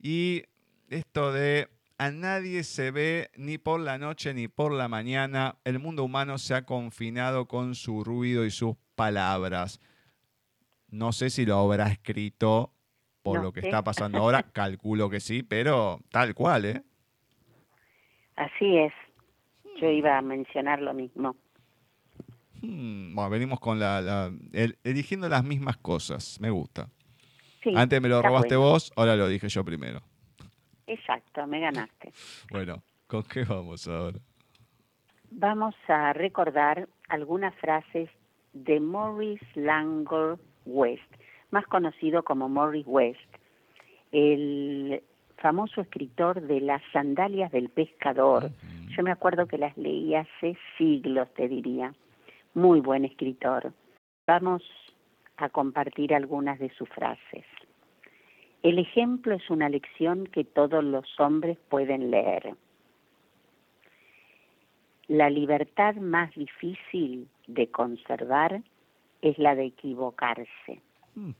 Y 0.00 0.44
esto 0.88 1.32
de 1.32 1.68
a 1.98 2.10
nadie 2.10 2.62
se 2.62 2.90
ve 2.90 3.30
ni 3.36 3.58
por 3.58 3.80
la 3.80 3.98
noche 3.98 4.34
ni 4.34 4.48
por 4.48 4.72
la 4.72 4.88
mañana. 4.88 5.56
El 5.64 5.78
mundo 5.78 6.04
humano 6.04 6.38
se 6.38 6.54
ha 6.54 6.66
confinado 6.66 7.46
con 7.46 7.74
su 7.74 8.04
ruido 8.04 8.44
y 8.44 8.50
sus 8.50 8.76
palabras. 8.94 9.80
No 10.88 11.12
sé 11.12 11.30
si 11.30 11.44
lo 11.46 11.58
habrá 11.58 11.88
escrito 11.88 12.72
por 13.22 13.38
No 13.38 13.44
lo 13.44 13.52
que 13.52 13.60
está 13.60 13.82
pasando 13.82 14.18
ahora. 14.18 14.42
Calculo 14.52 15.10
que 15.10 15.20
sí, 15.20 15.42
pero 15.42 16.00
tal 16.10 16.34
cual, 16.34 16.64
¿eh? 16.66 16.82
Así 18.36 18.76
es. 18.76 18.92
Yo 19.80 19.88
iba 19.88 20.16
a 20.16 20.22
mencionar 20.22 20.80
lo 20.80 20.94
mismo. 20.94 21.34
Hmm, 22.62 23.14
bueno, 23.14 23.30
venimos 23.30 23.60
con 23.60 23.78
la, 23.78 24.00
la- 24.00 24.32
el- 24.52 24.76
eligiendo 24.84 25.28
las 25.28 25.44
mismas 25.44 25.76
cosas. 25.76 26.38
Me 26.40 26.50
gusta. 26.50 26.88
Sí, 27.62 27.72
Antes 27.74 28.00
me 28.00 28.08
lo 28.08 28.22
robaste 28.22 28.56
bueno. 28.56 28.70
vos, 28.72 28.92
ahora 28.96 29.16
lo 29.16 29.28
dije 29.28 29.48
yo 29.48 29.64
primero. 29.64 30.00
Exacto, 30.86 31.46
me 31.46 31.60
ganaste. 31.60 32.12
Bueno, 32.50 32.82
¿con 33.08 33.22
qué 33.24 33.44
vamos 33.44 33.86
ahora? 33.88 34.18
Vamos 35.30 35.74
a 35.88 36.12
recordar 36.12 36.88
algunas 37.08 37.54
frases 37.56 38.08
de 38.52 38.78
Morris 38.80 39.40
Langor 39.54 40.38
West, 40.64 41.02
más 41.50 41.66
conocido 41.66 42.22
como 42.22 42.48
Morris 42.48 42.86
West. 42.86 43.18
Él 44.12 45.02
famoso 45.38 45.80
escritor 45.82 46.40
de 46.40 46.60
Las 46.60 46.82
sandalias 46.92 47.50
del 47.52 47.68
pescador. 47.68 48.50
Yo 48.96 49.02
me 49.02 49.10
acuerdo 49.10 49.46
que 49.46 49.58
las 49.58 49.76
leí 49.76 50.14
hace 50.14 50.56
siglos, 50.78 51.28
te 51.34 51.48
diría. 51.48 51.92
Muy 52.56 52.80
buen 52.80 53.04
escritor. 53.04 53.74
Vamos 54.26 54.62
a 55.36 55.50
compartir 55.50 56.14
algunas 56.14 56.58
de 56.58 56.70
sus 56.70 56.88
frases. 56.88 57.44
El 58.62 58.78
ejemplo 58.78 59.34
es 59.34 59.50
una 59.50 59.68
lección 59.68 60.26
que 60.26 60.42
todos 60.42 60.82
los 60.82 61.04
hombres 61.20 61.58
pueden 61.68 62.10
leer. 62.10 62.54
La 65.06 65.28
libertad 65.28 65.96
más 65.96 66.34
difícil 66.34 67.28
de 67.46 67.70
conservar 67.70 68.62
es 69.20 69.36
la 69.36 69.54
de 69.54 69.66
equivocarse. 69.66 70.80
Mm. 71.14 71.32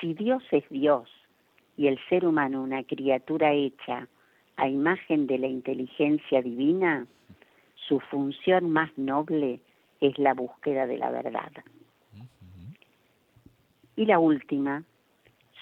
Si 0.00 0.14
Dios 0.14 0.42
es 0.50 0.68
Dios 0.68 1.08
y 1.76 1.86
el 1.86 2.00
ser 2.08 2.26
humano 2.26 2.60
una 2.60 2.82
criatura 2.82 3.52
hecha 3.52 4.08
a 4.56 4.68
imagen 4.68 5.28
de 5.28 5.38
la 5.38 5.46
inteligencia 5.46 6.42
divina, 6.42 7.06
su 7.88 8.00
función 8.00 8.70
más 8.70 8.90
noble 8.96 9.60
es 10.00 10.18
la 10.18 10.34
búsqueda 10.34 10.86
de 10.86 10.98
la 10.98 11.10
verdad. 11.10 11.52
Y 13.96 14.06
la 14.06 14.18
última, 14.18 14.82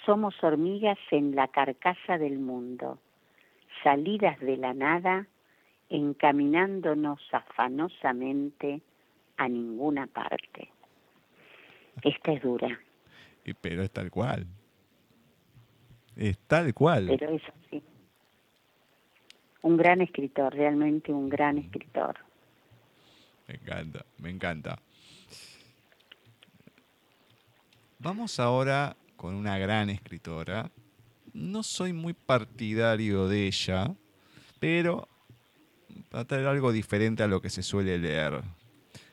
somos 0.06 0.34
hormigas 0.42 0.98
en 1.10 1.34
la 1.34 1.48
carcasa 1.48 2.18
del 2.18 2.38
mundo, 2.38 2.98
salidas 3.82 4.38
de 4.40 4.56
la 4.56 4.72
nada, 4.74 5.26
encaminándonos 5.90 7.20
afanosamente 7.32 8.80
a 9.36 9.48
ninguna 9.48 10.06
parte. 10.06 10.70
Esta 12.02 12.32
es 12.32 12.42
dura, 12.42 12.78
Y- 13.44 13.54
Pero 13.54 13.82
es 13.82 13.90
tal 13.90 14.10
cual. 14.10 14.46
Es 16.16 16.38
tal 16.46 16.72
cual. 16.74 17.06
pero 17.08 17.28
es. 17.34 17.42
Un 19.62 19.76
gran 19.76 20.00
escritor, 20.00 20.54
realmente 20.54 21.12
un 21.12 21.28
gran 21.28 21.58
escritor. 21.58 22.16
Me 23.48 23.54
encanta, 23.54 24.04
me 24.18 24.30
encanta. 24.30 24.78
Vamos 27.98 28.40
ahora 28.40 28.96
con 29.16 29.34
una 29.34 29.58
gran 29.58 29.88
escritora. 29.88 30.70
No 31.32 31.62
soy 31.62 31.92
muy 31.92 32.12
partidario 32.12 33.28
de 33.28 33.46
ella, 33.46 33.94
pero 34.58 35.08
va 36.14 36.20
a 36.20 36.24
traer 36.24 36.46
algo 36.46 36.72
diferente 36.72 37.22
a 37.22 37.28
lo 37.28 37.40
que 37.40 37.50
se 37.50 37.62
suele 37.62 37.98
leer. 37.98 38.42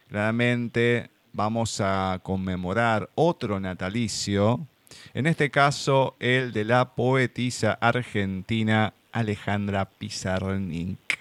Claramente 0.08 1.12
vamos 1.34 1.80
a 1.82 2.20
conmemorar 2.24 3.10
otro 3.16 3.60
natalicio, 3.60 4.68
en 5.14 5.28
este 5.28 5.52
caso 5.52 6.16
el 6.20 6.52
de 6.52 6.66
la 6.66 6.96
poetisa 6.96 7.74
argentina 7.74 8.94
Alejandra 9.12 9.86
Pizarnik. 9.86 11.20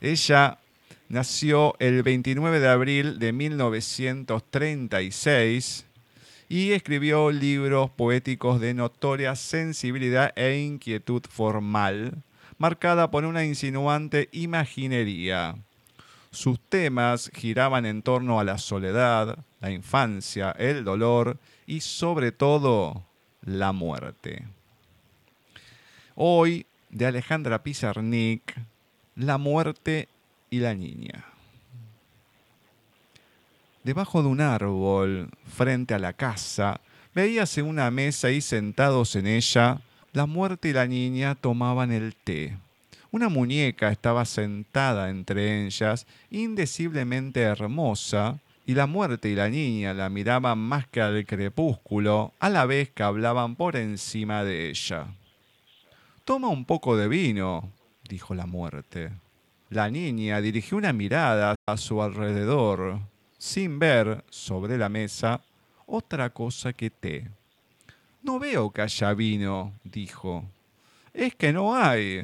Ella 0.00 0.58
nació 1.08 1.74
el 1.78 2.02
29 2.02 2.60
de 2.60 2.68
abril 2.68 3.18
de 3.18 3.32
1936 3.32 5.86
y 6.48 6.72
escribió 6.72 7.30
libros 7.30 7.90
poéticos 7.90 8.60
de 8.60 8.74
notoria 8.74 9.34
sensibilidad 9.34 10.32
e 10.36 10.58
inquietud 10.58 11.22
formal, 11.28 12.22
marcada 12.58 13.10
por 13.10 13.24
una 13.24 13.44
insinuante 13.44 14.28
imaginería. 14.32 15.56
Sus 16.30 16.60
temas 16.60 17.30
giraban 17.34 17.86
en 17.86 18.02
torno 18.02 18.38
a 18.38 18.44
la 18.44 18.58
soledad, 18.58 19.38
la 19.60 19.70
infancia, 19.70 20.52
el 20.52 20.84
dolor 20.84 21.38
y 21.66 21.80
sobre 21.80 22.30
todo 22.30 23.02
la 23.42 23.72
muerte. 23.72 24.44
Hoy, 26.18 26.64
de 26.88 27.04
Alejandra 27.04 27.62
Pizarnik, 27.62 28.54
La 29.16 29.36
muerte 29.36 30.08
y 30.48 30.60
la 30.60 30.74
niña. 30.74 31.26
Debajo 33.84 34.22
de 34.22 34.28
un 34.28 34.40
árbol, 34.40 35.28
frente 35.46 35.92
a 35.92 35.98
la 35.98 36.14
casa, 36.14 36.80
veíase 37.14 37.60
una 37.60 37.90
mesa 37.90 38.30
y 38.30 38.40
sentados 38.40 39.14
en 39.14 39.26
ella, 39.26 39.82
la 40.14 40.24
muerte 40.24 40.70
y 40.70 40.72
la 40.72 40.86
niña 40.86 41.34
tomaban 41.34 41.92
el 41.92 42.14
té. 42.14 42.56
Una 43.10 43.28
muñeca 43.28 43.90
estaba 43.90 44.24
sentada 44.24 45.10
entre 45.10 45.66
ellas, 45.66 46.06
indeciblemente 46.30 47.42
hermosa, 47.42 48.40
y 48.64 48.72
la 48.72 48.86
muerte 48.86 49.28
y 49.28 49.34
la 49.34 49.50
niña 49.50 49.92
la 49.92 50.08
miraban 50.08 50.58
más 50.60 50.86
que 50.86 51.02
al 51.02 51.26
crepúsculo, 51.26 52.32
a 52.40 52.48
la 52.48 52.64
vez 52.64 52.88
que 52.88 53.02
hablaban 53.02 53.54
por 53.54 53.76
encima 53.76 54.44
de 54.44 54.70
ella. 54.70 55.08
Toma 56.26 56.48
un 56.48 56.64
poco 56.64 56.96
de 56.96 57.06
vino, 57.06 57.72
dijo 58.08 58.34
la 58.34 58.46
muerte. 58.46 59.12
La 59.70 59.88
niña 59.88 60.40
dirigió 60.40 60.76
una 60.76 60.92
mirada 60.92 61.54
a 61.68 61.76
su 61.76 62.02
alrededor, 62.02 62.98
sin 63.38 63.78
ver 63.78 64.24
sobre 64.28 64.76
la 64.76 64.88
mesa 64.88 65.40
otra 65.86 66.30
cosa 66.30 66.72
que 66.72 66.90
té. 66.90 67.30
No 68.24 68.40
veo 68.40 68.72
que 68.72 68.82
haya 68.82 69.14
vino, 69.14 69.72
dijo. 69.84 70.44
Es 71.14 71.36
que 71.36 71.52
no 71.52 71.76
hay, 71.76 72.22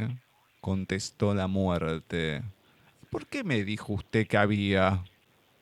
contestó 0.61 1.33
la 1.33 1.47
muerte. 1.47 2.43
¿Por 3.09 3.29
qué 3.29 3.45
me 3.45 3.63
dijo 3.63 3.93
usted 3.93 4.27
que 4.27 4.37
había? 4.37 5.05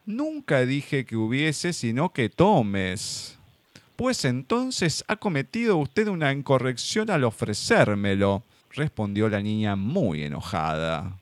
Nunca 0.06 0.64
dije 0.64 1.04
que 1.04 1.16
hubiese, 1.16 1.74
sino 1.74 2.14
que 2.14 2.30
tomes. 2.30 3.38
Pues 4.00 4.24
entonces 4.24 5.04
ha 5.08 5.16
cometido 5.16 5.76
usted 5.76 6.08
una 6.08 6.32
incorrección 6.32 7.10
al 7.10 7.22
ofrecérmelo, 7.22 8.42
respondió 8.70 9.28
la 9.28 9.42
niña 9.42 9.76
muy 9.76 10.22
enojada. 10.22 11.18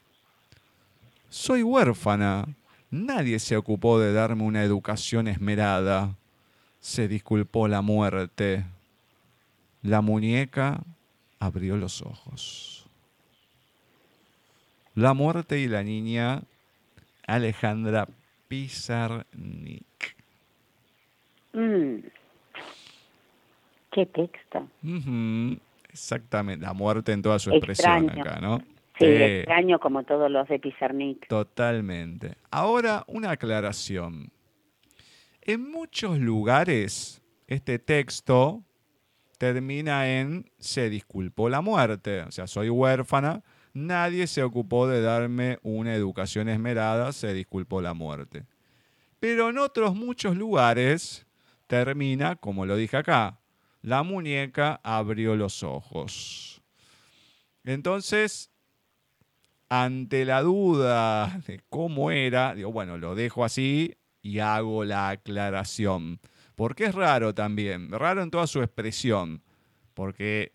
Soy 1.28 1.64
huérfana. 1.64 2.46
Nadie 2.92 3.40
se 3.40 3.56
ocupó 3.56 3.98
de 3.98 4.12
darme 4.12 4.44
una 4.44 4.62
educación 4.62 5.26
esmerada. 5.26 6.14
Se 6.78 7.08
disculpó 7.08 7.66
la 7.66 7.82
muerte. 7.82 8.64
La 9.82 10.00
muñeca 10.00 10.80
abrió 11.40 11.76
los 11.76 12.00
ojos. 12.00 12.86
La 14.94 15.14
muerte 15.14 15.58
y 15.58 15.66
la 15.66 15.82
niña 15.82 16.44
Alejandra 17.26 18.06
Pizarnik. 18.46 20.14
Mm. 21.52 22.17
Qué 23.98 24.06
texto. 24.06 24.68
Exactamente, 25.90 26.64
la 26.64 26.72
muerte 26.72 27.10
en 27.12 27.20
toda 27.20 27.40
su 27.40 27.50
expresión 27.50 28.04
Extraño. 28.04 28.22
acá, 28.22 28.40
¿no? 28.40 28.58
Sí, 28.98 29.06
Sí. 29.06 29.06
extraño 29.06 29.80
como 29.80 30.04
todos 30.04 30.30
los 30.30 30.46
de 30.46 30.60
Pizarnik. 30.60 31.26
Totalmente. 31.26 32.36
Ahora, 32.52 33.02
una 33.08 33.32
aclaración. 33.32 34.30
En 35.42 35.68
muchos 35.70 36.18
lugares, 36.20 37.22
este 37.48 37.80
texto 37.80 38.62
termina 39.38 40.08
en 40.20 40.48
se 40.58 40.90
disculpó 40.90 41.48
la 41.48 41.60
muerte. 41.60 42.22
O 42.22 42.30
sea, 42.30 42.46
soy 42.46 42.70
huérfana, 42.70 43.42
nadie 43.74 44.28
se 44.28 44.44
ocupó 44.44 44.86
de 44.86 45.00
darme 45.02 45.58
una 45.62 45.92
educación 45.94 46.48
esmerada, 46.48 47.12
se 47.12 47.34
disculpó 47.34 47.80
la 47.82 47.94
muerte. 47.94 48.44
Pero 49.18 49.48
en 49.50 49.58
otros 49.58 49.96
muchos 49.96 50.36
lugares 50.36 51.26
termina, 51.66 52.36
como 52.36 52.64
lo 52.64 52.76
dije 52.76 52.96
acá, 52.96 53.38
la 53.88 54.02
muñeca 54.02 54.80
abrió 54.84 55.34
los 55.34 55.62
ojos. 55.62 56.60
Entonces, 57.64 58.50
ante 59.70 60.26
la 60.26 60.42
duda 60.42 61.40
de 61.46 61.62
cómo 61.70 62.10
era, 62.10 62.54
digo, 62.54 62.70
bueno, 62.70 62.98
lo 62.98 63.14
dejo 63.14 63.46
así 63.46 63.96
y 64.20 64.40
hago 64.40 64.84
la 64.84 65.08
aclaración. 65.08 66.20
Porque 66.54 66.84
es 66.84 66.94
raro 66.94 67.34
también, 67.34 67.90
raro 67.90 68.22
en 68.22 68.30
toda 68.30 68.46
su 68.46 68.60
expresión, 68.60 69.42
porque 69.94 70.52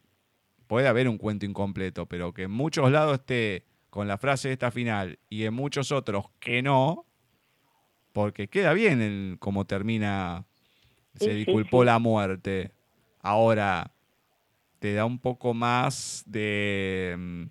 puede 0.67 0.87
haber 0.87 1.09
un 1.09 1.17
cuento 1.17 1.47
incompleto, 1.47 2.05
pero 2.05 2.33
que 2.33 2.43
en 2.43 2.51
muchos 2.51 2.91
lados 2.91 3.15
esté 3.15 3.65
con 3.89 4.07
la 4.07 4.19
frase 4.19 4.51
esta 4.51 4.69
final 4.69 5.17
y 5.27 5.45
en 5.45 5.55
muchos 5.55 5.91
otros 5.91 6.25
que 6.39 6.61
no, 6.61 7.07
porque 8.11 8.47
queda 8.47 8.73
bien 8.73 9.01
el, 9.01 9.37
como 9.39 9.65
termina, 9.65 10.45
se 11.15 11.31
sí, 11.31 11.31
disculpó 11.31 11.81
sí. 11.81 11.87
la 11.87 11.97
muerte. 11.97 12.73
Ahora, 13.23 13.91
te 14.79 14.93
da 14.93 15.05
un 15.05 15.17
poco 15.17 15.53
más 15.53 16.23
de 16.27 17.15
mm, 17.17 17.43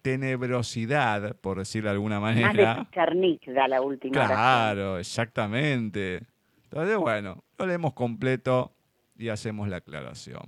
tenebrosidad, 0.00 1.36
por 1.36 1.58
decirlo 1.58 1.90
de 1.90 1.94
alguna 1.94 2.20
Más 2.20 2.34
de 2.34 2.42
manera. 2.42 2.88
Pizarnik 2.90 3.46
da 3.52 3.68
la 3.68 3.82
última 3.82 4.16
oración. 4.16 4.38
Claro, 4.38 4.98
exactamente. 4.98 6.22
Entonces, 6.64 6.96
bueno, 6.96 7.44
lo 7.58 7.66
leemos 7.66 7.92
completo 7.92 8.74
y 9.14 9.28
hacemos 9.28 9.68
la 9.68 9.76
aclaración. 9.76 10.46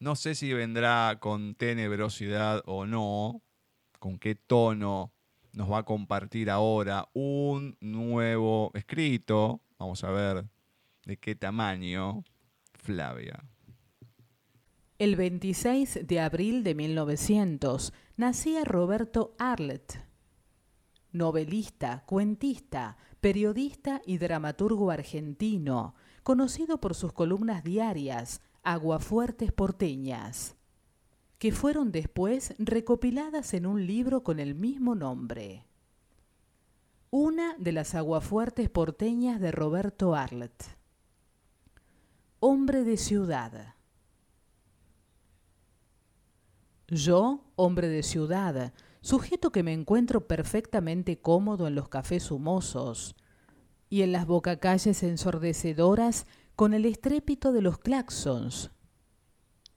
No 0.00 0.16
sé 0.16 0.34
si 0.34 0.52
vendrá 0.54 1.18
con 1.20 1.54
tenebrosidad 1.54 2.62
o 2.64 2.86
no, 2.86 3.42
con 3.98 4.18
qué 4.18 4.34
tono 4.34 5.12
nos 5.52 5.70
va 5.70 5.78
a 5.78 5.82
compartir 5.84 6.50
ahora 6.50 7.08
un 7.12 7.76
nuevo 7.80 8.70
escrito. 8.72 9.60
Vamos 9.78 10.02
a 10.04 10.10
ver 10.10 10.44
de 11.04 11.18
qué 11.18 11.34
tamaño. 11.34 12.24
Flavia. 12.84 13.42
El 14.98 15.16
26 15.16 16.06
de 16.06 16.20
abril 16.20 16.62
de 16.62 16.74
1900 16.74 17.94
nacía 18.18 18.62
Roberto 18.62 19.34
Arlet, 19.38 20.06
novelista, 21.10 22.04
cuentista, 22.04 22.98
periodista 23.22 24.02
y 24.04 24.18
dramaturgo 24.18 24.90
argentino, 24.90 25.94
conocido 26.22 26.78
por 26.78 26.94
sus 26.94 27.14
columnas 27.14 27.64
diarias, 27.64 28.42
Aguafuertes 28.62 29.50
porteñas, 29.50 30.54
que 31.38 31.52
fueron 31.52 31.90
después 31.90 32.54
recopiladas 32.58 33.54
en 33.54 33.64
un 33.64 33.86
libro 33.86 34.22
con 34.22 34.40
el 34.40 34.54
mismo 34.54 34.94
nombre. 34.94 35.64
Una 37.10 37.56
de 37.58 37.72
las 37.72 37.94
aguafuertes 37.94 38.68
porteñas 38.68 39.40
de 39.40 39.52
Roberto 39.52 40.14
Arlet. 40.14 40.83
Hombre 42.46 42.84
de 42.84 42.98
ciudad. 42.98 43.74
Yo, 46.88 47.42
hombre 47.56 47.88
de 47.88 48.02
ciudad, 48.02 48.74
sujeto 49.00 49.50
que 49.50 49.62
me 49.62 49.72
encuentro 49.72 50.28
perfectamente 50.28 51.18
cómodo 51.18 51.66
en 51.66 51.74
los 51.74 51.88
cafés 51.88 52.30
humosos 52.30 53.16
y 53.88 54.02
en 54.02 54.12
las 54.12 54.26
bocacalles 54.26 55.02
ensordecedoras 55.02 56.26
con 56.54 56.74
el 56.74 56.84
estrépito 56.84 57.50
de 57.50 57.62
los 57.62 57.78
claxons 57.78 58.72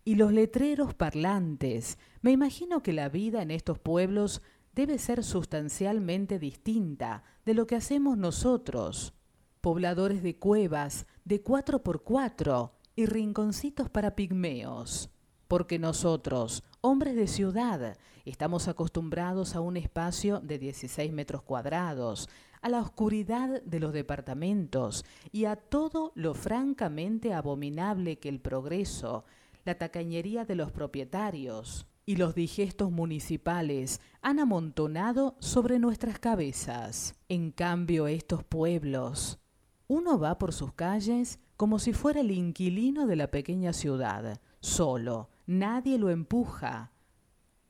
y 0.04 0.16
los 0.16 0.34
letreros 0.34 0.94
parlantes, 0.94 1.98
me 2.22 2.32
imagino 2.32 2.84
que 2.84 2.92
la 2.92 3.08
vida 3.08 3.42
en 3.42 3.52
estos 3.52 3.80
pueblos 3.80 4.42
debe 4.74 4.98
ser 4.98 5.24
sustancialmente 5.24 6.38
distinta 6.38 7.24
de 7.46 7.54
lo 7.54 7.66
que 7.66 7.78
hacemos 7.78 8.18
nosotros, 8.18 9.14
pobladores 9.62 10.24
de 10.24 10.38
cuevas 10.38 11.06
de 11.26 11.42
cuatro 11.42 11.84
por 11.84 12.04
cuatro 12.04 12.74
y 12.96 13.06
rinconcitos 13.06 13.90
para 13.90 14.16
pigmeos 14.16 15.10
porque 15.48 15.80
nosotros, 15.80 16.64
hombres 16.82 17.16
de 17.16 17.28
ciudad, 17.28 17.98
estamos 18.26 18.68
acostumbrados 18.68 19.56
a 19.56 19.62
un 19.62 19.78
espacio 19.78 20.40
de 20.42 20.60
16 20.60 21.12
metros 21.14 21.42
cuadrados, 21.42 22.30
a 22.62 22.70
la 22.70 22.82
oscuridad 22.82 23.62
de 23.64 23.80
los 23.80 23.94
departamentos 23.94 25.06
y 25.32 25.46
a 25.46 25.56
todo 25.56 26.12
lo 26.16 26.34
francamente 26.34 27.34
abominable 27.34 28.20
que 28.20 28.30
el 28.30 28.40
progreso, 28.40 29.26
la 29.64 29.78
tacañería 29.78 30.44
de 30.44 30.56
los 30.56 30.72
propietarios 30.72 31.88
y 32.06 32.16
los 32.16 32.36
digestos 32.36 32.92
municipales 32.92 34.02
han 34.22 34.40
amontonado 34.40 35.36
sobre 35.40 35.78
nuestras 35.78 36.20
cabezas. 36.20 37.16
En 37.30 37.52
cambio, 37.52 38.08
estos 38.08 38.44
pueblos, 38.44 39.40
uno 39.88 40.20
va 40.20 40.38
por 40.38 40.54
sus 40.54 40.74
calles 40.74 41.40
como 41.56 41.80
si 41.80 41.94
fuera 41.94 42.20
el 42.20 42.32
inquilino 42.32 43.08
de 43.08 43.16
la 43.16 43.32
pequeña 43.32 43.74
ciudad, 43.74 44.40
solo, 44.60 45.30
nadie 45.46 45.98
lo 45.98 46.10
empuja. 46.10 46.92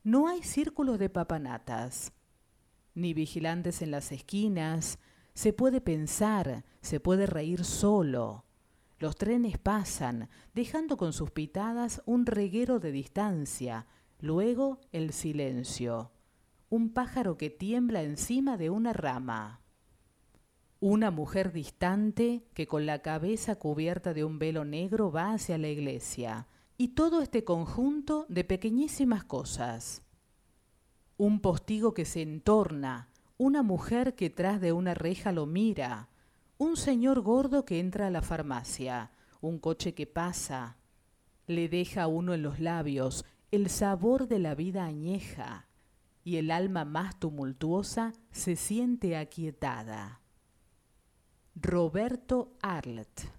No 0.03 0.27
hay 0.27 0.41
círculos 0.41 0.99
de 0.99 1.09
papanatas, 1.09 2.11
ni 2.95 3.13
vigilantes 3.13 3.81
en 3.81 3.91
las 3.91 4.11
esquinas, 4.11 4.99
se 5.33 5.53
puede 5.53 5.81
pensar, 5.81 6.65
se 6.81 6.99
puede 6.99 7.27
reír 7.27 7.63
solo. 7.63 8.45
Los 8.97 9.15
trenes 9.15 9.59
pasan, 9.59 10.29
dejando 10.55 10.97
con 10.97 11.13
sus 11.13 11.29
pitadas 11.29 12.01
un 12.05 12.25
reguero 12.25 12.79
de 12.79 12.91
distancia, 12.91 13.85
luego 14.19 14.79
el 14.91 15.13
silencio, 15.13 16.11
un 16.69 16.89
pájaro 16.89 17.37
que 17.37 17.51
tiembla 17.51 18.01
encima 18.01 18.57
de 18.57 18.71
una 18.71 18.93
rama. 18.93 19.61
Una 20.79 21.09
mujer 21.09 21.51
distante 21.53 22.43
que 22.53 22.67
con 22.67 22.85
la 22.85 23.01
cabeza 23.01 23.55
cubierta 23.55 24.13
de 24.13 24.23
un 24.23 24.37
velo 24.37 24.63
negro 24.63 25.11
va 25.11 25.33
hacia 25.33 25.57
la 25.57 25.69
iglesia, 25.69 26.47
y 26.77 26.89
todo 26.89 27.23
este 27.23 27.43
conjunto 27.43 28.27
de 28.29 28.43
pequeñísimas 28.43 29.23
cosas. 29.23 30.03
Un 31.17 31.39
postigo 31.39 31.95
que 31.95 32.05
se 32.05 32.21
entorna, 32.21 33.09
una 33.37 33.63
mujer 33.63 34.13
que 34.13 34.29
tras 34.29 34.61
de 34.61 34.71
una 34.71 34.93
reja 34.93 35.31
lo 35.31 35.47
mira, 35.47 36.09
un 36.59 36.77
señor 36.77 37.21
gordo 37.21 37.65
que 37.65 37.79
entra 37.79 38.07
a 38.07 38.11
la 38.11 38.21
farmacia, 38.21 39.11
un 39.41 39.57
coche 39.57 39.95
que 39.95 40.05
pasa, 40.05 40.77
le 41.47 41.69
deja 41.69 42.03
a 42.03 42.07
uno 42.07 42.35
en 42.35 42.43
los 42.43 42.59
labios. 42.59 43.25
El 43.49 43.69
sabor 43.69 44.27
de 44.27 44.39
la 44.39 44.53
vida 44.53 44.85
añeja, 44.85 45.67
y 46.23 46.35
el 46.35 46.51
alma 46.51 46.85
más 46.85 47.17
tumultuosa 47.19 48.13
se 48.31 48.55
siente 48.55 49.15
aquietada. 49.15 50.21
Roberto 51.59 52.53
Arlet 52.61 53.37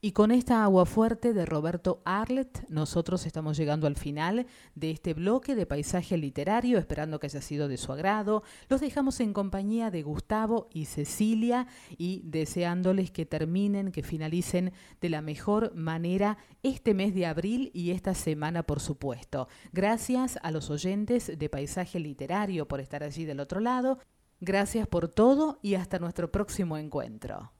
y 0.00 0.12
con 0.12 0.30
esta 0.30 0.62
agua 0.62 0.86
fuerte 0.86 1.32
de 1.32 1.44
Roberto 1.44 2.02
Arlet, 2.04 2.64
nosotros 2.68 3.26
estamos 3.26 3.56
llegando 3.56 3.88
al 3.88 3.96
final 3.96 4.46
de 4.76 4.92
este 4.92 5.12
bloque 5.12 5.56
de 5.56 5.66
paisaje 5.66 6.16
literario, 6.16 6.78
esperando 6.78 7.18
que 7.18 7.26
haya 7.26 7.42
sido 7.42 7.66
de 7.66 7.76
su 7.78 7.92
agrado. 7.92 8.44
Los 8.68 8.80
dejamos 8.80 9.18
en 9.18 9.32
compañía 9.32 9.90
de 9.90 10.04
Gustavo 10.04 10.68
y 10.72 10.84
Cecilia 10.84 11.66
y 11.96 12.22
deseándoles 12.24 13.10
que 13.10 13.26
terminen, 13.26 13.90
que 13.90 14.04
finalicen 14.04 14.72
de 15.00 15.08
la 15.08 15.20
mejor 15.20 15.74
manera 15.74 16.38
este 16.62 16.94
mes 16.94 17.12
de 17.12 17.26
abril 17.26 17.72
y 17.74 17.90
esta 17.90 18.14
semana, 18.14 18.62
por 18.62 18.78
supuesto. 18.78 19.48
Gracias 19.72 20.38
a 20.44 20.52
los 20.52 20.70
oyentes 20.70 21.36
de 21.36 21.48
paisaje 21.48 21.98
literario 21.98 22.68
por 22.68 22.78
estar 22.78 23.02
allí 23.02 23.24
del 23.24 23.40
otro 23.40 23.58
lado. 23.58 23.98
Gracias 24.40 24.86
por 24.86 25.08
todo 25.08 25.58
y 25.62 25.74
hasta 25.74 25.98
nuestro 25.98 26.30
próximo 26.30 26.76
encuentro 26.76 27.50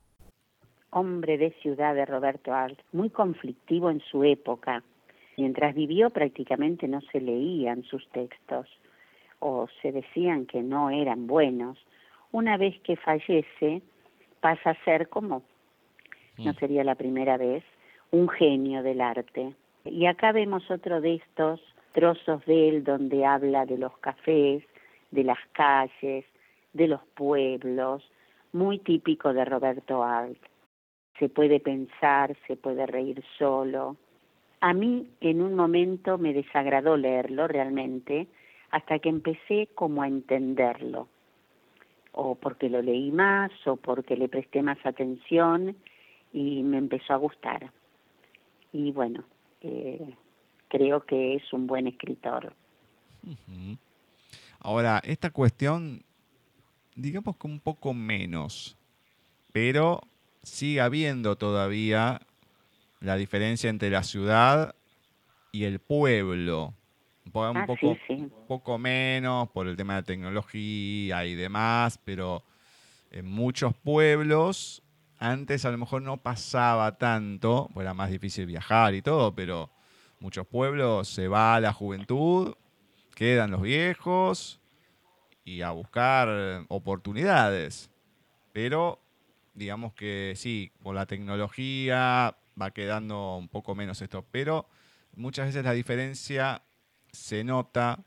hombre 0.91 1.37
de 1.37 1.51
ciudad 1.61 1.95
de 1.95 2.05
Roberto 2.05 2.53
Alt, 2.53 2.79
muy 2.91 3.09
conflictivo 3.09 3.89
en 3.89 4.01
su 4.01 4.23
época. 4.23 4.83
Mientras 5.37 5.75
vivió 5.75 6.09
prácticamente 6.09 6.87
no 6.87 7.01
se 7.11 7.21
leían 7.21 7.83
sus 7.83 8.07
textos 8.09 8.67
o 9.39 9.67
se 9.81 9.91
decían 9.91 10.45
que 10.45 10.61
no 10.61 10.89
eran 10.89 11.27
buenos. 11.27 11.77
Una 12.31 12.57
vez 12.57 12.79
que 12.81 12.97
fallece 12.97 13.81
pasa 14.41 14.71
a 14.71 14.83
ser 14.83 15.09
como, 15.09 15.43
no 16.37 16.51
mm. 16.51 16.55
sería 16.55 16.83
la 16.83 16.95
primera 16.95 17.37
vez, 17.37 17.63
un 18.11 18.27
genio 18.29 18.83
del 18.83 19.01
arte. 19.01 19.53
Y 19.85 20.05
acá 20.05 20.31
vemos 20.31 20.69
otro 20.69 21.01
de 21.01 21.15
estos 21.15 21.61
trozos 21.93 22.45
de 22.45 22.69
él 22.69 22.83
donde 22.83 23.25
habla 23.25 23.65
de 23.65 23.77
los 23.77 23.97
cafés, 23.99 24.63
de 25.11 25.23
las 25.23 25.39
calles, 25.53 26.25
de 26.73 26.87
los 26.87 27.01
pueblos, 27.15 28.03
muy 28.53 28.79
típico 28.79 29.33
de 29.33 29.45
Roberto 29.45 30.03
Alt 30.03 30.39
se 31.19 31.29
puede 31.29 31.59
pensar, 31.59 32.35
se 32.47 32.55
puede 32.55 32.85
reír 32.85 33.23
solo. 33.37 33.97
A 34.61 34.73
mí 34.73 35.09
en 35.19 35.41
un 35.41 35.53
momento 35.53 36.17
me 36.17 36.33
desagradó 36.33 36.97
leerlo 36.97 37.47
realmente, 37.47 38.27
hasta 38.71 38.99
que 38.99 39.09
empecé 39.09 39.67
como 39.75 40.01
a 40.01 40.07
entenderlo, 40.07 41.07
o 42.13 42.35
porque 42.35 42.69
lo 42.69 42.81
leí 42.81 43.11
más, 43.11 43.51
o 43.65 43.75
porque 43.75 44.15
le 44.15 44.29
presté 44.29 44.61
más 44.61 44.77
atención 44.85 45.75
y 46.31 46.63
me 46.63 46.77
empezó 46.77 47.13
a 47.13 47.17
gustar. 47.17 47.71
Y 48.71 48.91
bueno, 48.91 49.23
eh, 49.61 50.13
creo 50.67 51.05
que 51.05 51.35
es 51.35 51.51
un 51.51 51.67
buen 51.67 51.87
escritor. 51.87 52.53
Ahora, 54.59 55.01
esta 55.03 55.31
cuestión, 55.31 56.03
digamos 56.99 57.37
que 57.37 57.47
un 57.47 57.59
poco 57.59 57.93
menos, 57.93 58.77
pero 59.51 60.01
sigue 60.43 60.81
habiendo 60.81 61.37
todavía 61.37 62.21
la 62.99 63.15
diferencia 63.15 63.69
entre 63.69 63.89
la 63.89 64.03
ciudad 64.03 64.75
y 65.51 65.63
el 65.63 65.79
pueblo. 65.79 66.73
Un, 67.31 67.57
ah, 67.57 67.65
poco, 67.67 67.95
poco 68.47 68.77
menos 68.79 69.49
por 69.49 69.67
el 69.67 69.77
tema 69.77 69.93
de 69.93 70.01
la 70.01 70.05
tecnología 70.05 71.25
y 71.25 71.35
demás, 71.35 71.99
pero 72.03 72.43
en 73.11 73.27
muchos 73.27 73.75
pueblos 73.75 74.81
antes 75.19 75.63
a 75.63 75.71
lo 75.71 75.77
mejor 75.77 76.01
no 76.01 76.17
pasaba 76.17 76.97
tanto, 76.97 77.69
pues 77.73 77.83
era 77.83 77.93
más 77.93 78.09
difícil 78.09 78.45
viajar 78.47 78.95
y 78.95 79.01
todo, 79.01 79.35
pero 79.35 79.69
muchos 80.19 80.47
pueblos 80.47 81.07
se 81.07 81.27
va 81.27 81.59
la 81.59 81.71
juventud, 81.71 82.55
quedan 83.13 83.51
los 83.51 83.61
viejos 83.61 84.58
y 85.43 85.61
a 85.61 85.71
buscar 85.71 86.65
oportunidades. 86.67 87.89
Pero 88.53 89.01
digamos 89.53 89.93
que 89.93 90.33
sí, 90.35 90.71
por 90.81 90.95
la 90.95 91.05
tecnología 91.05 92.37
va 92.59 92.71
quedando 92.71 93.37
un 93.37 93.49
poco 93.49 93.75
menos 93.75 94.01
esto, 94.01 94.25
pero 94.31 94.67
muchas 95.15 95.47
veces 95.47 95.63
la 95.63 95.73
diferencia 95.73 96.63
se 97.11 97.43
nota 97.43 98.03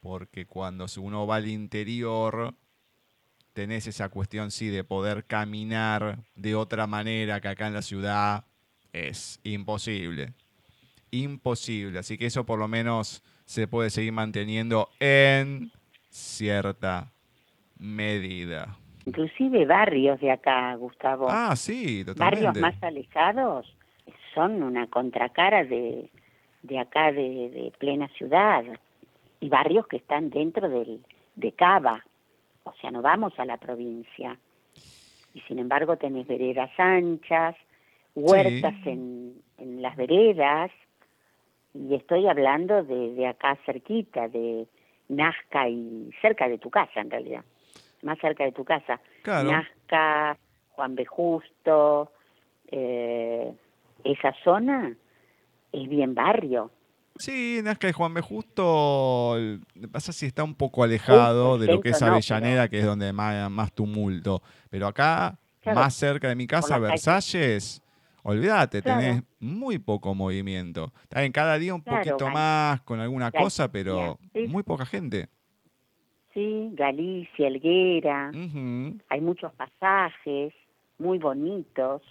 porque 0.00 0.46
cuando 0.46 0.86
uno 0.98 1.26
va 1.26 1.36
al 1.36 1.48
interior 1.48 2.54
tenés 3.54 3.86
esa 3.86 4.08
cuestión 4.10 4.50
sí 4.50 4.68
de 4.68 4.84
poder 4.84 5.24
caminar 5.24 6.18
de 6.34 6.54
otra 6.54 6.86
manera 6.86 7.40
que 7.40 7.48
acá 7.48 7.68
en 7.68 7.74
la 7.74 7.82
ciudad 7.82 8.44
es 8.92 9.40
imposible. 9.44 10.34
Imposible. 11.10 12.00
Así 12.00 12.18
que 12.18 12.26
eso 12.26 12.44
por 12.44 12.58
lo 12.58 12.68
menos 12.68 13.22
se 13.46 13.66
puede 13.68 13.90
seguir 13.90 14.12
manteniendo 14.12 14.90
en 15.00 15.72
cierta 16.14 17.10
medida. 17.78 18.76
inclusive 19.04 19.66
barrios 19.66 20.20
de 20.20 20.30
acá, 20.30 20.74
Gustavo. 20.76 21.26
Ah, 21.28 21.56
sí, 21.56 22.04
barrios 22.04 22.54
totalmente. 22.54 22.60
más 22.60 22.82
alejados 22.82 23.76
son 24.32 24.62
una 24.62 24.86
contracara 24.86 25.64
de, 25.64 26.08
de 26.62 26.78
acá 26.78 27.10
de, 27.12 27.50
de 27.50 27.72
plena 27.78 28.08
ciudad 28.16 28.62
y 29.40 29.48
barrios 29.48 29.86
que 29.88 29.96
están 29.96 30.30
dentro 30.30 30.68
del, 30.68 31.00
de 31.34 31.52
Cava, 31.52 32.04
o 32.62 32.72
sea, 32.80 32.90
no 32.92 33.02
vamos 33.02 33.32
a 33.38 33.44
la 33.44 33.56
provincia. 33.58 34.38
Y 35.34 35.40
sin 35.42 35.58
embargo 35.58 35.96
tenés 35.96 36.26
veredas 36.28 36.70
anchas, 36.78 37.56
huertas 38.14 38.74
Sí. 38.84 38.90
en, 38.90 39.34
en 39.58 39.82
las 39.82 39.96
veredas, 39.96 40.70
y 41.74 41.94
estoy 41.96 42.28
hablando 42.28 42.84
de, 42.84 43.14
de 43.14 43.26
acá 43.26 43.58
cerquita, 43.66 44.28
de 44.28 44.66
Nazca 45.08 45.68
y 45.68 46.10
cerca 46.20 46.48
de 46.48 46.58
tu 46.58 46.70
casa 46.70 47.00
en 47.00 47.10
realidad, 47.10 47.44
más 48.02 48.18
cerca 48.18 48.44
de 48.44 48.52
tu 48.52 48.64
casa. 48.64 49.00
Claro. 49.22 49.50
Nazca, 49.50 50.38
Juan 50.70 50.94
B. 50.94 51.04
Justo, 51.04 52.12
eh, 52.70 53.52
esa 54.04 54.34
zona 54.42 54.94
es 55.72 55.88
bien 55.88 56.14
barrio. 56.14 56.70
Sí, 57.16 57.60
Nazca 57.62 57.88
y 57.88 57.92
Juan 57.92 58.12
B. 58.12 58.20
Justo, 58.20 59.36
pasa 59.92 60.12
si 60.12 60.26
está 60.26 60.42
un 60.42 60.54
poco 60.54 60.82
alejado 60.82 61.58
de 61.58 61.68
lo 61.68 61.80
que 61.80 61.90
es 61.90 61.98
centro 61.98 62.08
no, 62.08 62.14
Avellaneda, 62.14 62.68
que 62.68 62.80
es 62.80 62.84
donde 62.84 63.12
más, 63.12 63.50
más 63.50 63.72
tumulto. 63.72 64.42
Pero 64.68 64.88
acá, 64.88 65.38
Claro, 65.60 65.80
más 65.80 65.94
cerca 65.94 66.28
de 66.28 66.34
mi 66.34 66.46
casa. 66.46 66.78
Versalles, 66.78 67.80
olvídate, 68.24 68.82
Claro. 68.82 69.00
tenés 69.00 69.22
muy 69.38 69.78
poco 69.78 70.14
movimiento. 70.14 70.92
Está 71.04 71.30
cada 71.30 71.58
día 71.58 71.74
un 71.74 71.82
Claro, 71.82 71.98
poquito 72.16 72.30
más 72.30 72.80
con 72.82 72.98
alguna 72.98 73.30
Galicia, 73.30 73.40
cosa, 73.44 73.72
pero 73.72 74.18
sí. 74.32 74.48
muy 74.48 74.62
poca 74.64 74.84
gente. 74.84 75.28
Sí, 76.32 76.70
Galicia, 76.72 77.46
Helguera, 77.46 78.32
Ujú. 78.34 78.98
hay 79.08 79.20
muchos 79.20 79.52
pasajes 79.52 80.52
muy 80.98 81.18
bonitos, 81.18 82.02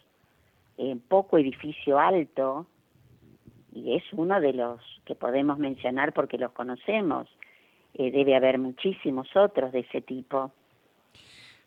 eh, 0.77 0.95
poco 1.09 1.37
edificio 1.37 1.99
alto, 1.99 2.65
y 3.73 3.95
es 3.95 4.03
uno 4.13 4.39
de 4.39 4.53
los 4.53 4.79
que 5.05 5.15
podemos 5.15 5.57
mencionar 5.57 6.13
porque 6.13 6.37
los 6.37 6.51
conocemos. 6.53 7.27
Eh, 7.95 8.11
debe 8.11 8.35
haber 8.35 8.57
muchísimos 8.59 9.27
otros 9.35 9.71
de 9.71 9.81
ese 9.81 10.01
tipo. 10.01 10.51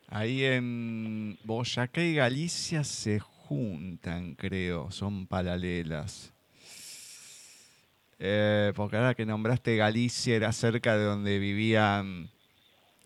Ahí 0.09 0.43
en 0.43 1.37
Boyacá 1.43 2.01
y 2.01 2.15
Galicia 2.15 2.83
se 2.83 3.19
juntan, 3.47 4.35
creo, 4.35 4.91
son 4.91 5.27
paralelas. 5.27 6.33
Eh, 8.19 8.73
porque 8.75 8.97
ahora 8.97 9.13
que 9.15 9.25
nombraste 9.25 9.77
Galicia 9.77 10.35
era 10.35 10.51
cerca 10.51 10.97
de 10.97 11.05
donde 11.05 11.39
vivían 11.39 12.29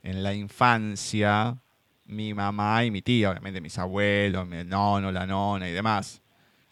en 0.03 0.23
la 0.23 0.33
infancia 0.33 1.57
mi 2.05 2.33
mamá 2.33 2.83
y 2.83 2.91
mi 2.91 3.01
tía, 3.01 3.31
obviamente 3.31 3.61
mis 3.61 3.77
abuelos, 3.77 4.47
mi 4.47 4.63
nono, 4.63 5.11
la 5.11 5.25
nona 5.25 5.69
y 5.69 5.71
demás. 5.71 6.21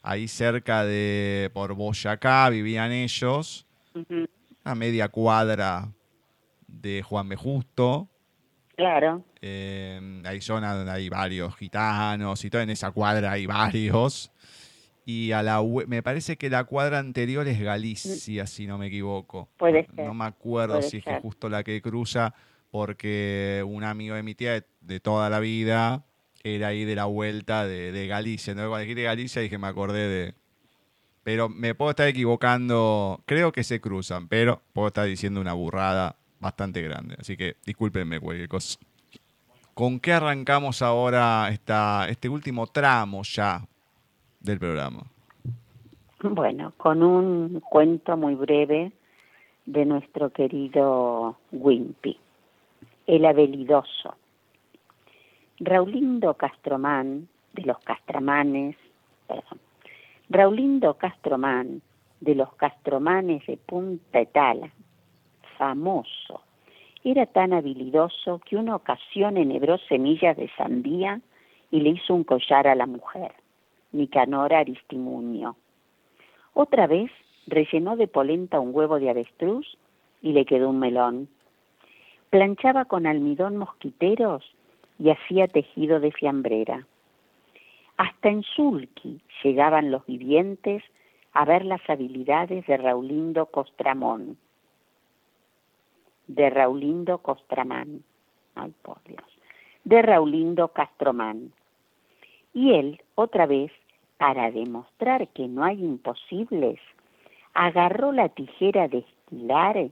Ahí 0.02 0.28
cerca 0.28 0.84
de, 0.84 1.52
por 1.54 1.74
Boyacá 1.74 2.50
vivían 2.50 2.92
ellos, 2.92 3.66
a 4.64 4.76
media 4.76 5.10
cuadra 5.10 5.92
de 6.68 7.04
Juan 7.04 7.30
B. 7.30 7.36
Justo. 7.36 8.10
Claro, 8.80 9.26
Eh, 9.42 10.22
hay 10.24 10.40
zonas 10.40 10.74
donde 10.78 10.90
hay 10.94 11.10
varios 11.10 11.54
gitanos 11.58 12.46
y 12.46 12.50
todo, 12.50 12.62
en 12.62 12.70
esa 12.70 12.92
cuadra 12.92 13.34
hay 13.34 13.46
varios. 13.46 14.32
Y 15.06 15.34
a 15.34 15.44
la 15.44 15.62
me 15.86 16.02
parece 16.02 16.38
que 16.38 16.50
la 16.50 16.64
cuadra 16.64 17.00
anterior 17.00 17.46
es 17.50 17.60
Galicia, 17.60 18.48
si 18.48 18.68
no 18.68 18.78
me 18.78 18.88
equivoco. 18.88 19.50
Puede 19.58 19.86
ser, 19.86 20.06
no 20.06 20.14
me 20.14 20.24
acuerdo 20.24 20.78
puede 20.78 20.90
si 20.90 20.98
es 21.00 21.04
que 21.04 21.20
justo 21.20 21.50
la 21.50 21.66
que 21.66 21.82
cruza, 21.82 22.34
porque 22.72 23.66
un 23.68 23.84
amigo 23.84 24.16
de 24.16 24.24
mi 24.24 24.34
tía 24.34 24.54
de, 24.54 24.64
de 24.80 25.02
toda 25.02 25.30
la 25.30 25.42
vida 25.42 26.06
era 26.42 26.70
ahí 26.70 26.86
de 26.86 26.96
la 26.96 27.04
vuelta 27.04 27.68
de, 27.68 27.92
de 27.92 28.08
Galicia. 28.08 28.52
Entonces 28.52 28.70
cuando 28.70 28.84
dijiste 28.84 29.04
Galicia 29.04 29.42
dije, 29.42 29.58
me 29.58 29.68
acordé 29.68 30.08
de... 30.08 30.36
Pero 31.24 31.50
me 31.50 31.76
puedo 31.76 31.92
estar 31.92 32.08
equivocando, 32.08 33.22
creo 33.26 33.52
que 33.52 33.66
se 33.66 33.82
cruzan, 33.82 34.30
pero 34.30 34.62
puedo 34.72 34.88
estar 34.88 35.06
diciendo 35.06 35.42
una 35.42 35.52
burrada 35.52 36.16
bastante 36.40 36.82
grande. 36.82 37.16
Así 37.20 37.38
que 37.38 37.56
discúlpenme 37.66 38.20
cualquier 38.20 38.48
cosa. 38.48 38.80
¿Con 39.74 40.00
qué 40.00 40.14
arrancamos 40.14 40.82
ahora 40.82 41.50
esta, 41.50 42.08
este 42.10 42.28
último 42.28 42.68
tramo 42.68 43.22
ya 43.24 43.62
del 44.40 44.60
programa? 44.60 45.04
bueno, 46.22 46.74
con 46.76 47.02
un 47.02 47.62
cuento 47.62 48.18
muy 48.18 48.36
breve 48.36 48.92
de 49.66 49.86
nuestro 49.86 50.32
querido 50.32 51.38
Wimpy, 51.52 52.18
el 53.08 53.26
abelidoso. 53.26 54.16
Raulindo 55.60 56.34
Castromán, 56.34 57.28
de 57.54 57.64
los 57.64 57.80
Castramanes, 57.80 58.76
perdón, 59.28 59.60
Raulindo 60.30 60.96
Castromán, 60.96 61.82
de 62.20 62.36
los 62.36 62.54
Castromanes 62.56 63.46
de 63.48 63.58
Punta 63.58 64.20
Etala, 64.20 64.70
famoso, 65.60 66.42
era 67.04 67.26
tan 67.26 67.52
habilidoso 67.52 68.40
que 68.40 68.56
una 68.56 68.78
ocasión 68.78 69.36
enhebró 69.36 69.78
semillas 69.78 70.38
de 70.38 70.50
sandía 70.58 71.20
y 71.70 71.82
le 71.82 71.90
hizo 71.90 72.16
un 72.16 72.24
collar 72.24 72.66
a 72.68 72.76
la 72.76 72.86
mujer, 72.86 73.34
Nicanor 73.92 74.54
Aristimunio. 74.54 75.58
Otra 76.54 76.88
vez 76.88 77.12
rellenó 77.46 77.98
de 77.98 78.08
polenta 78.08 78.60
un 78.60 78.74
huevo 78.74 79.00
de 79.00 79.10
avestruz 79.10 79.78
y 80.22 80.32
le 80.32 80.46
quedó 80.46 80.70
un 80.70 80.80
melón. 80.80 81.28
Planchaba 82.30 82.86
con 82.86 83.06
almidón 83.06 83.58
mosquiteros 83.58 84.44
y 84.98 85.10
hacía 85.10 85.48
tejido 85.48 86.00
de 86.00 86.12
fiambrera. 86.12 86.88
Hasta 87.98 88.30
en 88.30 88.44
Sulki 88.44 89.22
llegaban 89.44 89.92
los 89.92 90.06
vivientes 90.06 90.84
a 91.34 91.44
ver 91.44 91.66
las 91.66 91.82
habilidades 91.90 92.66
de 92.66 92.78
Raulindo 92.78 93.48
Costramón. 93.48 94.38
De 96.30 96.50
Raulindo 96.50 97.18
Costramán. 97.18 98.04
Ay, 98.56 98.72
por 98.84 99.04
Dios. 99.04 99.24
De 99.84 100.02
Raulindo 100.02 100.68
Castromán. 100.70 101.52
Y 102.54 102.74
él, 102.74 103.02
otra 103.16 103.46
vez, 103.46 103.72
para 104.18 104.52
demostrar 104.52 105.28
que 105.30 105.48
no 105.48 105.64
hay 105.64 105.84
imposibles, 105.84 106.80
agarró 107.54 108.12
la 108.12 108.30
tijera 108.30 108.88
de 108.88 109.00
esquilar 109.00 109.90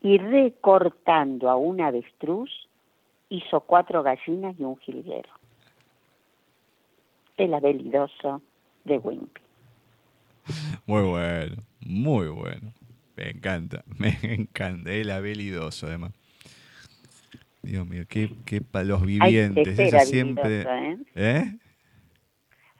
y 0.00 0.18
recortando 0.18 1.48
a 1.48 1.54
un 1.54 1.80
avestruz, 1.80 2.50
hizo 3.28 3.60
cuatro 3.60 4.02
gallinas 4.02 4.58
y 4.58 4.64
un 4.64 4.76
jilguero. 4.78 5.30
El 7.36 7.54
abelidoso 7.54 8.42
de 8.84 8.98
Wimpy. 8.98 9.40
Muy 10.86 11.02
bueno, 11.02 11.56
muy 11.80 12.28
bueno. 12.28 12.72
Me 13.16 13.30
encanta, 13.30 13.84
me 13.98 14.16
encanta. 14.22 14.92
El 14.92 15.10
habilidoso, 15.10 15.86
además. 15.86 16.12
Dios 17.62 17.86
mío, 17.86 18.04
qué, 18.08 18.30
qué 18.44 18.60
para 18.60 18.84
los 18.84 19.02
Hay 19.02 19.06
que 19.06 19.12
vivientes. 19.12 19.76
ser 19.76 20.00
siempre. 20.00 20.62
¿eh? 20.62 20.96
¿Eh? 21.14 21.58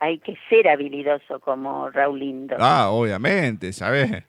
Hay 0.00 0.18
que 0.18 0.36
ser 0.48 0.68
habilidoso 0.68 1.38
como 1.38 1.88
Raulindo. 1.90 2.56
Ah, 2.58 2.90
obviamente, 2.90 3.72
¿sabes? 3.72 4.24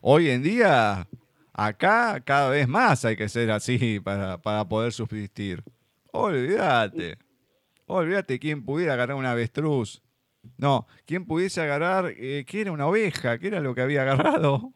Hoy 0.00 0.30
en 0.30 0.44
día, 0.44 1.08
acá 1.52 2.20
cada 2.24 2.50
vez 2.50 2.68
más 2.68 3.04
hay 3.04 3.16
que 3.16 3.28
ser 3.28 3.50
así 3.50 3.98
para, 3.98 4.38
para 4.40 4.68
poder 4.68 4.92
subsistir. 4.92 5.64
Olvídate. 6.12 7.18
Olvídate 7.86 8.38
quién 8.38 8.64
pudiera 8.64 8.94
agarrar 8.94 9.16
un 9.16 9.26
avestruz. 9.26 10.00
No, 10.58 10.86
quién 11.06 11.24
pudiese 11.26 11.60
agarrar, 11.60 12.12
eh, 12.16 12.44
¿qué 12.46 12.60
era 12.60 12.70
una 12.70 12.86
oveja? 12.86 13.38
¿Qué 13.38 13.48
era 13.48 13.58
lo 13.58 13.74
que 13.74 13.80
había 13.80 14.02
agarrado? 14.02 14.72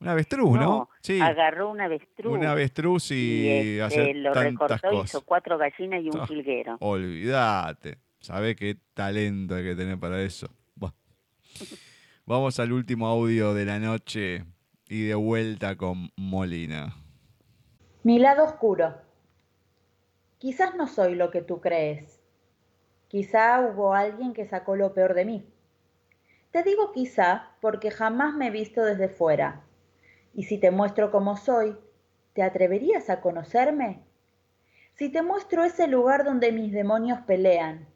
Un 0.00 0.08
avestruz, 0.08 0.52
¿no? 0.52 0.60
No, 0.60 0.88
Sí, 1.00 1.20
agarró 1.20 1.70
un 1.70 1.80
avestruz. 1.80 2.32
un 2.34 2.44
avestruz 2.44 3.10
y, 3.12 3.14
y 3.14 3.48
este, 3.48 3.82
hacer 3.82 4.16
lo 4.16 4.32
tantas 4.32 4.70
recortó, 4.82 4.90
cosas. 4.90 5.10
hizo 5.10 5.20
cuatro 5.24 5.56
gallinas 5.58 6.02
y 6.02 6.08
un 6.10 6.20
Ah. 6.20 6.26
jilguero. 6.26 6.76
Olvídate. 6.80 7.98
¿Sabés 8.20 8.56
qué 8.56 8.76
talento 8.94 9.54
hay 9.54 9.64
que 9.64 9.74
tener 9.74 9.98
para 9.98 10.20
eso? 10.22 10.48
Vamos 12.26 12.58
al 12.60 12.72
último 12.72 13.06
audio 13.06 13.54
de 13.54 13.64
la 13.64 13.78
noche 13.78 14.44
y 14.88 15.04
de 15.06 15.14
vuelta 15.14 15.76
con 15.76 16.10
Molina. 16.16 16.94
Mi 18.02 18.18
lado 18.18 18.44
oscuro. 18.44 18.94
Quizás 20.38 20.74
no 20.74 20.86
soy 20.86 21.14
lo 21.14 21.30
que 21.30 21.40
tú 21.42 21.60
crees. 21.60 22.20
Quizá 23.08 23.60
hubo 23.60 23.94
alguien 23.94 24.32
que 24.34 24.46
sacó 24.46 24.76
lo 24.76 24.92
peor 24.92 25.14
de 25.14 25.24
mí. 25.24 25.46
Te 26.50 26.62
digo 26.62 26.92
quizá 26.92 27.50
porque 27.60 27.90
jamás 27.90 28.34
me 28.34 28.48
he 28.48 28.50
visto 28.50 28.84
desde 28.84 29.08
fuera. 29.08 29.62
Y 30.36 30.42
si 30.42 30.58
te 30.58 30.70
muestro 30.70 31.10
cómo 31.10 31.38
soy, 31.38 31.78
¿te 32.34 32.42
atreverías 32.42 33.08
a 33.08 33.22
conocerme? 33.22 34.02
Si 34.92 35.08
te 35.08 35.22
muestro 35.22 35.64
ese 35.64 35.88
lugar 35.88 36.24
donde 36.24 36.52
mis 36.52 36.72
demonios 36.72 37.20
pelean, 37.22 37.86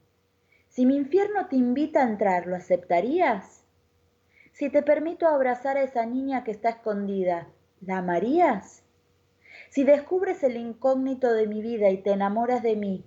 si 0.66 0.86
mi 0.86 0.96
infierno 0.96 1.48
te 1.48 1.56
invita 1.56 2.00
a 2.00 2.08
entrar, 2.08 2.46
¿lo 2.46 2.56
aceptarías? 2.56 3.66
Si 4.52 4.70
te 4.70 4.82
permito 4.82 5.28
abrazar 5.28 5.76
a 5.76 5.82
esa 5.82 6.06
niña 6.06 6.42
que 6.42 6.50
está 6.50 6.70
escondida, 6.70 7.48
¿la 7.82 7.98
amarías? 7.98 8.84
Si 9.68 9.84
descubres 9.84 10.42
el 10.42 10.56
incógnito 10.56 11.34
de 11.34 11.46
mi 11.46 11.60
vida 11.60 11.90
y 11.90 11.98
te 11.98 12.12
enamoras 12.12 12.62
de 12.62 12.74
mí, 12.74 13.04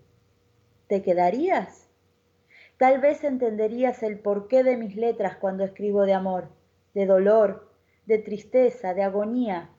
¿te 0.85 1.01
quedarías? 1.01 1.89
Tal 2.77 3.01
vez 3.01 3.23
entenderías 3.23 4.03
el 4.03 4.19
porqué 4.19 4.63
de 4.63 4.77
mis 4.77 4.95
letras 4.95 5.37
cuando 5.37 5.63
escribo 5.63 6.03
de 6.05 6.13
amor, 6.13 6.49
de 6.93 7.07
dolor, 7.07 7.72
de 8.05 8.17
tristeza, 8.17 8.93
de 8.93 9.03
agonía. 9.03 9.69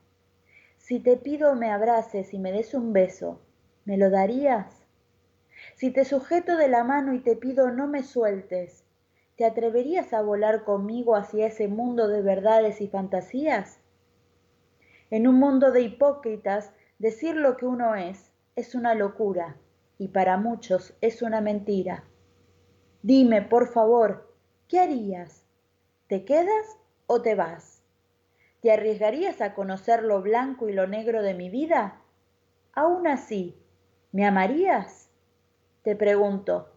Si 0.78 1.00
te 1.00 1.16
pido 1.16 1.54
me 1.54 1.70
abraces 1.70 2.34
y 2.34 2.38
me 2.38 2.52
des 2.52 2.74
un 2.74 2.92
beso, 2.92 3.40
¿me 3.84 3.96
lo 3.96 4.10
darías? 4.10 4.84
Si 5.74 5.90
te 5.90 6.04
sujeto 6.04 6.56
de 6.56 6.68
la 6.68 6.84
mano 6.84 7.14
y 7.14 7.20
te 7.20 7.36
pido 7.36 7.70
no 7.70 7.86
me 7.86 8.02
sueltes, 8.02 8.84
¿te 9.36 9.44
atreverías 9.44 10.12
a 10.12 10.22
volar 10.22 10.64
conmigo 10.64 11.16
hacia 11.16 11.46
ese 11.46 11.68
mundo 11.68 12.08
de 12.08 12.22
verdades 12.22 12.80
y 12.80 12.88
fantasías? 12.88 13.80
En 15.10 15.26
un 15.26 15.36
mundo 15.36 15.72
de 15.72 15.82
hipócritas, 15.82 16.72
decir 16.98 17.36
lo 17.36 17.56
que 17.56 17.66
uno 17.66 17.94
es 17.94 18.30
es 18.56 18.74
una 18.74 18.94
locura 18.94 19.56
y 19.98 20.08
para 20.08 20.36
muchos 20.36 20.94
es 21.00 21.22
una 21.22 21.40
mentira. 21.40 22.04
Dime, 23.02 23.42
por 23.42 23.68
favor, 23.68 24.32
¿qué 24.68 24.80
harías? 24.80 25.44
¿Te 26.08 26.24
quedas 26.24 26.78
o 27.06 27.20
te 27.20 27.34
vas? 27.34 27.73
¿Te 28.64 28.72
arriesgarías 28.72 29.42
a 29.42 29.52
conocer 29.52 30.02
lo 30.04 30.22
blanco 30.22 30.70
y 30.70 30.72
lo 30.72 30.86
negro 30.86 31.22
de 31.22 31.34
mi 31.34 31.50
vida? 31.50 32.00
Aún 32.72 33.06
así, 33.06 33.62
¿me 34.10 34.24
amarías? 34.24 35.10
Te 35.82 35.94
pregunto, 35.94 36.72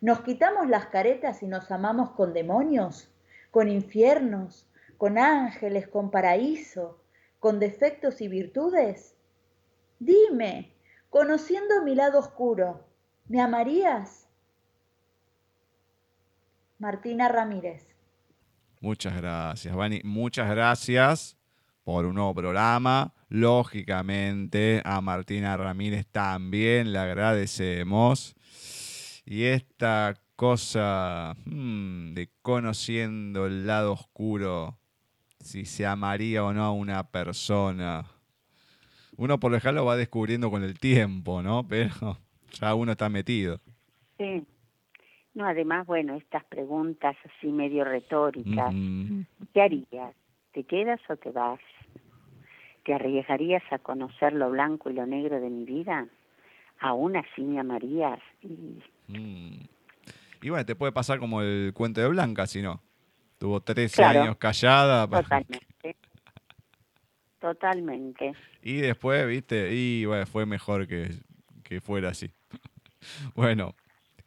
¿nos 0.00 0.22
quitamos 0.22 0.68
las 0.68 0.86
caretas 0.86 1.40
y 1.44 1.46
nos 1.46 1.70
amamos 1.70 2.10
con 2.10 2.32
demonios, 2.32 3.14
con 3.52 3.68
infiernos, 3.68 4.68
con 4.98 5.16
ángeles, 5.16 5.86
con 5.86 6.10
paraíso, 6.10 7.00
con 7.38 7.60
defectos 7.60 8.20
y 8.20 8.26
virtudes? 8.26 9.14
Dime, 10.00 10.74
conociendo 11.10 11.84
mi 11.84 11.94
lado 11.94 12.18
oscuro, 12.18 12.88
¿me 13.28 13.40
amarías? 13.40 14.26
Martina 16.80 17.28
Ramírez. 17.28 17.93
Muchas 18.84 19.16
gracias, 19.16 19.74
Vani. 19.74 20.02
Muchas 20.04 20.50
gracias 20.50 21.38
por 21.84 22.04
un 22.04 22.16
nuevo 22.16 22.34
programa. 22.34 23.14
Lógicamente, 23.30 24.82
a 24.84 25.00
Martina 25.00 25.56
Ramírez 25.56 26.06
también 26.12 26.92
le 26.92 26.98
agradecemos. 26.98 28.36
Y 29.24 29.44
esta 29.44 30.20
cosa 30.36 31.34
hmm, 31.46 32.12
de 32.12 32.28
conociendo 32.42 33.46
el 33.46 33.66
lado 33.66 33.94
oscuro, 33.94 34.78
si 35.40 35.64
se 35.64 35.86
amaría 35.86 36.44
o 36.44 36.52
no 36.52 36.64
a 36.64 36.72
una 36.72 37.10
persona. 37.10 38.04
Uno 39.16 39.40
por 39.40 39.50
lo 39.50 39.72
lo 39.72 39.86
va 39.86 39.96
descubriendo 39.96 40.50
con 40.50 40.62
el 40.62 40.78
tiempo, 40.78 41.42
¿no? 41.42 41.66
Pero 41.68 42.18
ya 42.52 42.74
uno 42.74 42.92
está 42.92 43.08
metido. 43.08 43.62
Sí. 44.18 44.44
No, 45.34 45.46
además, 45.46 45.86
bueno, 45.86 46.14
estas 46.14 46.44
preguntas 46.44 47.16
así 47.24 47.48
medio 47.48 47.84
retóricas. 47.84 48.72
¿Qué 49.52 49.60
harías? 49.60 50.14
¿Te 50.52 50.62
quedas 50.62 51.00
o 51.08 51.16
te 51.16 51.30
vas? 51.30 51.60
¿Te 52.84 52.94
arriesgarías 52.94 53.62
a 53.72 53.78
conocer 53.78 54.32
lo 54.32 54.50
blanco 54.50 54.90
y 54.90 54.94
lo 54.94 55.06
negro 55.06 55.40
de 55.40 55.50
mi 55.50 55.64
vida? 55.64 56.06
¿Aún 56.78 57.16
así 57.16 57.42
me 57.42 57.58
amarías? 57.58 58.20
Y... 58.42 58.78
Mm. 59.08 59.68
y 60.42 60.50
bueno, 60.50 60.64
te 60.64 60.76
puede 60.76 60.92
pasar 60.92 61.18
como 61.18 61.42
el 61.42 61.72
cuento 61.74 62.00
de 62.00 62.08
Blanca, 62.08 62.46
si 62.46 62.62
no. 62.62 62.80
Tuvo 63.38 63.60
13 63.60 64.04
años 64.04 64.36
callada. 64.36 65.06
Totalmente. 65.10 65.96
Totalmente. 67.40 68.32
Y 68.62 68.76
después, 68.76 69.26
viste, 69.26 69.74
y 69.74 70.04
bueno, 70.04 70.26
fue 70.26 70.46
mejor 70.46 70.86
que, 70.86 71.10
que 71.64 71.80
fuera 71.80 72.10
así. 72.10 72.30
bueno, 73.34 73.74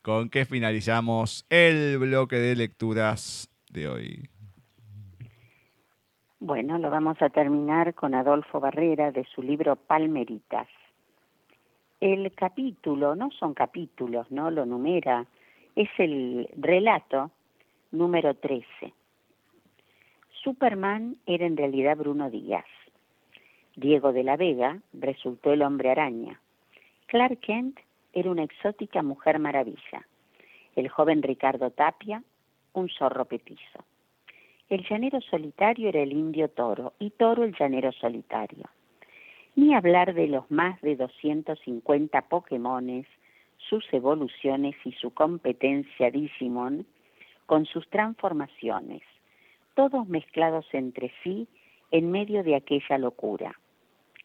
¿Con 0.07 0.29
qué 0.29 0.45
finalizamos 0.45 1.45
el 1.49 1.97
bloque 1.97 2.37
de 2.37 2.55
lecturas 2.55 3.51
de 3.69 3.89
hoy? 3.89 4.29
Bueno, 6.39 6.77
lo 6.77 6.89
vamos 6.89 7.21
a 7.21 7.27
terminar 7.27 7.93
con 7.93 8.15
Adolfo 8.15 8.61
Barrera 8.61 9.11
de 9.11 9.25
su 9.25 9.43
libro 9.43 9.75
Palmeritas. 9.75 10.69
El 11.99 12.31
capítulo, 12.31 13.17
no 13.17 13.31
son 13.31 13.53
capítulos, 13.53 14.31
no 14.31 14.49
lo 14.49 14.65
numera, 14.65 15.25
es 15.75 15.89
el 15.97 16.47
relato 16.55 17.31
número 17.91 18.33
13. 18.33 18.65
Superman 20.41 21.17
era 21.25 21.45
en 21.45 21.57
realidad 21.57 21.97
Bruno 21.97 22.29
Díaz. 22.29 22.63
Diego 23.75 24.13
de 24.13 24.23
la 24.23 24.37
Vega 24.37 24.79
resultó 24.93 25.51
el 25.51 25.63
hombre 25.63 25.91
araña. 25.91 26.39
Clark 27.07 27.41
Kent 27.41 27.77
era 28.19 28.31
una 28.31 28.43
exótica 28.43 29.03
mujer 29.03 29.37
maravilla. 29.37 30.07
El 30.75 30.89
joven 30.89 31.21
Ricardo 31.21 31.69
Tapia, 31.69 32.23
un 32.73 32.89
zorro 32.89 33.25
petizo. 33.25 33.85
El 34.69 34.83
llanero 34.89 35.21
solitario 35.21 35.89
era 35.89 36.01
el 36.01 36.13
indio 36.13 36.49
Toro 36.49 36.93
y 36.97 37.11
Toro 37.11 37.43
el 37.43 37.55
llanero 37.55 37.91
solitario. 37.91 38.65
Ni 39.55 39.75
hablar 39.75 40.15
de 40.15 40.25
los 40.25 40.49
más 40.49 40.81
de 40.81 40.95
250 40.95 42.21
Pokémones, 42.23 43.05
sus 43.57 43.85
evoluciones 43.93 44.75
y 44.83 44.93
su 44.93 45.13
competencia 45.13 46.09
Digimon 46.09 46.87
con 47.45 47.67
sus 47.67 47.87
transformaciones, 47.89 49.03
todos 49.75 50.07
mezclados 50.07 50.65
entre 50.73 51.11
sí 51.21 51.47
en 51.91 52.09
medio 52.09 52.43
de 52.43 52.55
aquella 52.55 52.97
locura. 52.97 53.59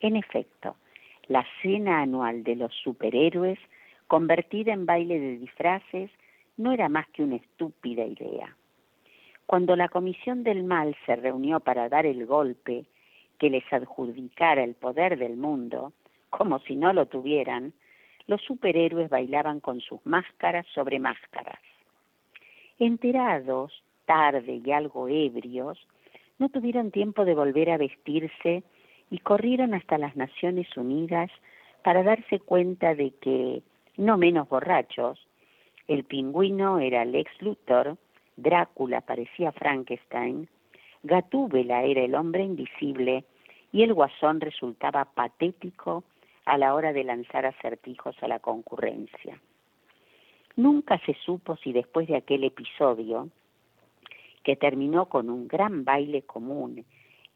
En 0.01 0.17
efecto, 0.17 0.77
la 1.29 1.45
cena 1.61 2.01
anual 2.01 2.43
de 2.43 2.57
los 2.57 2.75
superhéroes 2.83 3.59
convertida 4.13 4.75
en 4.75 4.85
baile 4.85 5.19
de 5.19 5.39
disfraces, 5.39 6.11
no 6.59 6.73
era 6.73 6.91
más 6.91 7.09
que 7.15 7.23
una 7.23 7.37
estúpida 7.37 8.05
idea. 8.05 8.55
Cuando 9.47 9.75
la 9.75 9.89
Comisión 9.89 10.45
del 10.45 10.65
Mal 10.65 10.95
se 11.07 11.17
reunió 11.17 11.61
para 11.61 11.89
dar 11.89 12.05
el 12.05 12.27
golpe 12.27 12.85
que 13.39 13.49
les 13.49 13.65
adjudicara 13.73 14.65
el 14.65 14.75
poder 14.75 15.19
del 15.19 15.39
mundo, 15.39 15.95
como 16.29 16.59
si 16.59 16.77
no 16.77 16.93
lo 16.93 17.07
tuvieran, 17.07 17.73
los 18.27 18.43
superhéroes 18.43 19.09
bailaban 19.09 19.61
con 19.61 19.81
sus 19.81 20.05
máscaras 20.05 20.67
sobre 20.75 20.99
máscaras. 20.99 21.63
Enterados, 22.79 23.83
tarde 24.05 24.61
y 24.63 24.73
algo 24.73 25.09
ebrios, 25.09 25.79
no 26.39 26.51
tuvieron 26.51 26.91
tiempo 26.91 27.25
de 27.25 27.35
volver 27.35 27.71
a 27.71 27.79
vestirse 27.79 28.63
y 29.11 29.19
corrieron 29.21 29.73
hasta 29.73 29.97
las 29.97 30.17
Naciones 30.17 30.69
Unidas 30.77 31.31
para 31.83 32.03
darse 32.03 32.41
cuenta 32.41 32.95
de 32.95 33.13
que 33.13 33.63
no 33.97 34.17
menos 34.17 34.49
borrachos. 34.49 35.27
El 35.89 36.05
pingüino 36.05 36.79
era 36.79 37.05
Lex 37.05 37.31
Luthor, 37.41 37.97
Drácula 38.37 39.01
parecía 39.03 39.53
Frankenstein, 39.53 40.49
Gatúbela 41.03 41.83
era 41.83 42.03
el 42.03 42.15
hombre 42.15 42.45
invisible 42.45 43.25
y 43.73 43.83
el 43.83 43.93
guasón 43.93 44.41
resultaba 44.41 45.05
patético 45.05 46.05
a 46.45 46.59
la 46.59 46.75
hora 46.75 46.93
de 46.93 47.05
lanzar 47.05 47.47
acertijos 47.47 48.17
a 48.23 48.29
la 48.29 48.39
concurrencia. 48.39 49.41
Nunca 50.57 50.99
se 50.99 51.15
supo 51.25 51.57
si 51.57 51.73
después 51.73 52.07
de 52.09 52.17
aquel 52.17 52.45
episodio, 52.45 53.31
que 54.45 54.57
terminó 54.57 55.07
con 55.07 55.31
un 55.31 55.49
gran 55.49 55.85
baile 55.85 56.23
común 56.23 56.85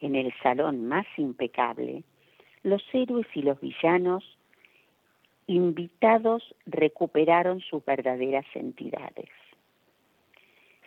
en 0.01 0.17
el 0.17 0.33
salón 0.43 0.87
más 0.87 1.07
impecable, 1.17 2.05
los 2.63 2.83
héroes 2.93 3.27
y 3.35 3.43
los 3.43 3.61
villanos 3.61 4.36
invitados 5.47 6.55
recuperaron 6.67 7.61
sus 7.61 7.85
verdaderas 7.85 8.47
entidades. 8.55 9.31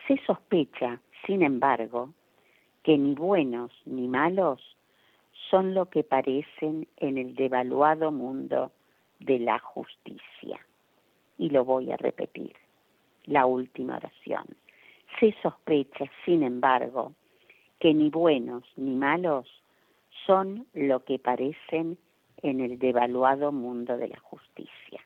Se 0.07 0.17
sospecha, 0.25 0.99
sin 1.25 1.43
embargo, 1.43 2.13
que 2.83 2.97
ni 2.97 3.13
buenos 3.13 3.71
ni 3.85 4.07
malos 4.07 4.61
son 5.49 5.73
lo 5.73 5.89
que 5.89 6.03
parecen 6.03 6.87
en 6.97 7.17
el 7.17 7.35
devaluado 7.35 8.11
mundo 8.11 8.71
de 9.19 9.39
la 9.39 9.59
justicia. 9.59 10.59
Y 11.37 11.49
lo 11.49 11.63
voy 11.63 11.91
a 11.91 11.97
repetir, 11.97 12.53
la 13.25 13.45
última 13.45 13.97
oración. 13.97 14.45
Se 15.19 15.33
sospecha, 15.41 16.05
sin 16.25 16.43
embargo, 16.43 17.13
que 17.79 17.93
ni 17.93 18.09
buenos 18.09 18.63
ni 18.75 18.95
malos 18.95 19.47
son 20.25 20.67
lo 20.73 21.03
que 21.03 21.17
parecen 21.17 21.97
en 22.41 22.61
el 22.61 22.79
devaluado 22.79 23.51
mundo 23.51 23.97
de 23.97 24.07
la 24.09 24.19
justicia. 24.19 25.01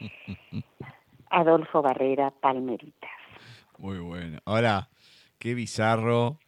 Adolfo 1.30 1.82
Barrera 1.82 2.30
Palmeritas. 2.30 3.10
Muy 3.78 3.98
bueno. 3.98 4.38
Ahora, 4.44 4.88
qué 5.38 5.54
bizarro 5.54 6.38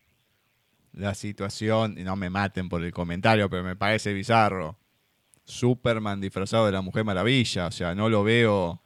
la 0.93 1.14
situación, 1.14 1.97
y 1.97 2.05
no 2.05 2.16
me 2.16 2.31
maten 2.31 2.69
por 2.69 2.85
el 2.85 2.93
comentario, 2.93 3.48
pero 3.48 3.62
me 3.62 3.77
parece 3.77 4.12
bizarro. 4.12 4.77
Superman 5.44 6.20
disfrazado 6.20 6.66
de 6.66 6.73
la 6.73 6.82
Mujer 6.82 7.05
Maravilla, 7.05 7.66
o 7.66 7.70
sea, 7.70 7.94
no 7.94 8.09
lo 8.09 8.23
veo 8.23 8.82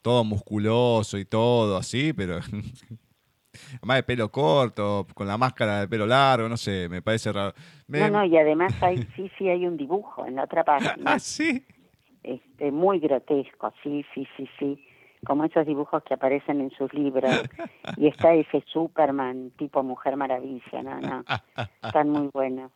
todo 0.00 0.24
musculoso 0.24 1.18
y 1.18 1.24
todo 1.24 1.76
así, 1.76 2.12
pero 2.12 2.40
Además 3.78 3.96
de 3.96 4.02
pelo 4.02 4.30
corto, 4.30 5.06
con 5.14 5.26
la 5.26 5.38
máscara 5.38 5.80
de 5.80 5.88
pelo 5.88 6.06
largo, 6.06 6.48
no 6.48 6.56
sé, 6.56 6.88
me 6.88 7.02
parece 7.02 7.32
raro. 7.32 7.54
No, 7.88 8.10
no, 8.10 8.24
y 8.24 8.36
además 8.36 8.74
hay, 8.82 9.06
sí, 9.16 9.30
sí 9.38 9.48
hay 9.48 9.66
un 9.66 9.76
dibujo 9.76 10.26
en 10.26 10.36
la 10.36 10.44
otra 10.44 10.64
página. 10.64 10.94
ah, 11.04 11.18
sí. 11.18 11.64
este, 12.22 12.70
muy 12.70 12.98
grotesco, 12.98 13.72
sí, 13.82 14.04
sí, 14.14 14.26
sí, 14.36 14.48
sí, 14.58 14.84
como 15.24 15.44
esos 15.44 15.66
dibujos 15.66 16.02
que 16.04 16.14
aparecen 16.14 16.60
en 16.60 16.70
sus 16.70 16.92
libros. 16.92 17.30
Y 17.96 18.06
está 18.06 18.32
ese 18.32 18.64
Superman 18.72 19.50
tipo 19.58 19.82
Mujer 19.82 20.16
Maravilla, 20.16 20.82
no, 20.82 21.00
no, 21.00 21.24
están 21.82 22.08
muy 22.08 22.28
buenos, 22.32 22.70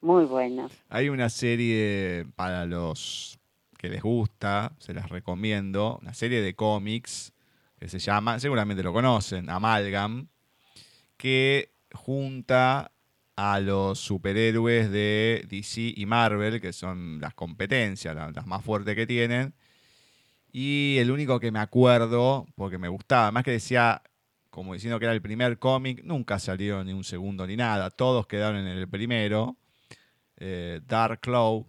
muy 0.00 0.24
buenos. 0.24 0.72
Hay 0.88 1.08
una 1.08 1.28
serie 1.28 2.26
para 2.36 2.64
los 2.64 3.38
que 3.76 3.88
les 3.88 4.02
gusta, 4.02 4.72
se 4.78 4.94
las 4.94 5.08
recomiendo, 5.08 5.98
una 6.00 6.14
serie 6.14 6.42
de 6.42 6.54
cómics 6.54 7.32
que 7.80 7.88
se 7.88 7.98
llama, 7.98 8.38
seguramente 8.38 8.82
lo 8.82 8.92
conocen, 8.92 9.48
Amalgam, 9.48 10.28
que 11.16 11.72
junta 11.92 12.92
a 13.36 13.58
los 13.60 13.98
superhéroes 13.98 14.90
de 14.90 15.46
DC 15.48 15.94
y 15.96 16.04
Marvel, 16.04 16.60
que 16.60 16.74
son 16.74 17.20
las 17.20 17.32
competencias, 17.32 18.14
las 18.14 18.46
más 18.46 18.62
fuertes 18.62 18.94
que 18.94 19.06
tienen. 19.06 19.54
Y 20.52 20.98
el 20.98 21.10
único 21.10 21.40
que 21.40 21.50
me 21.50 21.58
acuerdo, 21.58 22.46
porque 22.54 22.76
me 22.76 22.88
gustaba, 22.88 23.30
más 23.32 23.44
que 23.44 23.52
decía, 23.52 24.02
como 24.50 24.74
diciendo 24.74 24.98
que 24.98 25.06
era 25.06 25.14
el 25.14 25.22
primer 25.22 25.58
cómic, 25.58 26.02
nunca 26.04 26.38
salió 26.38 26.84
ni 26.84 26.92
un 26.92 27.04
segundo 27.04 27.46
ni 27.46 27.56
nada, 27.56 27.88
todos 27.88 28.26
quedaron 28.26 28.66
en 28.66 28.76
el 28.76 28.88
primero, 28.88 29.56
eh, 30.36 30.80
Dark 30.86 31.20
Claw, 31.20 31.66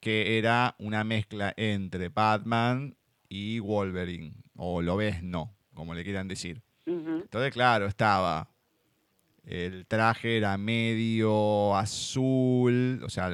que 0.00 0.38
era 0.38 0.74
una 0.78 1.04
mezcla 1.04 1.54
entre 1.56 2.08
Batman 2.08 2.96
y 3.28 3.60
Wolverine, 3.60 4.34
o 4.62 4.82
lo 4.82 4.96
ves 4.98 5.22
no, 5.22 5.56
como 5.72 5.94
le 5.94 6.04
quieran 6.04 6.28
decir. 6.28 6.60
Entonces, 6.84 7.50
claro, 7.50 7.86
estaba. 7.86 8.50
El 9.46 9.86
traje 9.86 10.36
era 10.36 10.58
medio 10.58 11.74
azul, 11.74 13.00
o 13.02 13.08
sea, 13.08 13.30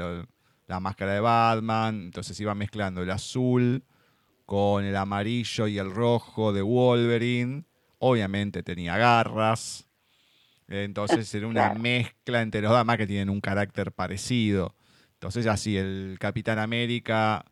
la 0.69 0.81
máscara 0.81 1.15
de 1.15 1.21
Batman, 1.21 2.03
entonces 2.05 2.39
iba 2.39 2.55
mezclando 2.55 3.03
el 3.03 3.11
azul 3.11 3.83
con 4.45 4.85
el 4.85 4.95
amarillo 4.95 5.67
y 5.67 5.79
el 5.79 5.91
rojo 5.91 6.53
de 6.53 6.63
Wolverine. 6.63 7.65
Obviamente 7.99 8.63
tenía 8.63 8.97
garras. 8.97 9.89
Entonces 10.69 11.35
era 11.35 11.49
una 11.49 11.75
mezcla 11.75 12.41
entre 12.41 12.61
los 12.61 12.71
damas 12.71 12.99
que 12.99 13.07
tienen 13.09 13.31
un 13.31 13.41
carácter 13.41 13.91
parecido. 13.91 14.77
Entonces 15.15 15.49
así 15.49 15.77
el 15.77 16.19
Capitán 16.21 16.61
América 16.61 17.45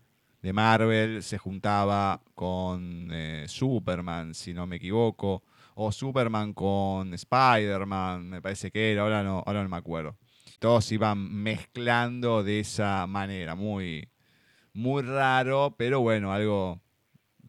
de 0.45 0.53
Marvel 0.53 1.23
se 1.23 1.39
juntaba 1.39 2.21
con 2.35 3.09
eh, 3.11 3.47
Superman, 3.49 4.35
si 4.35 4.53
no 4.53 4.67
me 4.67 4.77
equivoco, 4.77 5.43
o 5.75 5.91
Superman 5.91 6.53
con 6.53 7.15
Spider-Man, 7.15 8.29
me 8.29 8.43
parece 8.43 8.71
que 8.71 8.93
era, 8.93 9.05
ahora 9.05 9.23
no, 9.23 9.43
ahora 9.47 9.63
no 9.63 9.71
me 9.71 9.79
acuerdo. 9.79 10.19
Todos 10.59 10.93
iban 10.93 11.33
mezclando 11.43 12.43
de 12.43 12.61
esa 12.61 13.07
manera, 13.07 13.55
muy, 13.55 14.07
muy 14.75 15.01
raro, 15.01 15.77
pero 15.79 16.01
bueno, 16.01 16.31
algo 16.31 16.79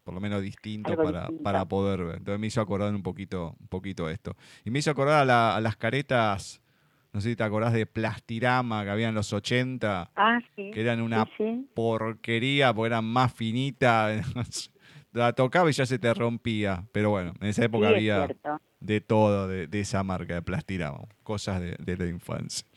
por 0.02 0.14
lo 0.14 0.20
menos 0.20 0.40
distinto 0.40 0.96
para, 0.96 1.28
para, 1.44 1.66
poder 1.66 2.02
ver. 2.02 2.16
Entonces 2.16 2.40
me 2.40 2.46
hizo 2.46 2.62
acordar 2.62 2.94
un 2.94 3.02
poquito, 3.02 3.56
un 3.60 3.68
poquito 3.68 4.08
esto. 4.08 4.34
Y 4.64 4.70
me 4.70 4.78
hizo 4.78 4.90
acordar 4.90 5.28
a 5.28 5.60
las 5.60 5.76
caretas 5.76 6.62
no 7.16 7.22
sé 7.22 7.30
si 7.30 7.36
te 7.36 7.44
acordás 7.44 7.72
de 7.72 7.86
Plastirama 7.86 8.84
que 8.84 8.90
había 8.90 9.08
en 9.08 9.14
los 9.14 9.32
80, 9.32 10.10
ah, 10.14 10.38
que 10.54 10.78
eran 10.78 11.00
una 11.00 11.26
porquería 11.72 12.74
porque 12.74 12.88
eran 12.88 13.06
más 13.06 13.32
finitas. 13.32 14.22
la 15.14 15.32
tocaba 15.32 15.70
y 15.70 15.72
ya 15.72 15.86
se 15.86 15.98
te 15.98 16.12
rompía. 16.12 16.84
Pero 16.92 17.08
bueno, 17.08 17.32
en 17.40 17.46
esa 17.48 17.64
época 17.64 17.88
había 17.88 18.28
de 18.80 19.00
todo 19.00 19.48
de, 19.48 19.80
esa 19.80 20.02
marca 20.02 20.34
de 20.34 20.42
Plastirama, 20.42 21.04
cosas 21.22 21.62
de, 21.62 21.96
la 21.96 22.06
infancia. 22.06 22.68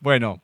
Bueno, 0.00 0.42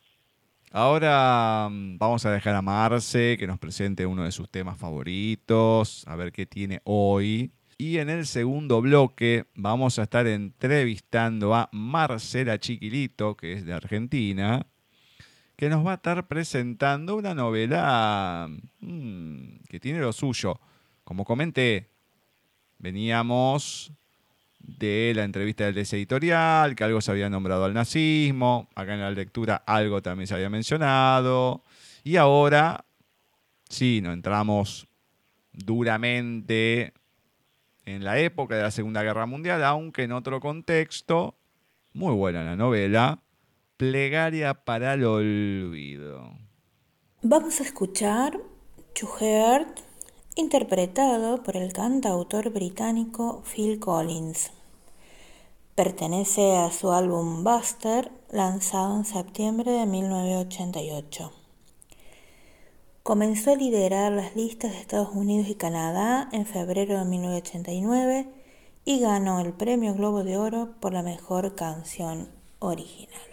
ahora 0.71 1.69
mm, 1.71 1.97
vamos 1.97 2.27
a 2.27 2.33
dejar 2.33 2.55
a 2.55 2.61
Marce 2.61 3.39
que 3.39 3.47
nos 3.47 3.59
presente 3.59 4.05
uno 4.05 4.25
de 4.25 4.33
sus 4.33 4.51
temas 4.51 4.77
favoritos, 4.77 6.07
a 6.07 6.17
ver 6.17 6.33
qué 6.33 6.45
tiene 6.45 6.83
hoy. 6.85 7.51
Y 7.81 7.99
en 7.99 8.11
el 8.11 8.27
segundo 8.27 8.81
bloque 8.81 9.47
vamos 9.55 10.01
a 10.01 10.03
estar 10.03 10.27
entrevistando 10.27 11.55
a 11.55 11.69
Marcela 11.71 12.59
Chiquilito, 12.59 13.37
que 13.37 13.53
es 13.53 13.65
de 13.65 13.73
Argentina, 13.73 14.67
que 15.55 15.69
nos 15.69 15.87
va 15.87 15.93
a 15.93 15.95
estar 15.95 16.27
presentando 16.27 17.15
una 17.15 17.35
novela 17.35 18.49
mm, 18.81 19.59
que 19.69 19.79
tiene 19.79 20.01
lo 20.01 20.13
suyo. 20.13 20.59
Como 21.05 21.25
comenté, 21.25 21.89
veníamos 22.79 23.93
de 24.59 25.13
la 25.15 25.23
entrevista 25.23 25.65
del 25.65 25.79
editorial, 25.79 26.75
que 26.75 26.83
algo 26.83 27.01
se 27.01 27.13
había 27.13 27.31
nombrado 27.31 27.65
al 27.65 27.75
nazismo, 27.75 28.69
acá 28.75 28.95
en 28.95 29.03
la 29.03 29.13
lectura 29.13 29.63
algo 29.65 30.03
también 30.03 30.27
se 30.27 30.35
había 30.35 30.51
mencionado, 30.51 31.63
y 32.03 32.17
ahora 32.17 32.85
sí, 33.69 34.01
nos 34.03 34.15
entramos 34.15 34.89
duramente 35.53 36.93
en 37.95 38.05
la 38.05 38.19
época 38.19 38.57
de 38.57 38.63
la 38.63 38.71
Segunda 38.71 39.03
Guerra 39.03 39.27
Mundial, 39.27 39.65
aunque 39.65 40.03
en 40.03 40.13
otro 40.13 40.41
contexto. 40.41 41.37
Muy 41.95 42.15
buena 42.15 42.45
la 42.45 42.57
novela. 42.57 43.23
Plegaria 43.77 44.55
para 44.55 44.95
el 44.95 45.05
olvido. 45.05 46.33
Vamos 47.23 47.61
a 47.61 47.63
escuchar 47.63 48.39
To 48.99 49.09
interpretado 50.35 51.43
por 51.43 51.57
el 51.57 51.73
cantautor 51.73 52.51
británico 52.51 53.43
Phil 53.45 53.79
Collins. 53.79 54.53
Pertenece 55.75 56.57
a 56.57 56.71
su 56.71 56.91
álbum 56.91 57.45
Buster, 57.45 58.11
lanzado 58.31 58.97
en 58.97 59.05
septiembre 59.05 59.71
de 59.71 59.87
1988. 59.87 61.38
Comenzó 63.09 63.53
a 63.53 63.57
liderar 63.57 64.13
las 64.13 64.37
listas 64.37 64.71
de 64.71 64.81
Estados 64.81 65.09
Unidos 65.15 65.49
y 65.49 65.55
Canadá 65.55 66.29
en 66.31 66.45
febrero 66.45 66.99
de 66.99 67.07
1989 67.07 68.29
y 68.85 69.01
ganó 69.01 69.41
el 69.41 69.55
Premio 69.55 69.95
Globo 69.95 70.25
de 70.25 70.37
Oro 70.37 70.75
por 70.79 70.93
la 70.93 71.03
mejor 71.03 71.55
canción 71.55 72.29
original. 72.59 73.28